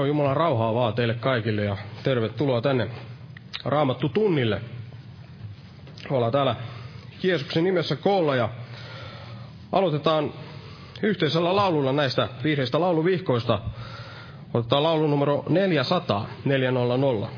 Joo, 0.00 0.04
Jumalan 0.06 0.36
rauhaa 0.36 0.74
vaan 0.74 0.94
teille 0.94 1.14
kaikille 1.14 1.64
ja 1.64 1.76
tervetuloa 2.02 2.60
tänne 2.60 2.88
Raamattu 3.64 4.08
tunnille. 4.08 4.60
Ollaan 6.10 6.32
täällä 6.32 6.56
Jeesuksen 7.22 7.64
nimessä 7.64 7.96
koolla 7.96 8.36
ja 8.36 8.48
aloitetaan 9.72 10.32
yhteisellä 11.02 11.56
laululla 11.56 11.92
näistä 11.92 12.28
viideistä 12.44 12.80
lauluvihkoista. 12.80 13.60
Otetaan 14.54 14.82
laulu 14.82 15.06
numero 15.06 15.44
400, 15.48 16.26
400. 16.44 17.30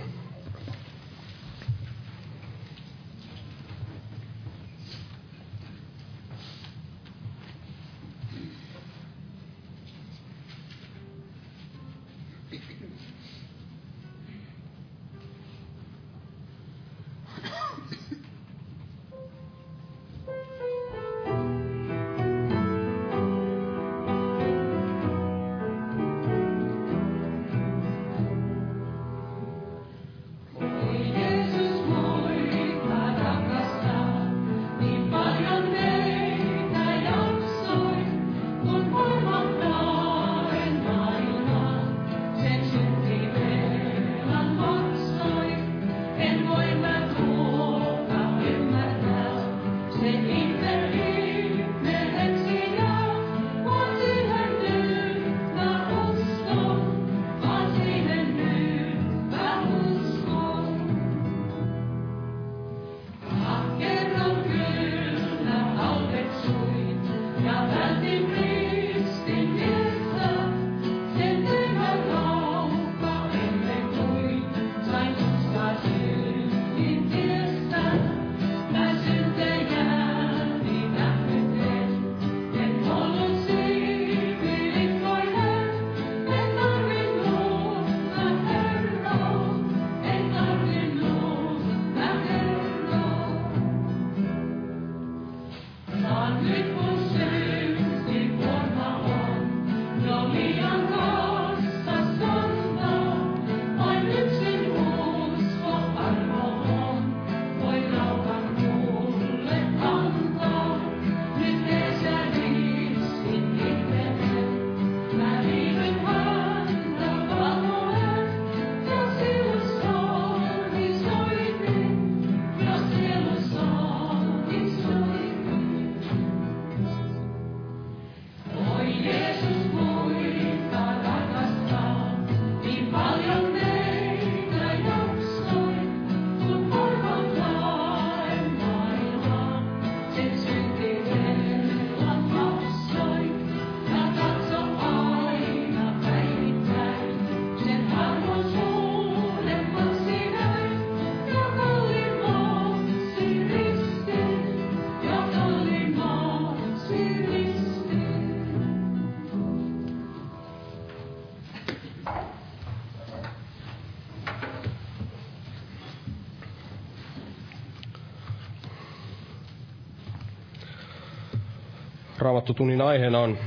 Raamattotunnin 172.22 172.82
aiheena 172.82 173.18
on 173.18 173.38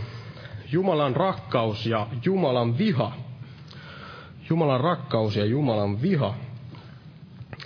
Jumalan 0.72 1.16
rakkaus 1.16 1.86
ja 1.86 2.08
Jumalan 2.26 2.78
viha. 2.78 3.12
Jumalan 4.50 4.82
rakkaus 4.82 5.36
ja 5.36 5.46
Jumalan 5.46 6.02
viha. 6.02 6.34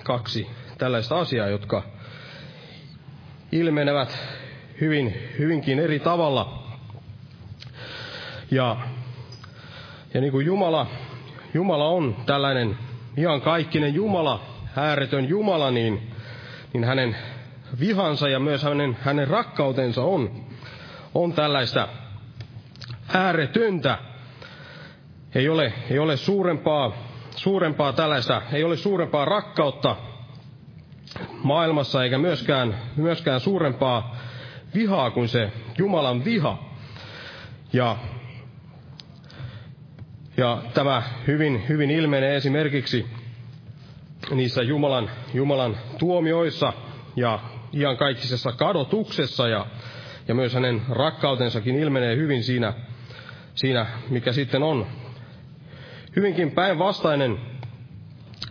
Kaksi 0.04 0.48
tällaista 0.78 1.20
asiaa, 1.20 1.48
jotka 1.48 1.84
ilmenevät 3.51 4.20
hyvin, 4.82 5.13
hyvinkin 5.39 5.80
eri 5.80 6.00
tavalla. 6.00 6.63
Ja, 8.51 8.78
ja 10.13 10.22
niin 10.22 10.32
kuin 10.32 10.46
Jumala, 10.46 10.88
Jumala 11.54 11.88
on 11.88 12.16
tällainen 12.25 12.78
ihan 13.18 13.42
kaikkinen 13.42 13.94
Jumala, 13.94 14.42
ääretön 14.75 15.30
Jumala, 15.30 15.72
niin, 15.72 16.12
niin 16.74 16.84
hänen 16.84 17.16
vihansa 17.80 18.30
ja 18.30 18.39
myös 18.39 18.63
hänen, 18.63 18.98
hänen 19.01 19.28
rakkautensa 19.28 20.04
on 20.04 20.49
on 21.13 21.34
tällaista 21.34 21.88
ääretöntä. 23.13 23.98
Ei 25.36 25.50
ole, 25.50 25.74
ei 25.89 26.00
ole 26.00 26.18
suurempaa, 26.18 26.92
suurempaa 27.36 27.94
tällaista, 27.94 28.42
ei 28.54 28.63
ole 28.63 28.78
suurempaa 28.78 29.25
rakkautta 29.25 29.96
maailmassa 31.44 32.04
eikä 32.04 32.18
myöskään, 32.18 32.78
myöskään 32.96 33.39
suurempaa 33.39 34.16
vihaa 34.75 35.12
kuin 35.12 35.28
se 35.28 35.51
Jumalan 35.78 36.25
viha. 36.25 36.70
Ja, 37.74 37.98
ja 40.38 40.62
tämä 40.74 41.04
hyvin, 41.28 41.63
hyvin 41.70 41.92
ilmenee 41.92 42.36
esimerkiksi 42.36 43.06
niissä 44.32 44.62
Jumalan, 44.62 45.10
Jumalan 45.34 45.78
tuomioissa 45.98 46.74
ja 47.16 47.39
iankaikkisessa 47.74 48.51
kadotuksessa 48.51 49.48
ja 49.48 49.66
ja 50.29 50.36
myös 50.36 50.53
hänen 50.53 50.81
rakkautensakin 50.89 51.75
ilmenee 51.75 52.15
hyvin 52.15 52.43
siinä, 52.43 52.74
siinä 53.55 53.86
mikä 54.09 54.31
sitten 54.31 54.63
on. 54.63 54.86
Hyvinkin 56.15 56.51
päinvastainen 56.51 57.38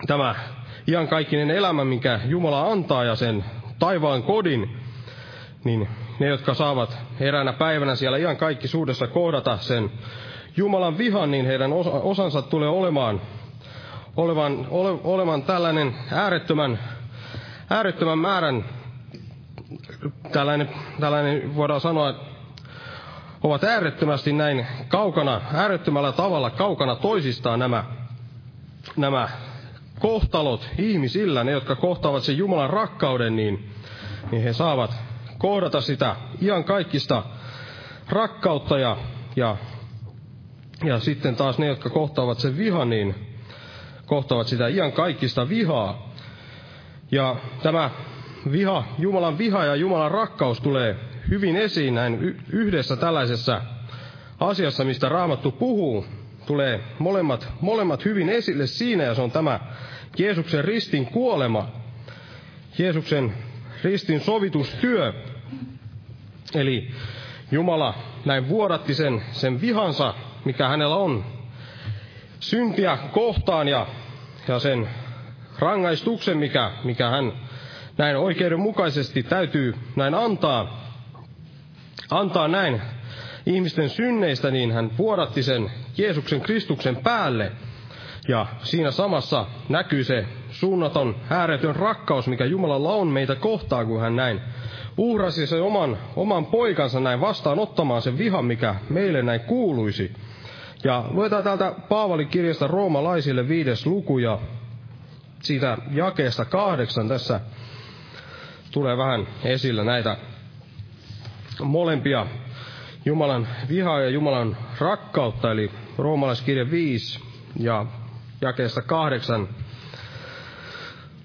tämä 0.06 0.34
iankaikkinen 0.88 1.50
elämä, 1.50 1.84
mikä 1.84 2.20
Jumala 2.24 2.72
antaa 2.72 3.04
ja 3.04 3.16
sen 3.16 3.44
taivaan 3.78 4.22
kodin, 4.22 4.76
niin 5.64 5.88
ne, 6.18 6.26
jotka 6.26 6.54
saavat 6.54 6.98
eräänä 7.20 7.52
päivänä 7.52 7.94
siellä 7.94 8.18
ihan 8.18 8.36
kaikki 8.36 8.68
suudessa 8.68 9.06
kohdata 9.06 9.56
sen 9.56 9.90
Jumalan 10.56 10.98
vihan, 10.98 11.30
niin 11.30 11.46
heidän 11.46 11.72
osansa 12.02 12.42
tulee 12.42 12.68
olemaan, 12.68 13.20
olevan, 14.16 14.66
ole, 14.70 15.00
olevan 15.04 15.42
tällainen 15.42 15.94
äärettömän, 16.12 16.78
äärettömän 17.70 18.18
määrän 18.18 18.64
tällainen, 20.32 20.68
tällainen 21.00 21.56
voidaan 21.56 21.80
sanoa, 21.80 22.14
ovat 23.42 23.64
äärettömästi 23.64 24.32
näin 24.32 24.66
kaukana, 24.88 25.40
äärettömällä 25.54 26.12
tavalla 26.12 26.50
kaukana 26.50 26.96
toisistaan 26.96 27.58
nämä, 27.58 27.84
nämä 28.96 29.28
kohtalot 29.98 30.68
ihmisillä, 30.78 31.44
ne 31.44 31.50
jotka 31.50 31.76
kohtaavat 31.76 32.22
sen 32.22 32.38
Jumalan 32.38 32.70
rakkauden, 32.70 33.36
niin, 33.36 33.70
niin 34.30 34.42
he 34.42 34.52
saavat 34.52 34.94
kohdata 35.38 35.80
sitä 35.80 36.16
ihan 36.40 36.64
kaikista 36.64 37.22
rakkautta 38.08 38.78
ja, 38.78 38.96
ja, 39.36 39.56
Ja 40.84 41.00
sitten 41.00 41.36
taas 41.36 41.58
ne, 41.58 41.66
jotka 41.66 41.90
kohtaavat 41.90 42.38
sen 42.38 42.56
vihan, 42.56 42.90
niin 42.90 43.14
kohtaavat 44.06 44.46
sitä 44.46 44.68
ian 44.68 44.92
kaikista 44.92 45.48
vihaa. 45.48 46.12
Ja 47.10 47.36
tämä 47.62 47.90
viha, 48.52 48.84
Jumalan 48.98 49.38
viha 49.38 49.64
ja 49.64 49.76
Jumalan 49.76 50.10
rakkaus 50.10 50.60
tulee 50.60 50.96
hyvin 51.30 51.56
esiin 51.56 51.94
näin 51.94 52.42
yhdessä 52.52 52.96
tällaisessa 52.96 53.62
asiassa, 54.40 54.84
mistä 54.84 55.08
Raamattu 55.08 55.50
puhuu. 55.52 56.06
Tulee 56.46 56.80
molemmat, 56.98 57.48
molemmat 57.60 58.04
hyvin 58.04 58.28
esille 58.28 58.66
siinä, 58.66 59.04
ja 59.04 59.14
se 59.14 59.22
on 59.22 59.30
tämä 59.30 59.60
Jeesuksen 60.18 60.64
ristin 60.64 61.06
kuolema, 61.06 61.68
Jeesuksen 62.78 63.34
ristin 63.84 64.20
sovitustyö. 64.20 65.12
Eli 66.54 66.90
Jumala 67.50 67.94
näin 68.24 68.48
vuodatti 68.48 68.94
sen, 68.94 69.22
sen 69.32 69.60
vihansa, 69.60 70.14
mikä 70.44 70.68
hänellä 70.68 70.96
on 70.96 71.24
syntiä 72.40 72.98
kohtaan 73.12 73.68
ja, 73.68 73.86
ja 74.48 74.58
sen 74.58 74.88
rangaistuksen, 75.58 76.38
mikä, 76.38 76.70
mikä 76.84 77.10
hän 77.10 77.32
näin 77.98 78.16
oikeudenmukaisesti 78.16 79.22
täytyy 79.22 79.74
näin 79.96 80.14
antaa, 80.14 80.80
antaa 82.10 82.48
näin 82.48 82.82
ihmisten 83.46 83.88
synneistä, 83.88 84.50
niin 84.50 84.72
hän 84.72 84.90
vuodatti 84.98 85.42
sen 85.42 85.70
Jeesuksen 85.98 86.40
Kristuksen 86.40 86.96
päälle. 86.96 87.52
Ja 88.28 88.46
siinä 88.62 88.90
samassa 88.90 89.46
näkyy 89.68 90.04
se 90.04 90.26
suunnaton, 90.50 91.16
ääretön 91.30 91.76
rakkaus, 91.76 92.28
mikä 92.28 92.44
Jumalalla 92.44 92.92
on 92.92 93.08
meitä 93.08 93.34
kohtaan, 93.34 93.86
kun 93.86 94.00
hän 94.00 94.16
näin 94.16 94.40
uhrasi 94.96 95.46
sen 95.46 95.62
oman, 95.62 95.98
oman 96.16 96.46
poikansa 96.46 97.00
näin 97.00 97.20
vastaan 97.20 97.58
ottamaan 97.58 98.02
sen 98.02 98.18
vihan, 98.18 98.44
mikä 98.44 98.74
meille 98.90 99.22
näin 99.22 99.40
kuuluisi. 99.40 100.12
Ja 100.84 101.04
luetaan 101.10 101.44
täältä 101.44 101.72
Paavalin 101.88 102.28
kirjasta 102.28 102.66
roomalaisille 102.66 103.48
viides 103.48 103.86
luku 103.86 104.18
ja 104.18 104.38
siitä 105.42 105.78
jakeesta 105.92 106.44
kahdeksan 106.44 107.08
tässä 107.08 107.40
tulee 108.78 108.96
vähän 108.96 109.26
esillä 109.44 109.84
näitä 109.84 110.16
molempia 111.62 112.26
Jumalan 113.04 113.48
vihaa 113.68 114.00
ja 114.00 114.08
Jumalan 114.08 114.56
rakkautta, 114.80 115.52
eli 115.52 115.70
roomalaiskirja 115.98 116.70
5 116.70 117.20
ja 117.60 117.86
jakeesta 118.40 118.82
kahdeksan 118.82 119.48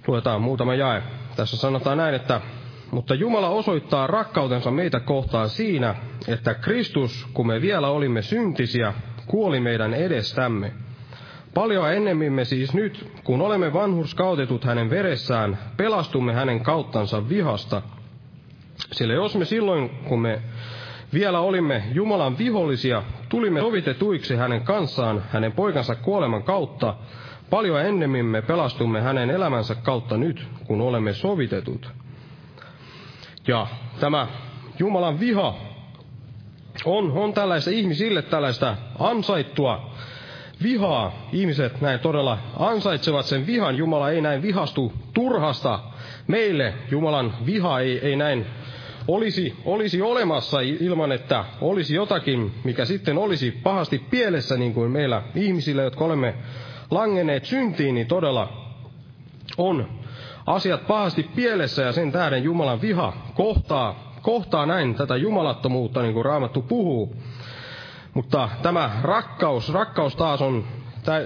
luetaan 0.07 0.41
muutama 0.41 0.75
jae. 0.75 1.03
Tässä 1.36 1.57
sanotaan 1.57 1.98
näin, 1.98 2.15
että 2.15 2.41
mutta 2.91 3.15
Jumala 3.15 3.50
osoittaa 3.50 4.07
rakkautensa 4.07 4.72
meitä 4.72 5.00
kohtaan 5.00 5.50
siinä, 5.50 5.95
että 6.27 6.53
Kristus, 6.53 7.27
kun 7.33 7.48
me 7.48 7.62
vielä 7.62 7.88
olimme 7.88 8.22
syntisiä, 8.22 8.93
kuoli 9.27 9.60
meidän 9.60 9.93
edestämme. 9.93 10.72
Paljon 11.53 11.93
ennemmin 11.93 12.33
me 12.33 12.45
siis 12.45 12.74
nyt, 12.74 13.07
kun 13.24 13.41
olemme 13.41 13.74
vanhurskautetut 13.74 14.63
hänen 14.63 14.89
veressään, 14.89 15.60
pelastumme 15.77 16.33
hänen 16.33 16.63
kauttansa 16.63 17.29
vihasta. 17.29 17.81
Sillä 18.91 19.13
jos 19.13 19.36
me 19.36 19.45
silloin, 19.45 19.89
kun 19.89 20.22
me 20.22 20.41
vielä 21.13 21.39
olimme 21.39 21.83
Jumalan 21.93 22.38
vihollisia, 22.38 23.03
tulimme 23.29 23.60
sovitetuiksi 23.60 24.36
hänen 24.36 24.62
kanssaan 24.62 25.24
hänen 25.31 25.51
poikansa 25.51 25.95
kuoleman 25.95 26.43
kautta, 26.43 26.95
paljon 27.50 27.81
ennemmin 27.81 28.25
me 28.25 28.41
pelastumme 28.41 29.01
hänen 29.01 29.29
elämänsä 29.29 29.75
kautta 29.75 30.17
nyt, 30.17 30.48
kun 30.67 30.81
olemme 30.81 31.13
sovitetut. 31.13 31.91
Ja 33.48 33.67
tämä 34.00 34.27
Jumalan 34.79 35.19
viha 35.19 35.55
on, 36.86 37.12
on 37.12 37.33
tällaista 37.33 37.69
ihmisille 37.72 38.22
tällaista 38.22 38.75
ansaittua 39.00 39.93
vihaa. 40.63 41.27
Ihmiset 41.32 41.82
näin 41.82 42.00
todella 42.00 42.38
ansaitsevat 42.60 43.25
sen 43.25 43.48
vihan. 43.48 43.77
Jumala 43.77 44.10
ei 44.10 44.22
näin 44.22 44.41
vihastu 44.41 44.93
turhasta 45.13 45.79
meille. 46.27 46.74
Jumalan 46.91 47.34
viha 47.46 47.79
ei, 47.79 48.00
ei 48.00 48.15
näin 48.15 48.46
olisi, 49.08 49.55
olisi 49.65 50.01
olemassa 50.01 50.60
ilman, 50.62 51.12
että 51.12 51.46
olisi 51.62 51.96
jotakin, 51.96 52.51
mikä 52.63 52.86
sitten 52.86 53.17
olisi 53.17 53.51
pahasti 53.51 54.00
pielessä, 54.10 54.58
niin 54.58 54.74
kuin 54.74 54.91
meillä 54.91 55.22
ihmisillä, 55.36 55.82
jotka 55.82 56.05
olemme 56.05 56.34
langenneet 56.91 57.46
syntiin, 57.46 57.96
niin 57.96 58.08
todella 58.08 58.53
on 59.58 59.89
asiat 60.46 60.88
pahasti 60.88 61.24
pielessä 61.36 61.82
ja 61.82 61.91
sen 61.91 62.12
tähden 62.12 62.43
Jumalan 62.43 62.82
viha 62.82 63.13
kohtaa, 63.34 64.13
kohtaa 64.22 64.65
näin 64.65 64.96
tätä 64.96 65.15
jumalattomuutta, 65.15 66.01
niin 66.01 66.13
kuin 66.13 66.25
Raamattu 66.25 66.62
puhuu. 66.62 67.15
Mutta 68.13 68.50
tämä 68.62 68.91
rakkaus, 69.01 69.74
rakkaus 69.74 70.15
taas 70.15 70.41
on 70.41 70.63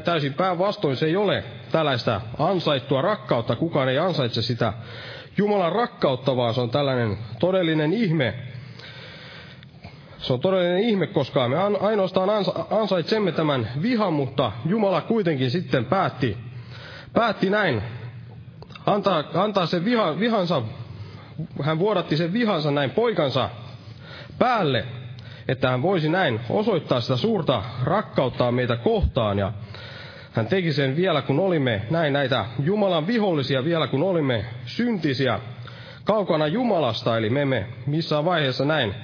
täysin 0.04 0.34
päinvastoin, 0.34 0.96
se 0.98 1.06
ei 1.06 1.16
ole 1.16 1.44
tällaista 1.72 2.22
ansaittua 2.40 3.02
rakkautta, 3.02 3.56
kukaan 3.56 3.90
ei 3.90 3.98
ansaitse 3.98 4.42
sitä 4.42 4.74
Jumalan 5.38 5.72
rakkautta, 5.72 6.36
vaan 6.36 6.54
se 6.54 6.62
on 6.62 6.70
tällainen 6.70 7.18
todellinen 7.40 7.94
ihme. 7.94 8.34
Se 10.18 10.34
on 10.34 10.40
todellinen 10.40 10.80
ihme, 10.80 11.08
koska 11.08 11.48
me 11.50 11.56
ainoastaan 11.80 12.30
ansaitsemme 12.72 13.32
tämän 13.32 13.68
vihan, 13.82 14.14
mutta 14.14 14.52
Jumala 14.66 15.02
kuitenkin 15.02 15.52
sitten 15.52 15.86
päätti, 15.86 16.38
päätti 17.14 17.50
näin. 17.50 17.84
Antaa, 18.86 19.24
antaa 19.34 19.66
sen 19.66 19.86
viha, 19.86 20.20
vihansa, 20.20 20.62
hän 21.64 21.80
vuodatti 21.80 22.18
sen 22.18 22.34
vihansa 22.34 22.72
näin 22.72 22.90
poikansa 22.90 23.50
päälle, 24.40 24.86
että 25.48 25.70
hän 25.70 25.82
voisi 25.82 26.10
näin 26.10 26.40
osoittaa 26.50 27.02
sitä 27.02 27.18
suurta 27.18 27.64
rakkauttaa 27.84 28.52
meitä 28.52 28.76
kohtaan. 28.76 29.40
Ja 29.40 29.54
hän 30.34 30.48
teki 30.48 30.74
sen 30.74 30.96
vielä, 30.96 31.22
kun 31.22 31.40
olimme 31.40 31.82
näin 31.90 32.14
näitä 32.14 32.46
Jumalan 32.60 33.08
vihollisia, 33.08 33.64
vielä 33.64 33.88
kun 33.88 34.04
olimme 34.04 34.46
syntisiä 34.66 35.40
kaukana 36.04 36.48
Jumalasta, 36.48 37.18
eli 37.18 37.30
me 37.30 37.42
emme 37.42 37.68
missään 37.86 38.26
vaiheessa 38.26 38.66
näin 38.66 38.96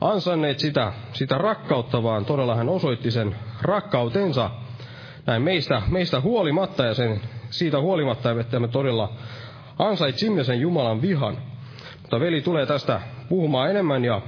ansanneet 0.00 0.58
sitä, 0.58 0.92
sitä 1.12 1.38
rakkautta, 1.38 2.02
vaan 2.02 2.24
todella 2.24 2.54
hän 2.54 2.68
osoitti 2.68 3.10
sen 3.10 3.36
rakkautensa 3.62 4.50
näin 5.26 5.42
meistä, 5.42 5.82
meistä 5.88 6.20
huolimatta 6.20 6.84
ja 6.84 6.94
sen 6.94 7.20
siitä 7.50 7.80
huolimatta, 7.80 8.30
että 8.40 8.60
me 8.60 8.68
todella 8.68 9.12
ansaitsimme 9.78 10.44
sen 10.44 10.60
Jumalan 10.60 11.02
vihan. 11.02 11.38
Mutta 12.02 12.20
veli 12.20 12.40
tulee 12.40 12.66
tästä 12.66 13.00
puhumaan 13.28 13.70
enemmän 13.70 14.04
ja 14.04 14.20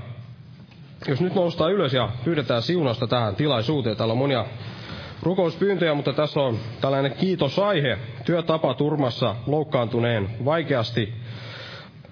jos 1.09 1.21
nyt 1.21 1.35
noustaa 1.35 1.69
ylös 1.71 1.93
ja 1.93 2.09
pyydetään 2.25 2.63
siunasta 2.63 3.07
tähän 3.07 3.37
tilaisuuteen. 3.37 3.97
Täällä 3.97 4.13
on 4.13 4.19
monia 4.19 4.47
rukouspyyntöjä, 5.23 5.95
mutta 5.95 6.13
tässä 6.13 6.41
on 6.41 6.59
tällainen 6.81 7.13
kiitosaihe 7.13 7.99
työtapaturmassa 8.25 9.37
loukkaantuneen 9.47 10.31
vaikeasti, 10.45 11.13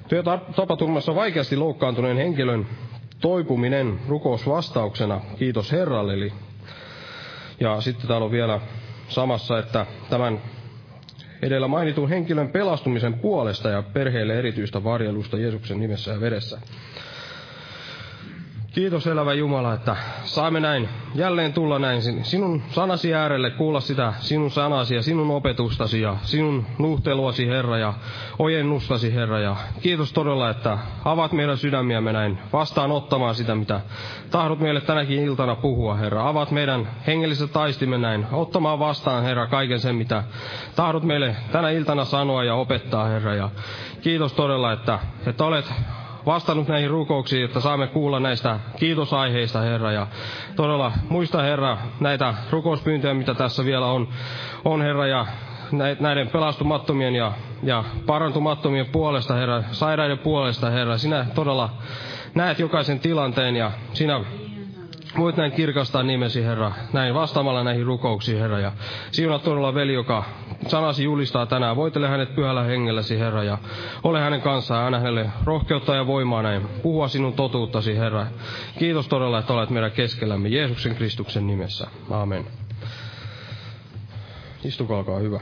työtapaturmassa 0.09 1.15
vaikeasti 1.15 1.57
loukkaantuneen 1.57 2.17
henkilön 2.17 2.67
toipuminen 3.21 4.01
rukousvastauksena. 4.09 5.21
Kiitos 5.39 5.73
Herralle. 5.73 6.15
Eli, 6.15 6.33
ja 7.61 7.81
sitten 7.81 8.09
täällä 8.09 8.25
on 8.25 8.31
vielä 8.31 8.61
samassa, 9.09 9.59
että 9.59 9.87
tämän 10.11 10.41
edellä 11.43 11.69
mainitun 11.69 12.09
henkilön 12.09 12.49
pelastumisen 12.49 13.15
puolesta 13.15 13.69
ja 13.69 13.83
perheelle 13.83 14.39
erityistä 14.39 14.85
varjelusta 14.85 15.39
Jeesuksen 15.39 15.81
nimessä 15.81 16.11
ja 16.11 16.21
veressä. 16.21 16.61
Kiitos 18.79 19.07
elävä 19.07 19.35
Jumala, 19.35 19.75
että 19.75 19.97
saamme 20.25 20.61
näin 20.61 20.89
jälleen 21.15 21.53
tulla 21.53 21.79
näin 21.79 22.03
sinun 22.23 22.63
sanasi 22.71 23.15
äärelle, 23.15 23.51
kuulla 23.51 23.81
sitä 23.81 24.13
sinun 24.19 24.51
sanasi 24.51 24.95
ja 24.95 25.03
sinun 25.03 25.31
opetustasi 25.31 26.01
ja 26.01 26.17
sinun 26.23 26.67
nuhteluasi 26.79 27.49
Herra 27.49 27.79
ja 27.79 27.95
ojennustasi 28.39 29.15
Herra. 29.15 29.41
Ja 29.41 29.57
kiitos 29.81 30.13
todella, 30.13 30.51
että 30.51 30.79
avaat 31.05 31.33
meidän 31.33 31.57
sydämiämme 31.57 32.13
näin 32.13 32.39
vastaan 32.53 32.91
ottamaan 32.93 33.35
sitä, 33.35 33.55
mitä 33.55 33.81
tahdot 34.31 34.61
meille 34.61 34.81
tänäkin 34.81 35.23
iltana 35.23 35.55
puhua 35.57 35.95
Herra. 35.95 36.29
Avaat 36.29 36.51
meidän 36.51 36.89
hengelliset 37.07 37.53
taistimme 37.53 37.99
näin 37.99 38.27
ottamaan 38.33 38.79
vastaan 38.79 39.23
Herra 39.23 39.47
kaiken 39.47 39.81
sen, 39.81 39.97
mitä 39.97 40.25
tahdot 40.77 41.03
meille 41.03 41.37
tänä 41.53 41.71
iltana 41.71 42.05
sanoa 42.05 42.45
ja 42.45 42.55
opettaa 42.55 43.05
Herra. 43.05 43.35
Ja 43.35 43.51
kiitos 44.01 44.33
todella, 44.33 44.73
että, 44.73 44.99
että 45.27 45.45
olet 45.45 45.73
vastannut 46.29 46.69
näihin 46.69 46.91
rukouksiin, 46.91 47.45
että 47.45 47.61
saamme 47.61 47.87
kuulla 47.87 48.21
näistä 48.21 48.61
kiitosaiheista, 48.77 49.61
Herra. 49.61 49.93
Ja 49.93 50.07
todella 50.57 50.93
muista, 51.09 51.43
Herra, 51.43 51.79
näitä 52.01 52.35
rukouspyyntöjä, 52.51 53.15
mitä 53.15 53.35
tässä 53.35 53.65
vielä 53.65 53.87
on, 53.87 54.09
on 54.65 54.83
Herra, 54.83 55.07
ja 55.07 55.27
näiden 56.01 56.29
pelastumattomien 56.29 57.15
ja, 57.15 57.33
ja 57.63 57.85
parantumattomien 58.07 58.87
puolesta, 58.87 59.35
Herra, 59.35 59.63
sairaiden 59.71 60.19
puolesta, 60.19 60.71
Herra. 60.71 60.99
Sinä 60.99 61.27
todella 61.35 61.71
näet 62.35 62.59
jokaisen 62.59 63.01
tilanteen 63.01 63.57
ja 63.57 63.71
sinä 63.93 64.21
voit 65.17 65.37
näin 65.37 65.53
kirkastaa 65.53 66.03
nimesi, 66.03 66.45
Herra, 66.45 66.73
näin 66.93 67.15
vastaamalla 67.15 67.65
näihin 67.65 67.87
rukouksiin, 67.87 68.39
Herra. 68.39 68.59
Ja 68.59 68.73
siunaa 69.11 69.39
todella 69.39 69.75
veli, 69.75 69.95
joka 69.95 70.25
sanasi 70.67 71.05
julistaa 71.05 71.47
tänään. 71.47 71.77
Voitele 71.77 72.09
hänet 72.09 72.35
pyhällä 72.35 72.63
hengelläsi, 72.63 73.19
Herra, 73.19 73.45
ja 73.45 73.59
ole 74.03 74.21
hänen 74.21 74.41
kanssaan. 74.41 74.87
Anna 74.87 74.99
hänelle 74.99 75.31
rohkeutta 75.45 75.95
ja 75.95 76.07
voimaa 76.07 76.43
näin. 76.43 76.69
Puhua 76.83 77.09
sinun 77.09 77.33
totuuttasi, 77.33 77.97
Herra. 77.97 78.27
Kiitos 78.79 79.09
todella, 79.09 79.39
että 79.39 79.53
olet 79.53 79.71
meidän 79.71 79.93
keskellämme. 79.93 80.49
Jeesuksen 80.49 80.95
Kristuksen 80.95 81.47
nimessä. 81.47 81.87
Amen. 82.11 82.47
Istukaa, 84.65 84.99
olkaa 84.99 85.19
hyvä. 85.19 85.41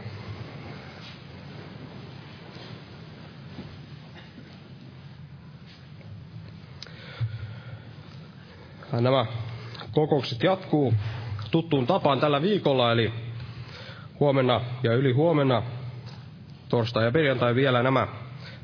Nämä 9.01 9.27
kokoukset 9.97 10.43
jatkuu 10.43 10.95
tuttuun 11.51 11.87
tapaan 11.87 12.21
tällä 12.21 12.43
viikolla, 12.43 12.93
eli 12.93 13.13
huomenna 14.21 14.61
ja 14.83 14.95
yli 14.95 15.13
huomenna, 15.13 15.63
torstai 16.69 17.05
ja 17.05 17.11
perjantai 17.13 17.55
vielä 17.55 17.83
nämä 17.83 18.09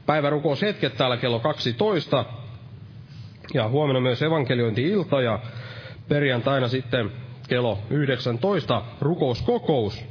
päivärukoushetket 0.07 0.97
täällä 0.97 1.16
kello 1.16 1.40
12. 1.40 2.25
Ja 3.55 3.68
huomenna 3.68 4.01
myös 4.01 4.23
evankeliointi-ilta 4.23 5.21
ja 5.23 5.38
perjantaina 6.09 6.68
sitten 6.68 7.12
kello 7.49 7.79
19 7.90 8.83
rukouskokous. 9.01 10.05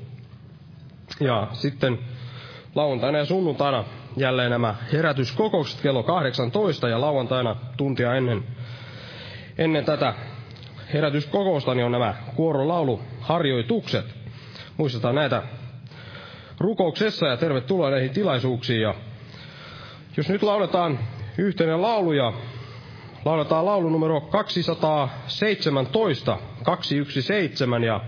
Ja 1.19 1.47
sitten 1.53 1.99
lauantaina 2.75 3.17
ja 3.17 3.25
sunnuntaina 3.25 3.83
jälleen 4.17 4.51
nämä 4.51 4.75
herätyskokoukset 4.93 5.81
kello 5.81 6.03
18 6.03 6.89
ja 6.89 7.01
lauantaina 7.01 7.55
tuntia 7.77 8.15
ennen, 8.15 8.43
ennen 9.57 9.85
tätä 9.85 10.13
herätyskokousta 10.93 11.75
niin 11.75 11.85
on 11.85 11.91
nämä 11.91 12.13
kuorolauluharjoitukset. 12.35 14.05
Muistetaan 14.77 15.15
näitä 15.15 15.43
rukouksessa 16.59 17.27
ja 17.27 17.37
tervetuloa 17.37 17.89
näihin 17.89 18.09
tilaisuuksiin. 18.09 18.81
Ja 18.81 18.93
jos 20.17 20.29
nyt 20.29 20.43
lauletaan 20.43 20.99
yhteinen 21.37 21.81
laulu 21.81 22.11
ja 22.11 22.33
lauletaan 23.25 23.65
laulu 23.65 23.89
numero 23.89 24.21
217, 24.21 26.37
217 26.63 27.65
ja 27.85 28.01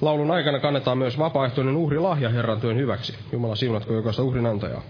laulun 0.00 0.30
aikana 0.30 0.60
kannetaan 0.60 0.98
myös 0.98 1.18
vapaaehtoinen 1.18 1.76
uhrilahja 1.76 2.28
Herran 2.28 2.60
työn 2.60 2.76
hyväksi. 2.76 3.14
Jumala 3.32 3.56
siunatko 3.56 3.94
jokaista 3.94 4.22
uhrinantajaa. 4.22 4.82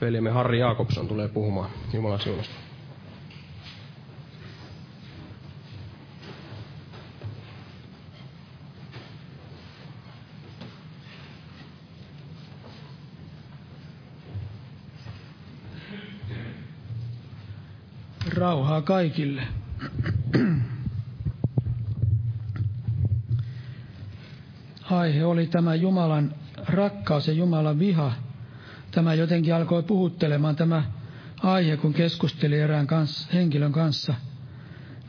Veljemme 0.00 0.30
Harri 0.30 0.58
Jaakobson 0.58 1.08
tulee 1.08 1.28
puhumaan 1.28 1.70
Jumalan 1.92 2.20
siunasta. 2.20 2.54
Rauhaa 18.34 18.82
kaikille. 18.82 19.42
Aihe 24.90 25.24
oli 25.24 25.46
tämä 25.46 25.74
Jumalan 25.74 26.34
rakkaus 26.66 27.28
ja 27.28 27.34
Jumalan 27.34 27.78
viha. 27.78 28.12
Tämä 28.90 29.14
jotenkin 29.14 29.54
alkoi 29.54 29.82
puhuttelemaan 29.82 30.56
tämä 30.56 30.84
aihe, 31.42 31.76
kun 31.76 31.94
keskusteli 31.94 32.58
erään 32.60 32.86
kans, 32.86 33.28
henkilön 33.32 33.72
kanssa 33.72 34.14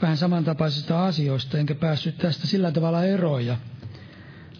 vähän 0.02 0.18
samantapaisista 0.18 1.06
asioista, 1.06 1.58
enkä 1.58 1.76
päässyt 1.76 2.18
tästä 2.18 2.48
sillä 2.48 2.72
tavalla 2.72 3.04
eroja. 3.04 3.58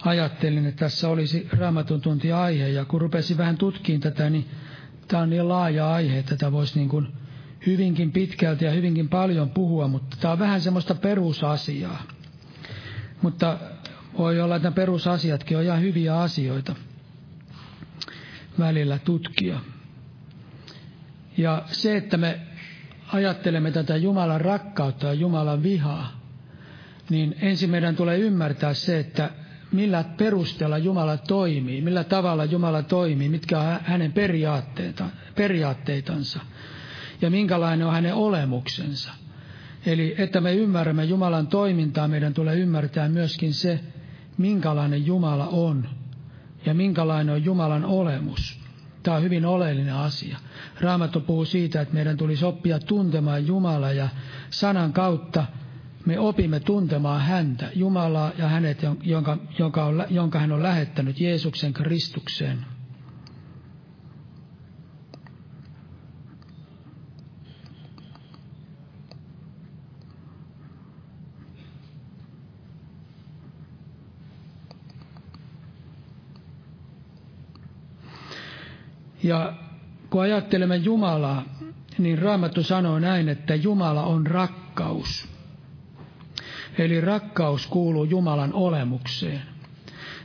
Ajattelin, 0.06 0.66
että 0.66 0.86
tässä 0.86 1.10
olisi 1.10 1.48
raamatun 1.58 2.02
tunti 2.02 2.32
aihe, 2.32 2.68
ja 2.68 2.86
kun 2.86 3.02
rupesin 3.02 3.38
vähän 3.38 3.58
tutkiin 3.58 4.02
tätä, 4.02 4.30
niin 4.30 4.50
tämä 5.08 5.24
on 5.24 5.30
niin 5.30 5.48
laaja 5.50 5.94
aihe, 5.94 6.20
että 6.20 6.36
tätä 6.36 6.52
voisi 6.52 6.80
niin 6.80 6.90
kuin 6.90 7.08
hyvinkin 7.66 8.12
pitkälti 8.12 8.66
ja 8.66 8.72
hyvinkin 8.72 9.10
paljon 9.10 9.50
puhua, 9.50 9.88
mutta 9.88 10.18
tämä 10.20 10.32
on 10.32 10.40
vähän 10.40 10.62
semmoista 10.62 10.96
perusasiaa. 10.96 12.04
Mutta 13.22 13.58
voi 14.18 14.42
olla, 14.42 14.56
että 14.56 14.72
perusasiatkin 14.72 15.58
on 15.58 15.64
ihan 15.64 15.82
hyviä 15.82 16.20
asioita 16.20 16.76
välillä 18.62 19.00
tutkia. 19.00 19.60
Ja 21.38 21.64
se, 21.66 21.98
että 21.98 22.18
me 22.18 22.40
ajattelemme 23.14 23.72
tätä 23.72 23.98
Jumalan 23.98 24.42
rakkautta 24.42 25.08
ja 25.08 25.14
Jumalan 25.14 25.64
vihaa, 25.64 26.20
niin 27.10 27.36
ensin 27.42 27.70
meidän 27.70 27.96
tulee 27.96 28.18
ymmärtää 28.18 28.74
se, 28.74 29.00
että 29.00 29.30
millä 29.72 30.04
perusteella 30.18 30.78
Jumala 30.78 31.18
toimii, 31.18 31.82
millä 31.82 32.04
tavalla 32.04 32.46
Jumala 32.46 32.84
toimii, 32.84 33.30
mitkä 33.30 33.60
on 33.60 33.80
hänen 33.84 34.14
periaatteitansa 35.36 36.40
ja 37.22 37.30
minkälainen 37.30 37.88
on 37.88 37.94
hänen 37.94 38.16
olemuksensa. 38.16 39.12
Eli 39.86 40.16
että 40.18 40.42
me 40.42 40.54
ymmärrämme 40.54 41.04
Jumalan 41.04 41.48
toimintaa, 41.48 42.08
meidän 42.08 42.34
tulee 42.34 42.56
ymmärtää 42.56 43.10
myöskin 43.10 43.54
se, 43.54 43.80
minkälainen 44.38 45.06
Jumala 45.06 45.48
on 45.48 45.88
ja 46.66 46.74
minkälainen 46.74 47.36
on 47.36 47.46
Jumalan 47.46 47.86
olemus. 47.86 48.60
Tämä 49.04 49.18
on 49.18 49.24
hyvin 49.24 49.46
oleellinen 49.46 49.94
asia. 49.96 50.38
Raamattu 50.82 51.22
puhuu 51.22 51.46
siitä, 51.46 51.82
että 51.82 51.94
meidän 51.94 52.18
tulisi 52.18 52.46
oppia 52.46 52.80
tuntemaan 52.80 53.48
Jumala 53.48 53.92
ja 53.92 54.10
sanan 54.50 54.94
kautta 54.94 55.46
me 56.06 56.20
opimme 56.20 56.60
tuntemaan 56.60 57.22
häntä, 57.22 57.70
Jumalaa 57.76 58.32
ja 58.38 58.48
hänet, 58.48 58.84
jonka, 59.04 59.38
jonka, 59.60 59.86
on, 59.86 60.06
jonka 60.10 60.40
hän 60.40 60.52
on 60.52 60.64
lähettänyt 60.64 61.20
Jeesuksen 61.20 61.74
Kristukseen. 61.74 62.66
Ja 79.24 79.54
kun 80.10 80.22
ajattelemme 80.22 80.76
Jumalaa, 80.76 81.44
niin 81.98 82.20
Raamattu 82.20 82.64
sanoo 82.64 83.00
näin, 83.00 83.30
että 83.30 83.56
Jumala 83.56 84.04
on 84.04 84.28
rakkaus. 84.28 85.28
Eli 86.78 87.02
rakkaus 87.02 87.68
kuuluu 87.68 88.04
Jumalan 88.04 88.54
olemukseen. 88.54 89.42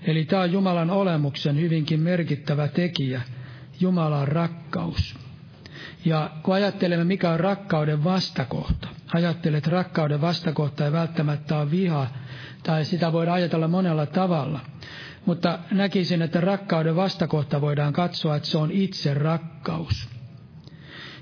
Eli 0.03 0.25
tämä 0.25 0.43
on 0.43 0.53
Jumalan 0.53 0.91
olemuksen 0.91 1.61
hyvinkin 1.61 2.01
merkittävä 2.01 2.69
tekijä. 2.69 3.23
Jumala 3.81 4.19
on 4.19 4.29
rakkaus. 4.29 5.17
Ja 6.05 6.31
kun 6.43 6.55
ajattelemme, 6.55 7.05
mikä 7.05 7.31
on 7.31 7.41
rakkauden 7.41 8.05
vastakohta, 8.05 8.89
ajattelet, 9.15 9.59
että 9.59 9.71
rakkauden 9.71 10.21
vastakohta 10.21 10.85
ei 10.85 10.93
välttämättä 10.93 11.59
ole 11.59 11.71
viha, 11.71 12.07
tai 12.63 12.85
sitä 12.85 13.13
voidaan 13.13 13.37
ajatella 13.37 13.69
monella 13.69 14.07
tavalla– 14.07 14.61
mutta 15.27 15.59
näkisin, 15.71 16.23
että 16.23 16.41
rakkauden 16.41 16.97
vastakohta 16.97 17.61
voidaan 17.61 17.93
katsoa, 17.93 18.37
että 18.37 18.49
se 18.49 18.59
on 18.59 18.71
itse 18.71 19.15
rakkaus. 19.15 20.09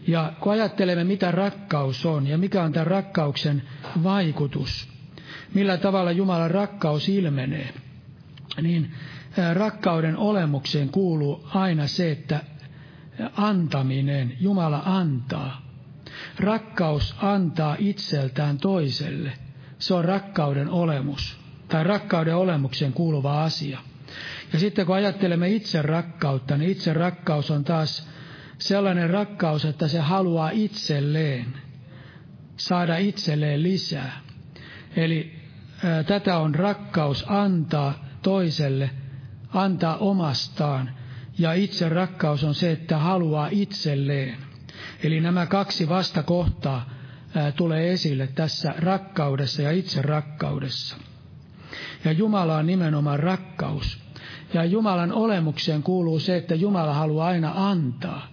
Ja 0.07 0.33
kun 0.41 0.53
ajattelemme, 0.53 1.05
mitä 1.05 1.31
rakkaus 1.31 2.07
on 2.07 2.27
ja 2.27 2.39
mikä 2.39 2.63
on 2.63 2.73
tämän 2.73 2.87
rakkauksen 2.87 3.63
vaikutus, 4.03 4.89
millä 5.55 5.77
tavalla 5.77 6.13
Jumalan 6.13 6.51
rakkaus 6.51 7.09
ilmenee, 7.09 7.75
niin 8.63 8.93
rakkauden 9.53 10.17
olemukseen 10.17 10.89
kuuluu 10.89 11.49
aina 11.55 11.87
se, 11.87 12.11
että 12.11 12.41
antaminen, 13.37 14.37
Jumala 14.41 14.83
antaa. 14.85 15.63
Rakkaus 16.41 17.17
antaa 17.19 17.77
itseltään 17.79 18.59
toiselle. 18.59 19.33
Se 19.79 19.95
on 19.95 20.05
rakkauden 20.05 20.69
olemus, 20.69 21.39
tai 21.69 21.85
rakkauden 21.85 22.37
olemukseen 22.37 22.93
kuuluva 22.93 23.45
asia. 23.45 23.79
Ja 24.55 24.61
sitten 24.61 24.87
kun 24.87 24.97
ajattelemme 24.97 25.49
itse 25.49 25.83
rakkautta, 25.83 26.57
niin 26.57 26.71
itse 26.71 26.93
rakkaus 26.93 27.51
on 27.51 27.65
taas 27.65 28.09
sellainen 28.59 29.11
rakkaus, 29.11 29.65
että 29.65 29.89
se 29.89 29.99
haluaa 29.99 30.51
itselleen 30.51 31.47
saada 32.57 32.97
itselleen 32.97 33.63
lisää. 33.63 34.21
Eli 34.97 35.37
ää, 35.85 36.03
tätä 36.03 36.39
on 36.39 36.55
rakkaus 36.55 37.25
antaa 37.29 38.05
toiselle, 38.23 38.91
antaa 39.53 39.97
omastaan. 39.97 40.91
Ja 41.39 41.53
itse 41.53 41.89
rakkaus 41.89 42.45
on 42.45 42.55
se, 42.55 42.73
että 42.73 42.99
haluaa 42.99 43.49
itselleen. 43.51 44.37
Eli 45.03 45.21
nämä 45.21 45.47
kaksi 45.47 45.89
vastakohtaa 45.89 46.91
ää, 47.35 47.53
tulee 47.53 47.93
esille 47.93 48.27
tässä 48.27 48.75
rakkaudessa 48.79 49.63
ja 49.63 49.71
itse 49.71 50.03
rakkaudessa. 50.03 50.97
Ja 52.05 52.13
Jumala 52.13 52.57
on 52.57 52.67
nimenomaan 52.67 53.21
rakkaus. 53.21 54.04
Ja 54.55 54.65
Jumalan 54.65 55.13
olemukseen 55.13 55.83
kuuluu 55.83 56.19
se, 56.19 56.37
että 56.37 56.55
Jumala 56.55 56.95
haluaa 56.95 57.27
aina 57.27 57.53
antaa. 57.57 58.27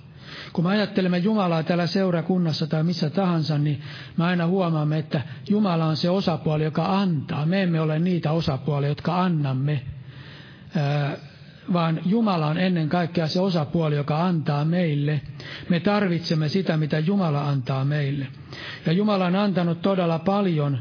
Kun 0.53 0.63
me 0.63 0.69
ajattelemme 0.69 1.17
Jumalaa 1.17 1.63
täällä 1.63 1.87
seurakunnassa 1.87 2.67
tai 2.67 2.83
missä 2.83 3.09
tahansa, 3.09 3.57
niin 3.57 3.81
me 4.17 4.23
aina 4.25 4.47
huomaamme, 4.47 4.97
että 4.97 5.21
Jumala 5.49 5.85
on 5.85 5.97
se 5.97 6.09
osapuoli, 6.09 6.63
joka 6.63 6.99
antaa. 6.99 7.45
Me 7.45 7.63
emme 7.63 7.81
ole 7.81 7.99
niitä 7.99 8.31
osapuolia, 8.31 8.89
jotka 8.89 9.23
annamme, 9.23 9.81
vaan 11.73 11.99
Jumala 12.05 12.47
on 12.47 12.57
ennen 12.57 12.89
kaikkea 12.89 13.27
se 13.27 13.39
osapuoli, 13.39 13.95
joka 13.95 14.25
antaa 14.25 14.65
meille. 14.65 15.21
Me 15.69 15.79
tarvitsemme 15.79 16.49
sitä, 16.49 16.77
mitä 16.77 16.99
Jumala 16.99 17.49
antaa 17.49 17.85
meille. 17.85 18.27
Ja 18.85 18.91
Jumala 18.91 19.25
on 19.25 19.35
antanut 19.35 19.81
todella 19.81 20.19
paljon 20.19 20.79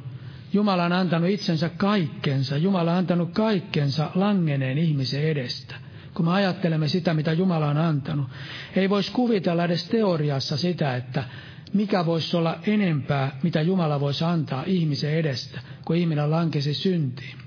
Jumala 0.52 0.84
on 0.84 0.92
antanut 0.92 1.30
itsensä 1.30 1.68
kaikkensa. 1.68 2.56
Jumala 2.56 2.92
on 2.92 2.98
antanut 2.98 3.30
kaikkensa 3.32 4.10
langeneen 4.14 4.78
ihmisen 4.78 5.22
edestä. 5.22 5.74
Kun 6.14 6.24
me 6.26 6.32
ajattelemme 6.32 6.88
sitä, 6.88 7.14
mitä 7.14 7.32
Jumala 7.32 7.68
on 7.68 7.78
antanut, 7.78 8.28
ei 8.76 8.90
voisi 8.90 9.12
kuvitella 9.12 9.64
edes 9.64 9.88
teoriassa 9.88 10.56
sitä, 10.56 10.96
että 10.96 11.24
mikä 11.72 12.06
voisi 12.06 12.36
olla 12.36 12.58
enempää, 12.66 13.38
mitä 13.42 13.60
Jumala 13.60 14.00
voisi 14.00 14.24
antaa 14.24 14.64
ihmisen 14.66 15.14
edestä, 15.14 15.60
kun 15.84 15.96
ihminen 15.96 16.30
lankesi 16.30 16.74
syntiin. 16.74 17.38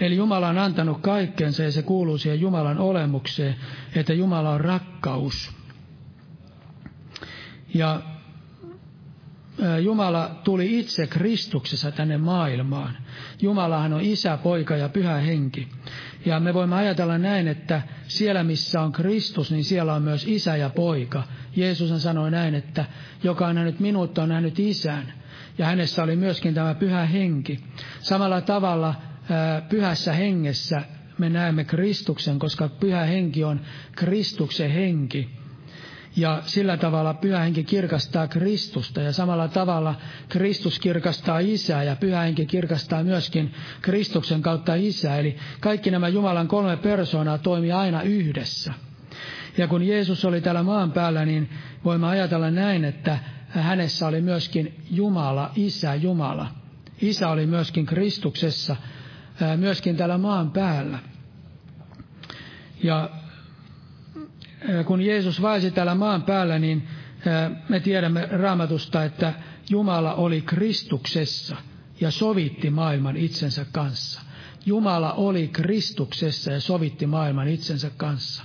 Eli 0.00 0.16
Jumala 0.16 0.48
on 0.48 0.58
antanut 0.58 1.00
kaikkensa 1.00 1.62
ja 1.62 1.72
se 1.72 1.82
kuuluu 1.82 2.18
siihen 2.18 2.40
Jumalan 2.40 2.78
olemukseen, 2.78 3.56
että 3.94 4.12
Jumala 4.12 4.50
on 4.50 4.60
rakkaus. 4.60 5.50
Ja 7.74 8.02
Jumala 9.82 10.40
tuli 10.44 10.78
itse 10.78 11.06
Kristuksessa 11.06 11.92
tänne 11.92 12.18
maailmaan. 12.18 12.96
Jumalahan 13.42 13.92
on 13.92 14.00
isä, 14.00 14.36
poika 14.36 14.76
ja 14.76 14.88
pyhä 14.88 15.16
henki. 15.16 15.68
Ja 16.24 16.40
me 16.40 16.54
voimme 16.54 16.76
ajatella 16.76 17.18
näin, 17.18 17.48
että 17.48 17.82
siellä 18.08 18.44
missä 18.44 18.80
on 18.80 18.92
Kristus, 18.92 19.50
niin 19.50 19.64
siellä 19.64 19.94
on 19.94 20.02
myös 20.02 20.24
isä 20.28 20.56
ja 20.56 20.70
poika. 20.70 21.22
Jeesus 21.56 22.02
sanoi 22.02 22.30
näin, 22.30 22.54
että 22.54 22.84
joka 23.22 23.46
on 23.46 23.54
nähnyt 23.54 23.80
minut, 23.80 24.18
on 24.18 24.28
nähnyt 24.28 24.58
isän. 24.58 25.12
Ja 25.58 25.66
hänessä 25.66 26.02
oli 26.02 26.16
myöskin 26.16 26.54
tämä 26.54 26.74
pyhä 26.74 27.06
henki. 27.06 27.60
Samalla 28.00 28.40
tavalla 28.40 28.94
pyhässä 29.68 30.12
hengessä 30.12 30.82
me 31.18 31.28
näemme 31.28 31.64
Kristuksen, 31.64 32.38
koska 32.38 32.68
pyhä 32.68 33.04
henki 33.04 33.44
on 33.44 33.60
Kristuksen 33.96 34.70
henki. 34.70 35.30
Ja 36.18 36.42
sillä 36.46 36.76
tavalla 36.76 37.14
pyhä 37.14 37.38
henki 37.38 37.64
kirkastaa 37.64 38.28
Kristusta 38.28 39.00
ja 39.02 39.12
samalla 39.12 39.48
tavalla 39.48 39.94
Kristus 40.28 40.78
kirkastaa 40.78 41.38
isää 41.38 41.82
ja 41.82 41.96
pyhä 41.96 42.20
henki 42.20 42.46
kirkastaa 42.46 43.02
myöskin 43.04 43.54
Kristuksen 43.82 44.42
kautta 44.42 44.74
isää. 44.74 45.18
Eli 45.18 45.36
kaikki 45.60 45.90
nämä 45.90 46.08
Jumalan 46.08 46.48
kolme 46.48 46.76
persoonaa 46.76 47.38
toimii 47.38 47.72
aina 47.72 48.02
yhdessä. 48.02 48.72
Ja 49.58 49.68
kun 49.68 49.82
Jeesus 49.82 50.24
oli 50.24 50.40
täällä 50.40 50.62
maan 50.62 50.92
päällä, 50.92 51.24
niin 51.24 51.50
voimme 51.84 52.06
ajatella 52.06 52.50
näin, 52.50 52.84
että 52.84 53.18
hänessä 53.48 54.06
oli 54.06 54.20
myöskin 54.20 54.74
Jumala, 54.90 55.50
Isä 55.56 55.94
Jumala. 55.94 56.46
Isä 57.00 57.28
oli 57.28 57.46
myöskin 57.46 57.86
Kristuksessa, 57.86 58.76
myöskin 59.56 59.96
täällä 59.96 60.18
maan 60.18 60.50
päällä. 60.50 60.98
Ja 62.82 63.10
kun 64.86 65.02
Jeesus 65.02 65.42
vaisi 65.42 65.70
täällä 65.70 65.94
maan 65.94 66.22
päällä, 66.22 66.58
niin 66.58 66.88
me 67.68 67.80
tiedämme 67.80 68.28
raamatusta, 68.30 69.04
että 69.04 69.32
Jumala 69.70 70.14
oli 70.14 70.40
Kristuksessa 70.40 71.56
ja 72.00 72.10
sovitti 72.10 72.70
maailman 72.70 73.16
itsensä 73.16 73.66
kanssa. 73.72 74.20
Jumala 74.66 75.12
oli 75.12 75.48
Kristuksessa 75.48 76.52
ja 76.52 76.60
sovitti 76.60 77.06
maailman 77.06 77.48
itsensä 77.48 77.90
kanssa. 77.96 78.42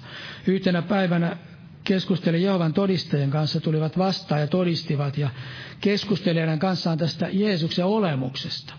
Yhtenä 0.48 0.82
päivänä 0.82 1.38
keskusteli 1.84 2.44
Jehovan 2.44 2.74
todistajien 2.74 3.30
kanssa, 3.30 3.60
tulivat 3.60 3.98
vastaan 3.98 4.42
ja 4.42 4.48
todistivat 4.48 5.18
ja 5.18 5.30
keskusteli 5.82 6.40
heidän 6.40 6.60
kanssaan 6.60 6.98
tästä 6.98 7.30
Jeesuksen 7.32 7.86
olemuksesta. 7.86 8.74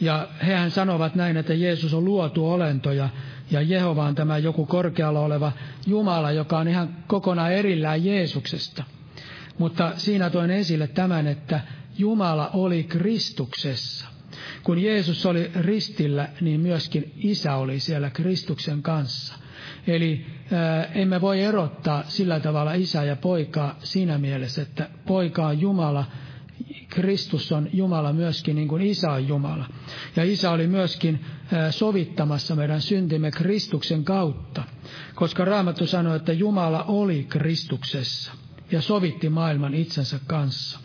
Ja 0.00 0.28
hehän 0.46 0.70
sanovat 0.70 1.14
näin, 1.14 1.36
että 1.36 1.54
Jeesus 1.54 1.94
on 1.94 2.04
luotu 2.04 2.50
olento 2.50 2.92
ja, 2.92 3.08
ja 3.50 3.62
Jehova 3.62 4.04
on 4.04 4.14
tämä 4.14 4.38
joku 4.38 4.66
korkealla 4.66 5.20
oleva 5.20 5.52
Jumala, 5.86 6.30
joka 6.30 6.58
on 6.58 6.68
ihan 6.68 6.96
kokonaan 7.06 7.52
erillään 7.52 8.04
Jeesuksesta. 8.04 8.84
Mutta 9.58 9.92
siinä 9.96 10.30
toin 10.30 10.50
esille 10.50 10.86
tämän, 10.86 11.26
että 11.26 11.60
Jumala 11.98 12.50
oli 12.54 12.84
Kristuksessa. 12.84 14.06
Kun 14.62 14.82
Jeesus 14.82 15.26
oli 15.26 15.50
ristillä, 15.54 16.28
niin 16.40 16.60
myöskin 16.60 17.12
Isä 17.16 17.54
oli 17.54 17.80
siellä 17.80 18.10
Kristuksen 18.10 18.82
kanssa. 18.82 19.34
Eli 19.86 20.26
ää, 20.52 20.84
emme 20.84 21.20
voi 21.20 21.40
erottaa 21.40 22.04
sillä 22.08 22.40
tavalla 22.40 22.72
isä 22.72 23.04
ja 23.04 23.16
poikaa 23.16 23.78
siinä 23.78 24.18
mielessä, 24.18 24.62
että 24.62 24.88
poika 25.06 25.46
on 25.46 25.60
Jumala, 25.60 26.04
Kristus 26.88 27.52
on 27.52 27.68
Jumala 27.72 28.12
myöskin 28.12 28.56
niin 28.56 28.68
kuin 28.68 28.82
isä 28.82 29.12
on 29.12 29.28
Jumala. 29.28 29.68
Ja 30.16 30.24
isä 30.24 30.50
oli 30.50 30.66
myöskin 30.66 31.24
sovittamassa 31.70 32.56
meidän 32.56 32.80
syntimme 32.80 33.30
Kristuksen 33.30 34.04
kautta, 34.04 34.62
koska 35.14 35.44
Raamattu 35.44 35.86
sanoi, 35.86 36.16
että 36.16 36.32
Jumala 36.32 36.82
oli 36.82 37.26
Kristuksessa 37.28 38.32
ja 38.70 38.80
sovitti 38.80 39.28
maailman 39.28 39.74
itsensä 39.74 40.20
kanssa. 40.26 40.78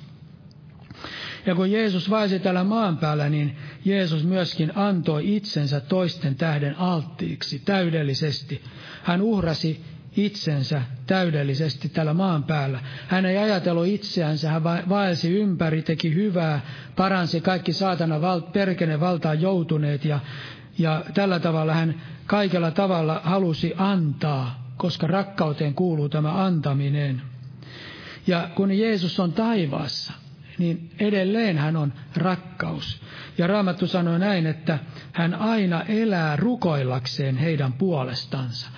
Ja 1.45 1.55
kun 1.55 1.71
Jeesus 1.71 2.09
vaisi 2.09 2.39
täällä 2.39 2.63
maan 2.63 2.97
päällä, 2.97 3.29
niin 3.29 3.57
Jeesus 3.85 4.23
myöskin 4.23 4.71
antoi 4.75 5.35
itsensä 5.35 5.79
toisten 5.79 6.35
tähden 6.35 6.79
alttiiksi 6.79 7.59
täydellisesti. 7.59 8.61
Hän 9.03 9.21
uhrasi 9.21 9.81
itsensä 10.17 10.81
täydellisesti 11.07 11.89
tällä 11.89 12.13
maan 12.13 12.43
päällä. 12.43 12.79
Hän 13.07 13.25
ei 13.25 13.37
ajatellut 13.37 13.87
itseänsä, 13.87 14.49
hän 14.51 14.63
vaelsi 14.63 15.39
ympäri, 15.39 15.81
teki 15.81 16.13
hyvää, 16.15 16.61
paransi 16.95 17.41
kaikki 17.41 17.73
saatana 17.73 18.21
val, 18.21 18.41
perkene 18.41 18.99
valtaan 18.99 19.41
joutuneet 19.41 20.05
ja, 20.05 20.19
ja 20.77 21.03
tällä 21.13 21.39
tavalla 21.39 21.73
hän 21.73 22.01
kaikella 22.25 22.71
tavalla 22.71 23.21
halusi 23.23 23.73
antaa, 23.77 24.73
koska 24.77 25.07
rakkauteen 25.07 25.73
kuuluu 25.73 26.09
tämä 26.09 26.45
antaminen. 26.45 27.21
Ja 28.27 28.49
kun 28.55 28.71
Jeesus 28.71 29.19
on 29.19 29.33
taivaassa, 29.33 30.13
niin 30.57 30.89
edelleen 30.99 31.57
hän 31.57 31.75
on 31.75 31.93
rakkaus. 32.15 33.01
Ja 33.37 33.47
Raamattu 33.47 33.87
sanoi 33.87 34.19
näin, 34.19 34.47
että 34.47 34.79
hän 35.13 35.35
aina 35.35 35.81
elää 35.83 36.35
rukoillakseen 36.35 37.37
heidän 37.37 37.73
puolestansa. 37.73 38.69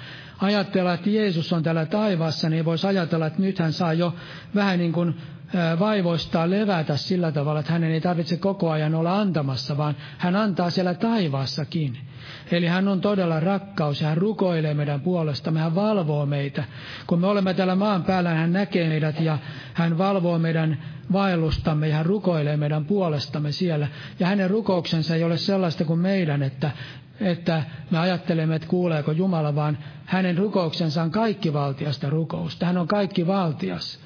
Ajatella, 0.41 0.93
että 0.93 1.09
Jeesus 1.09 1.53
on 1.53 1.63
täällä 1.63 1.85
taivaassa, 1.85 2.49
niin 2.49 2.65
voisi 2.65 2.87
ajatella, 2.87 3.27
että 3.27 3.41
nyt 3.41 3.59
hän 3.59 3.73
saa 3.73 3.93
jo 3.93 4.15
vähän 4.55 4.79
niin 4.79 4.91
kuin 4.91 5.15
vaivoistaa 5.79 6.49
levätä 6.49 6.97
sillä 6.97 7.31
tavalla, 7.31 7.59
että 7.59 7.71
hänen 7.71 7.91
ei 7.91 8.01
tarvitse 8.01 8.37
koko 8.37 8.71
ajan 8.71 8.95
olla 8.95 9.19
antamassa, 9.19 9.77
vaan 9.77 9.95
hän 10.17 10.35
antaa 10.35 10.69
siellä 10.69 10.93
taivaassakin. 10.93 11.97
Eli 12.51 12.67
hän 12.67 12.87
on 12.87 13.01
todella 13.01 13.39
rakkaus 13.39 14.01
ja 14.01 14.07
hän 14.07 14.17
rukoilee 14.17 14.73
meidän 14.73 15.01
puolesta, 15.01 15.51
hän 15.51 15.75
valvoo 15.75 16.25
meitä. 16.25 16.63
Kun 17.07 17.19
me 17.19 17.27
olemme 17.27 17.53
täällä 17.53 17.75
maan 17.75 18.03
päällä, 18.03 18.29
hän 18.29 18.53
näkee 18.53 18.89
meidät 18.89 19.19
ja 19.19 19.37
hän 19.73 19.97
valvoo 19.97 20.39
meidän 20.39 20.77
vaellustamme 21.11 21.87
ja 21.87 21.95
hän 21.95 22.05
rukoilee 22.05 22.57
meidän 22.57 22.85
puolestamme 22.85 23.51
siellä. 23.51 23.87
Ja 24.19 24.27
hänen 24.27 24.49
rukouksensa 24.49 25.15
ei 25.15 25.23
ole 25.23 25.37
sellaista 25.37 25.85
kuin 25.85 25.99
meidän, 25.99 26.43
että, 26.43 26.71
että 27.21 27.63
me 27.91 27.99
ajattelemme, 27.99 28.55
että 28.55 28.67
kuuleeko 28.67 29.11
Jumala, 29.11 29.55
vaan 29.55 29.77
hänen 30.05 30.37
rukouksensa 30.37 31.01
on 31.03 31.11
kaikki 31.11 31.53
valtiasta 31.53 32.09
rukousta. 32.09 32.65
Hän 32.65 32.77
on 32.77 32.87
kaikki 32.87 33.27
valtias. 33.27 33.99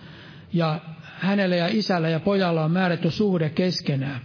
Ja 0.54 0.80
hänelle 1.04 1.58
ja 1.58 1.68
isällä 1.72 2.10
ja 2.10 2.20
pojalla 2.20 2.64
on 2.64 2.72
määrätty 2.72 3.12
suhde 3.12 3.50
keskenään, 3.50 4.22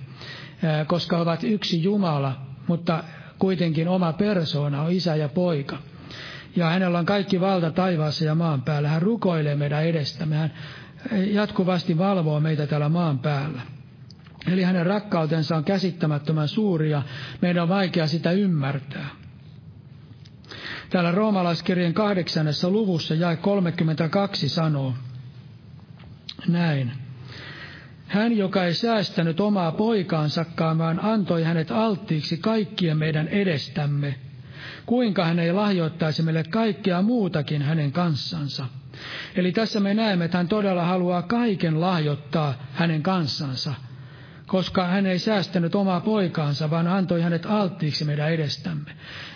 koska 0.87 1.17
he 1.17 1.23
ovat 1.23 1.45
yksi 1.45 1.83
Jumala, 1.83 2.41
mutta 2.67 3.05
kuitenkin 3.39 3.89
oma 3.89 4.13
persoona 4.13 4.83
on 4.83 4.93
isä 4.93 5.17
ja 5.17 5.29
poika. 5.29 5.79
Ja 6.57 6.67
hänellä 6.67 6.99
on 6.99 7.07
kaikki 7.07 7.41
valta 7.41 7.71
taivaassa 7.71 8.25
ja 8.25 8.35
maan 8.35 8.63
päällä. 8.63 8.89
Hän 8.89 9.03
rukoilee 9.03 9.55
meidän 9.55 9.85
edestämme. 9.85 10.37
Hän 10.37 10.53
jatkuvasti 11.33 11.99
valvoo 11.99 12.41
meitä 12.41 12.67
täällä 12.67 12.89
maan 12.89 13.19
päällä. 13.19 13.63
Eli 14.47 14.63
hänen 14.63 14.87
rakkautensa 14.87 15.57
on 15.57 15.65
käsittämättömän 15.65 16.49
suuri 16.49 16.91
ja 16.91 17.03
meidän 17.43 17.63
on 17.63 17.69
vaikea 17.69 18.07
sitä 18.07 18.31
ymmärtää. 18.31 19.09
Täällä 20.91 21.11
roomalaiskirjan 21.11 21.95
kahdeksannessa 21.95 22.71
luvussa 22.71 23.15
jae 23.15 23.37
32 23.37 24.49
sanoo 24.49 24.95
näin. 26.49 26.93
Hän, 28.07 28.37
joka 28.37 28.65
ei 28.65 28.75
säästänyt 28.75 29.41
omaa 29.41 29.73
poikaansakaan, 29.73 30.79
vaan 30.79 31.05
antoi 31.05 31.43
hänet 31.43 31.71
alttiiksi 31.71 32.37
kaikkien 32.37 32.99
meidän 32.99 33.29
edestämme, 33.29 34.15
kuinka 34.87 35.25
hän 35.25 35.39
ei 35.39 35.53
lahjoittaisi 35.53 36.23
meille 36.23 36.45
kaikkea 36.45 37.03
muutakin 37.03 37.63
hänen 37.63 37.93
kanssansa. 37.93 38.67
Eli 39.35 39.53
tässä 39.53 39.81
me 39.81 39.95
näemme, 39.95 40.25
että 40.25 40.37
hän 40.39 40.49
todella 40.49 40.85
haluaa 40.85 41.23
kaiken 41.23 41.81
lahjoittaa 41.81 42.55
hänen 42.73 43.03
kanssansa, 43.03 43.75
koska 44.49 44.87
hän 44.87 45.07
ei 45.07 45.19
säästänyt 45.19 45.75
omaa 45.75 46.01
poikaansa, 46.01 46.71
vaan 46.71 46.87
antoi 46.87 47.23
hänet 47.23 47.47
alttiiksi 47.47 48.05
meidän 48.05 48.33
edestämme. 48.33 48.91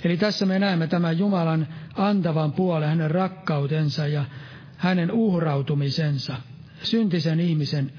Eli 0.05 0.17
tässä 0.17 0.47
me 0.47 0.59
näemme 0.59 0.87
tämän 0.87 1.19
Jumalan 1.19 1.69
antavan 1.95 2.53
puolen, 2.53 2.89
hänen 2.89 3.11
rakkautensa 3.11 4.07
ja 4.07 4.25
hänen 4.77 5.11
uhrautumisensa, 5.13 6.37
syntisen 6.83 7.41
ihmisen 7.41 7.93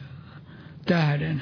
tähden. 0.86 1.42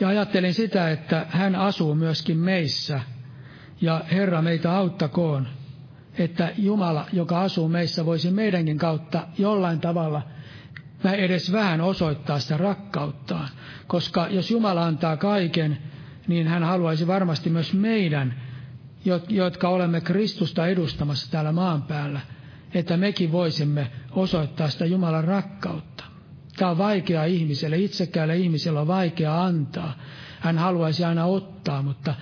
Ja 0.00 0.08
ajattelin 0.08 0.54
sitä, 0.54 0.90
että 0.90 1.26
hän 1.28 1.54
asuu 1.54 1.94
myöskin 1.94 2.38
meissä, 2.38 3.00
ja 3.80 4.04
Herra 4.12 4.42
meitä 4.42 4.76
auttakoon, 4.76 5.48
että 6.18 6.52
Jumala, 6.58 7.06
joka 7.12 7.40
asuu 7.40 7.68
meissä, 7.68 8.06
voisi 8.06 8.30
meidänkin 8.30 8.78
kautta 8.78 9.26
jollain 9.38 9.80
tavalla 9.80 10.22
edes 11.04 11.52
vähän 11.52 11.80
osoittaa 11.80 12.38
sitä 12.38 12.56
rakkauttaan. 12.56 13.48
Koska 13.90 14.28
jos 14.30 14.50
Jumala 14.50 14.84
antaa 14.84 15.16
kaiken, 15.16 15.78
niin 16.28 16.46
hän 16.46 16.62
haluaisi 16.62 17.06
varmasti 17.06 17.50
myös 17.50 17.72
meidän, 17.72 18.34
jotka 19.28 19.68
olemme 19.68 20.00
Kristusta 20.00 20.66
edustamassa 20.66 21.30
täällä 21.30 21.52
maan 21.52 21.82
päällä, 21.82 22.20
että 22.74 22.96
mekin 22.96 23.32
voisimme 23.32 23.90
osoittaa 24.10 24.68
sitä 24.68 24.86
Jumalan 24.86 25.24
rakkautta. 25.24 26.04
Tämä 26.56 26.70
on 26.70 26.78
vaikea 26.78 27.24
ihmiselle, 27.24 27.78
itsekäälle 27.78 28.36
ihmisellä 28.36 28.80
on 28.80 28.86
vaikea 28.86 29.42
antaa. 29.44 29.98
Hän 30.40 30.58
haluaisi 30.58 31.04
aina 31.04 31.24
ottaa, 31.24 31.82
mutta 31.82 32.14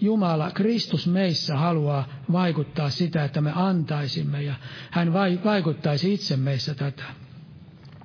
Jumala, 0.00 0.50
Kristus 0.50 1.06
meissä 1.06 1.56
haluaa 1.56 2.08
vaikuttaa 2.32 2.90
sitä, 2.90 3.24
että 3.24 3.40
me 3.40 3.52
antaisimme 3.54 4.42
ja 4.42 4.54
hän 4.90 5.12
vaikuttaisi 5.44 6.14
itse 6.14 6.36
meissä 6.36 6.74
tätä. 6.74 7.04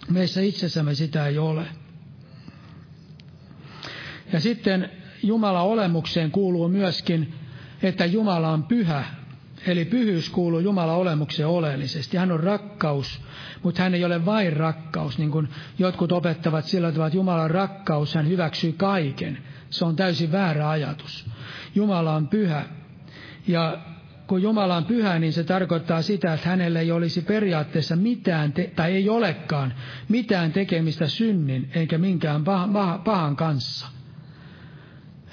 Meissä 0.10 0.42
itsessämme 0.42 0.96
sitä 0.96 1.28
ei 1.28 1.38
ole. 1.38 1.81
Ja 4.34 4.40
sitten 4.40 4.90
Jumala 5.24 5.62
olemukseen 5.62 6.32
kuuluu 6.32 6.68
myöskin, 6.68 7.34
että 7.84 8.06
Jumala 8.06 8.50
on 8.50 8.64
pyhä. 8.64 9.04
Eli 9.68 9.86
pyhyys 9.86 10.30
kuuluu 10.30 10.60
Jumala 10.60 10.94
olemukseen 10.94 11.48
oleellisesti. 11.48 12.18
Hän 12.18 12.32
on 12.32 12.40
rakkaus, 12.40 13.22
mutta 13.64 13.84
hän 13.84 13.96
ei 13.96 14.06
ole 14.06 14.26
vain 14.26 14.54
rakkaus, 14.54 15.18
niin 15.18 15.32
kuin 15.32 15.50
jotkut 15.80 16.12
opettavat 16.12 16.66
sillä 16.66 16.92
tavalla, 16.92 17.08
että 17.08 17.18
Jumalan 17.18 17.52
rakkaus, 17.52 18.16
hän 18.16 18.30
hyväksyy 18.30 18.72
kaiken. 18.72 19.38
Se 19.70 19.86
on 19.86 19.96
täysin 19.96 20.32
väärä 20.32 20.70
ajatus. 20.70 21.26
Jumala 21.76 22.16
on 22.16 22.28
pyhä. 22.28 22.66
Ja 23.48 23.78
kun 24.28 24.42
Jumala 24.42 24.76
on 24.76 24.86
pyhä, 24.86 25.20
niin 25.20 25.34
se 25.34 25.44
tarkoittaa 25.44 26.02
sitä, 26.02 26.34
että 26.34 26.50
hänellä 26.50 26.80
ei 26.80 26.92
olisi 26.92 27.22
periaatteessa 27.22 27.96
mitään, 27.96 28.54
te- 28.54 28.72
tai 28.76 28.92
ei 28.92 29.10
olekaan 29.10 29.74
mitään 30.10 30.52
tekemistä 30.52 31.08
synnin 31.08 31.72
eikä 31.76 31.98
minkään 31.98 32.44
pahan 33.04 33.36
kanssa. 33.36 33.88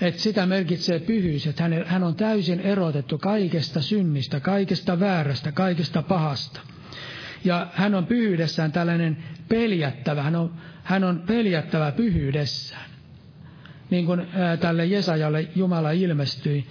Et 0.00 0.18
sitä 0.18 0.46
merkitsee 0.46 1.00
pyhyys, 1.00 1.46
että 1.46 1.70
hän, 1.87 2.04
on 2.04 2.14
täysin 2.14 2.61
erotettu 2.61 3.18
kaikesta 3.18 3.82
synnistä, 3.82 4.40
kaikesta 4.40 5.01
väärästä, 5.01 5.53
kaikesta 5.53 6.03
pahasta. 6.03 6.61
Ja 7.44 7.66
hän 7.72 7.94
on 7.94 8.07
pyhyydessään 8.07 8.72
tällainen 8.72 9.16
peljättävä, 9.49 10.22
hän 10.22 10.36
on, 10.36 10.55
hän 10.84 11.05
on 11.05 11.22
peljättävä 11.26 11.92
pyhyydessään. 11.92 12.90
Niin 13.90 14.07
kuin 14.07 14.26
tälle 14.61 14.86
Jesajalle 14.86 15.49
Jumala 15.57 15.90
ilmestyi, 15.90 16.66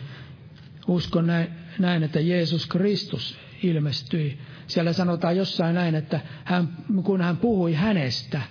uskon 0.88 1.28
näin, 1.28 1.48
näin, 1.80 2.04
että 2.04 2.20
Jeesus 2.20 2.68
Kristus 2.68 3.40
ilmestyi. 3.64 4.38
Siellä 4.68 4.94
sanotaan 4.94 5.38
jossain 5.38 5.76
näin, 5.76 5.96
että 5.96 6.20
hän, 6.44 6.70
kun 7.04 7.22
hän 7.22 7.38
puhui 7.38 7.74
hänestä, 7.74 8.42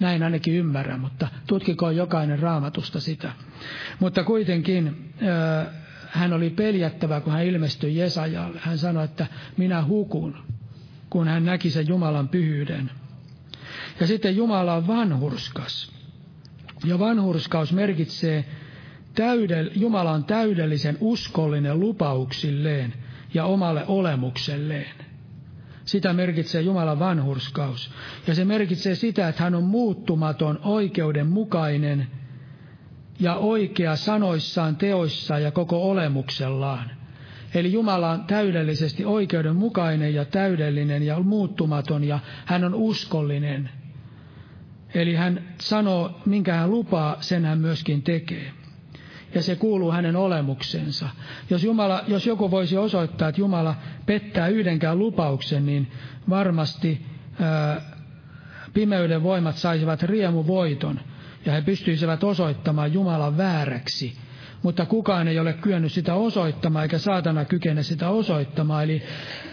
näin 0.00 0.22
ainakin 0.22 0.54
ymmärrän, 0.54 1.00
mutta 1.00 1.28
tutkikoon 1.46 1.96
jokainen 1.96 2.38
raamatusta 2.38 3.00
sitä. 3.00 3.32
Mutta 4.00 4.24
kuitenkin 4.24 5.14
hän 6.06 6.32
oli 6.32 6.50
peljättävä, 6.50 7.20
kun 7.20 7.32
hän 7.32 7.44
ilmestyi 7.44 7.96
Jesajalle. 7.96 8.58
Hän 8.62 8.78
sanoi, 8.78 9.04
että 9.04 9.26
minä 9.56 9.84
hukun, 9.84 10.36
kun 11.10 11.28
hän 11.28 11.44
näki 11.44 11.70
sen 11.70 11.88
Jumalan 11.88 12.28
pyhyyden. 12.28 12.90
Ja 14.00 14.06
sitten 14.06 14.36
Jumala 14.36 14.74
on 14.74 14.86
vanhurskas. 14.86 15.92
Ja 16.84 16.98
vanhurskaus 16.98 17.72
merkitsee, 17.72 18.44
täydell, 19.14 19.68
Jumala 19.74 20.10
on 20.10 20.24
täydellisen 20.24 20.98
uskollinen 21.00 21.80
lupauksilleen 21.80 22.94
ja 23.34 23.44
omalle 23.44 23.84
olemukselleen. 23.86 25.03
Sitä 25.84 26.12
merkitsee 26.12 26.62
Jumalan 26.62 26.98
vanhurskaus. 26.98 27.90
Ja 28.26 28.34
se 28.34 28.44
merkitsee 28.44 28.94
sitä, 28.94 29.28
että 29.28 29.42
hän 29.42 29.54
on 29.54 29.64
muuttumaton, 29.64 30.60
oikeudenmukainen 30.64 32.06
ja 33.20 33.34
oikea 33.34 33.96
sanoissaan, 33.96 34.76
teoissaan 34.76 35.42
ja 35.42 35.50
koko 35.50 35.90
olemuksellaan. 35.90 36.90
Eli 37.54 37.72
Jumala 37.72 38.10
on 38.10 38.24
täydellisesti 38.24 39.04
oikeudenmukainen 39.04 40.14
ja 40.14 40.24
täydellinen 40.24 41.02
ja 41.02 41.20
muuttumaton 41.20 42.04
ja 42.04 42.18
hän 42.44 42.64
on 42.64 42.74
uskollinen. 42.74 43.70
Eli 44.94 45.14
hän 45.14 45.44
sanoo, 45.60 46.20
minkä 46.26 46.54
hän 46.54 46.70
lupaa, 46.70 47.16
sen 47.20 47.44
hän 47.44 47.58
myöskin 47.58 48.02
tekee 48.02 48.52
ja 49.34 49.42
se 49.42 49.56
kuuluu 49.56 49.92
hänen 49.92 50.16
olemuksensa. 50.16 51.08
Jos, 51.50 51.64
Jumala, 51.64 52.04
jos 52.08 52.26
joku 52.26 52.50
voisi 52.50 52.76
osoittaa, 52.76 53.28
että 53.28 53.40
Jumala 53.40 53.74
pettää 54.06 54.48
yhdenkään 54.48 54.98
lupauksen, 54.98 55.66
niin 55.66 55.90
varmasti 56.28 57.06
ää, 57.40 57.80
pimeyden 58.74 59.22
voimat 59.22 59.56
saisivat 59.56 60.02
riemuvoiton 60.02 61.00
ja 61.46 61.52
he 61.52 61.62
pystyisivät 61.62 62.24
osoittamaan 62.24 62.92
Jumalan 62.92 63.36
vääräksi. 63.36 64.16
Mutta 64.62 64.86
kukaan 64.86 65.28
ei 65.28 65.38
ole 65.38 65.52
kyennyt 65.52 65.92
sitä 65.92 66.14
osoittamaan, 66.14 66.82
eikä 66.82 66.98
saatana 66.98 67.44
kykene 67.44 67.82
sitä 67.82 68.08
osoittamaan. 68.08 68.84
Eli 68.84 69.02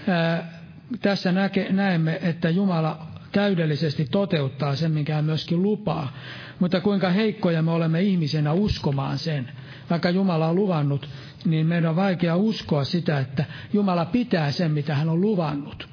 ää, 0.07 0.61
tässä 1.01 1.31
näke, 1.31 1.67
näemme, 1.71 2.19
että 2.21 2.49
Jumala 2.49 3.07
täydellisesti 3.31 4.07
toteuttaa 4.11 4.75
sen, 4.75 4.91
minkä 4.91 5.15
hän 5.15 5.25
myöskin 5.25 5.63
lupaa. 5.63 6.13
Mutta 6.59 6.81
kuinka 6.81 7.09
heikkoja 7.09 7.61
me 7.61 7.71
olemme 7.71 8.01
ihmisenä 8.01 8.51
uskomaan 8.53 9.17
sen 9.17 9.51
vaikka 9.91 10.09
Jumala 10.09 10.47
on 10.47 10.55
luvannut, 10.55 11.09
niin 11.45 11.67
meidän 11.67 11.89
on 11.89 11.95
vaikea 11.95 12.35
uskoa 12.35 12.83
sitä, 12.83 13.19
että 13.19 13.45
Jumala 13.73 14.05
pitää 14.05 14.51
sen, 14.51 14.71
mitä 14.71 14.95
hän 14.95 15.09
on 15.09 15.21
luvannut. 15.21 15.87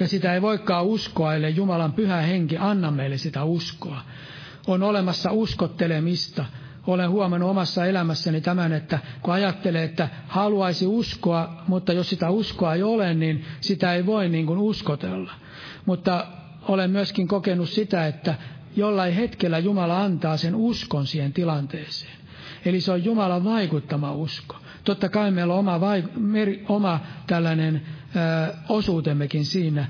Ja 0.00 0.08
sitä 0.08 0.34
ei 0.34 0.42
voikaan 0.42 0.86
uskoa, 0.86 1.34
ellei 1.34 1.56
Jumalan 1.56 1.92
pyhä 1.92 2.16
henki 2.16 2.56
anna 2.56 2.90
meille 2.90 3.16
sitä 3.16 3.44
uskoa. 3.44 4.00
On 4.66 4.82
olemassa 4.82 5.32
uskottelemista. 5.32 6.44
Olen 6.86 7.10
huomannut 7.10 7.50
omassa 7.50 7.86
elämässäni 7.86 8.40
tämän, 8.40 8.72
että 8.72 8.98
kun 9.22 9.34
ajattelee, 9.34 9.84
että 9.84 10.08
haluaisi 10.28 10.86
uskoa, 10.86 11.62
mutta 11.68 11.92
jos 11.92 12.10
sitä 12.10 12.30
uskoa 12.30 12.74
ei 12.74 12.82
ole, 12.82 13.14
niin 13.14 13.44
sitä 13.60 13.94
ei 13.94 14.06
voi 14.06 14.28
niin 14.28 14.46
kuin 14.46 14.58
uskotella. 14.58 15.32
Mutta 15.86 16.26
olen 16.62 16.90
myöskin 16.90 17.28
kokenut 17.28 17.68
sitä, 17.68 18.06
että 18.06 18.34
jollain 18.76 19.14
hetkellä 19.14 19.58
Jumala 19.58 20.02
antaa 20.02 20.36
sen 20.36 20.54
uskon 20.54 21.06
siihen 21.06 21.32
tilanteeseen. 21.32 22.25
Eli 22.64 22.80
se 22.80 22.92
on 22.92 23.04
Jumalan 23.04 23.44
vaikuttama 23.44 24.12
usko. 24.12 24.56
Totta 24.84 25.08
kai 25.08 25.30
meillä 25.30 25.54
on 25.54 25.60
oma, 25.60 25.78
vaik- 25.80 26.18
meri, 26.18 26.64
oma 26.68 27.00
tällainen 27.26 27.82
ö, 28.16 28.54
osuutemmekin 28.68 29.44
siinä, 29.44 29.86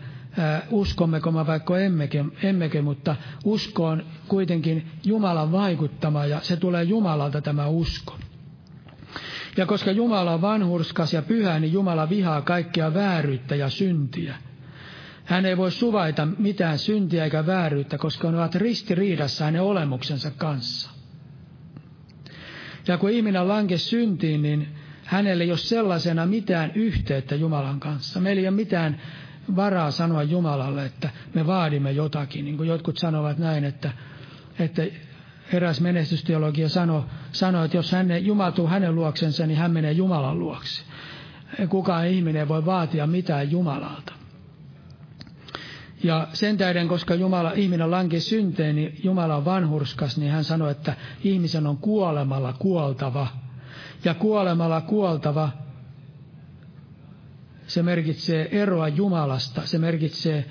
uskommeko 0.71 1.33
me 1.33 1.47
vaikka 1.47 1.79
emmeke, 1.79 2.25
emmeke, 2.43 2.83
mutta 2.83 3.17
usko 3.45 3.87
on 3.87 4.03
kuitenkin 4.29 4.87
Jumalan 5.05 5.53
vaikuttama 5.53 6.27
ja 6.27 6.41
se 6.43 6.57
tulee 6.57 6.83
Jumalalta 6.85 7.41
tämä 7.41 7.67
usko. 7.67 8.19
Ja 9.57 9.67
koska 9.67 9.91
Jumala 9.91 10.33
on 10.33 10.41
vanhurskas 10.43 11.13
ja 11.13 11.23
pyhä, 11.23 11.61
niin 11.61 11.73
Jumala 11.73 12.09
vihaa 12.09 12.43
kaikkea 12.43 12.95
vääryyttä 12.95 13.55
ja 13.55 13.69
syntiä. 13.69 14.35
Hän 15.25 15.47
ei 15.47 15.57
voi 15.57 15.71
suvaita 15.73 16.29
mitään 16.39 16.79
syntiä 16.79 17.25
eikä 17.25 17.47
vääryyttä, 17.47 17.99
koska 17.99 18.31
ne 18.31 18.39
ovat 18.39 18.55
ristiriidassa 18.55 19.45
hänen 19.45 19.63
olemuksensa 19.63 20.31
kanssa. 20.31 20.91
Ja 22.89 22.99
kun 22.99 23.11
ihminen 23.11 23.49
lanke 23.49 23.79
syntiin, 23.79 24.43
niin 24.43 24.69
hänelle 25.05 25.45
ei 25.45 25.51
ole 25.51 25.59
sellaisena 25.59 26.27
mitään 26.27 26.73
yhteyttä 26.75 27.35
Jumalan 27.35 27.81
kanssa. 27.81 28.21
Meillä 28.21 28.41
ei 28.41 28.49
ole 28.49 28.57
mitään 28.57 29.01
varaa 29.57 29.91
sanoa 29.91 30.23
Jumalalle, 30.23 30.85
että 30.85 31.11
me 31.35 31.47
vaadimme 31.47 31.93
jotakin. 31.93 32.45
Niin 32.45 32.57
kuin 32.57 32.69
jotkut 32.69 32.99
sanovat 32.99 33.39
näin, 33.39 33.65
että, 33.65 33.91
että 34.59 34.83
eräs 35.53 35.81
menestysteologia 35.81 36.69
sanoi, 36.69 37.03
sano, 37.33 37.65
että 37.65 37.77
jos 37.77 37.93
hän 37.93 38.27
jumatuu 38.27 38.67
hänen 38.67 38.95
luoksensa, 38.95 39.47
niin 39.47 39.59
hän 39.59 39.71
menee 39.71 39.93
Jumalan 39.93 40.39
luokse. 40.39 40.83
Kukaan 41.69 42.07
ihminen 42.07 42.49
voi 42.49 42.67
vaatia 42.67 43.07
mitään 43.07 43.51
Jumalalta. 43.51 44.13
Ja 46.03 46.29
sen 46.33 46.57
tähden, 46.57 46.89
koska 46.89 47.15
Jumala, 47.15 47.53
ihminen 47.53 47.91
lanki 47.91 48.21
synteen, 48.21 48.77
niin 48.77 49.01
Jumala 49.05 49.37
on 49.37 49.45
vanhurskas, 49.45 50.19
niin 50.19 50.33
hän 50.33 50.45
sanoi, 50.45 50.71
että 50.71 50.95
ihmisen 51.25 51.67
on 51.67 51.77
kuolemalla 51.77 52.53
kuoltava. 52.53 53.27
Ja 54.05 54.15
kuolemalla 54.15 54.81
kuoltava, 54.81 55.51
se 57.67 57.83
merkitsee 57.83 58.63
eroa 58.63 58.89
Jumalasta, 58.89 59.63
se 59.65 59.79
merkitsee 59.79 60.45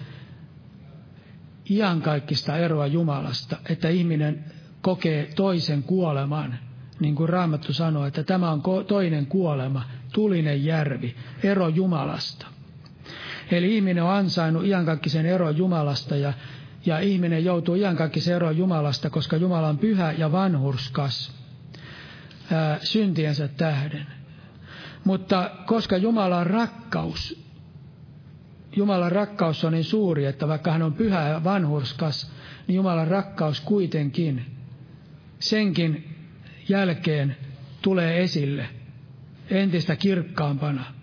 iankaikkista 1.69 2.57
eroa 2.57 2.87
Jumalasta, 2.87 3.57
että 3.69 3.89
ihminen 3.89 4.45
kokee 4.81 5.29
toisen 5.35 5.83
kuoleman, 5.83 6.59
niin 6.99 7.15
kuin 7.15 7.29
Raamattu 7.29 7.73
sanoo, 7.73 8.05
että 8.05 8.23
tämä 8.23 8.51
on 8.51 8.61
toinen 8.87 9.25
kuolema, 9.25 9.85
tulinen 10.13 10.65
järvi, 10.65 11.15
ero 11.43 11.67
Jumalasta. 11.67 12.54
Eli 13.51 13.75
ihminen 13.75 14.03
on 14.03 14.09
ansainnut 14.09 14.65
iankaikkisen 14.65 15.25
eron 15.25 15.57
Jumalasta 15.57 16.15
ja, 16.15 16.33
ja 16.85 16.99
ihminen 16.99 17.45
joutuu 17.45 17.75
iankaikkisen 17.75 18.35
eron 18.35 18.57
Jumalasta, 18.57 19.09
koska 19.09 19.37
Jumala 19.37 19.67
on 19.67 19.77
pyhä 19.77 20.11
ja 20.11 20.31
vanhurskas 20.31 21.31
ää, 22.51 22.79
syntiensä 22.81 23.47
tähden. 23.47 24.07
Mutta 25.03 25.51
koska 25.65 25.97
Jumala 25.97 26.37
on 26.37 26.47
rakkaus, 26.47 27.45
Jumalan 28.75 29.11
rakkaus 29.11 29.63
on 29.63 29.73
niin 29.73 29.83
suuri, 29.83 30.25
että 30.25 30.47
vaikka 30.47 30.71
hän 30.71 30.81
on 30.81 30.93
pyhä 30.93 31.29
ja 31.29 31.43
vanhurskas, 31.43 32.31
niin 32.67 32.75
Jumalan 32.75 33.07
rakkaus 33.07 33.61
kuitenkin 33.61 34.45
senkin 35.39 36.15
jälkeen 36.69 37.37
tulee 37.81 38.23
esille 38.23 38.69
entistä 39.49 39.95
kirkkaampana. 39.95 40.94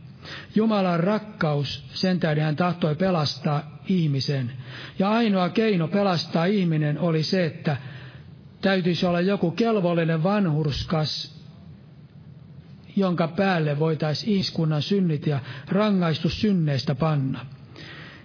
Jumalan 0.54 1.00
rakkaus, 1.00 1.84
sen 1.92 2.20
tähden 2.20 2.44
hän 2.44 2.56
tahtoi 2.56 2.94
pelastaa 2.94 3.80
ihmisen. 3.88 4.52
Ja 4.98 5.10
ainoa 5.10 5.48
keino 5.48 5.88
pelastaa 5.88 6.44
ihminen 6.44 6.98
oli 6.98 7.22
se, 7.22 7.44
että 7.46 7.76
täytyisi 8.60 9.06
olla 9.06 9.20
joku 9.20 9.50
kelvollinen 9.50 10.22
vanhurskas, 10.22 11.42
jonka 12.96 13.28
päälle 13.28 13.78
voitaisiin 13.78 14.32
ihmiskunnan 14.32 14.82
synnit 14.82 15.26
ja 15.26 15.40
rangaistus 15.68 16.40
synneistä 16.40 16.94
panna. 16.94 17.46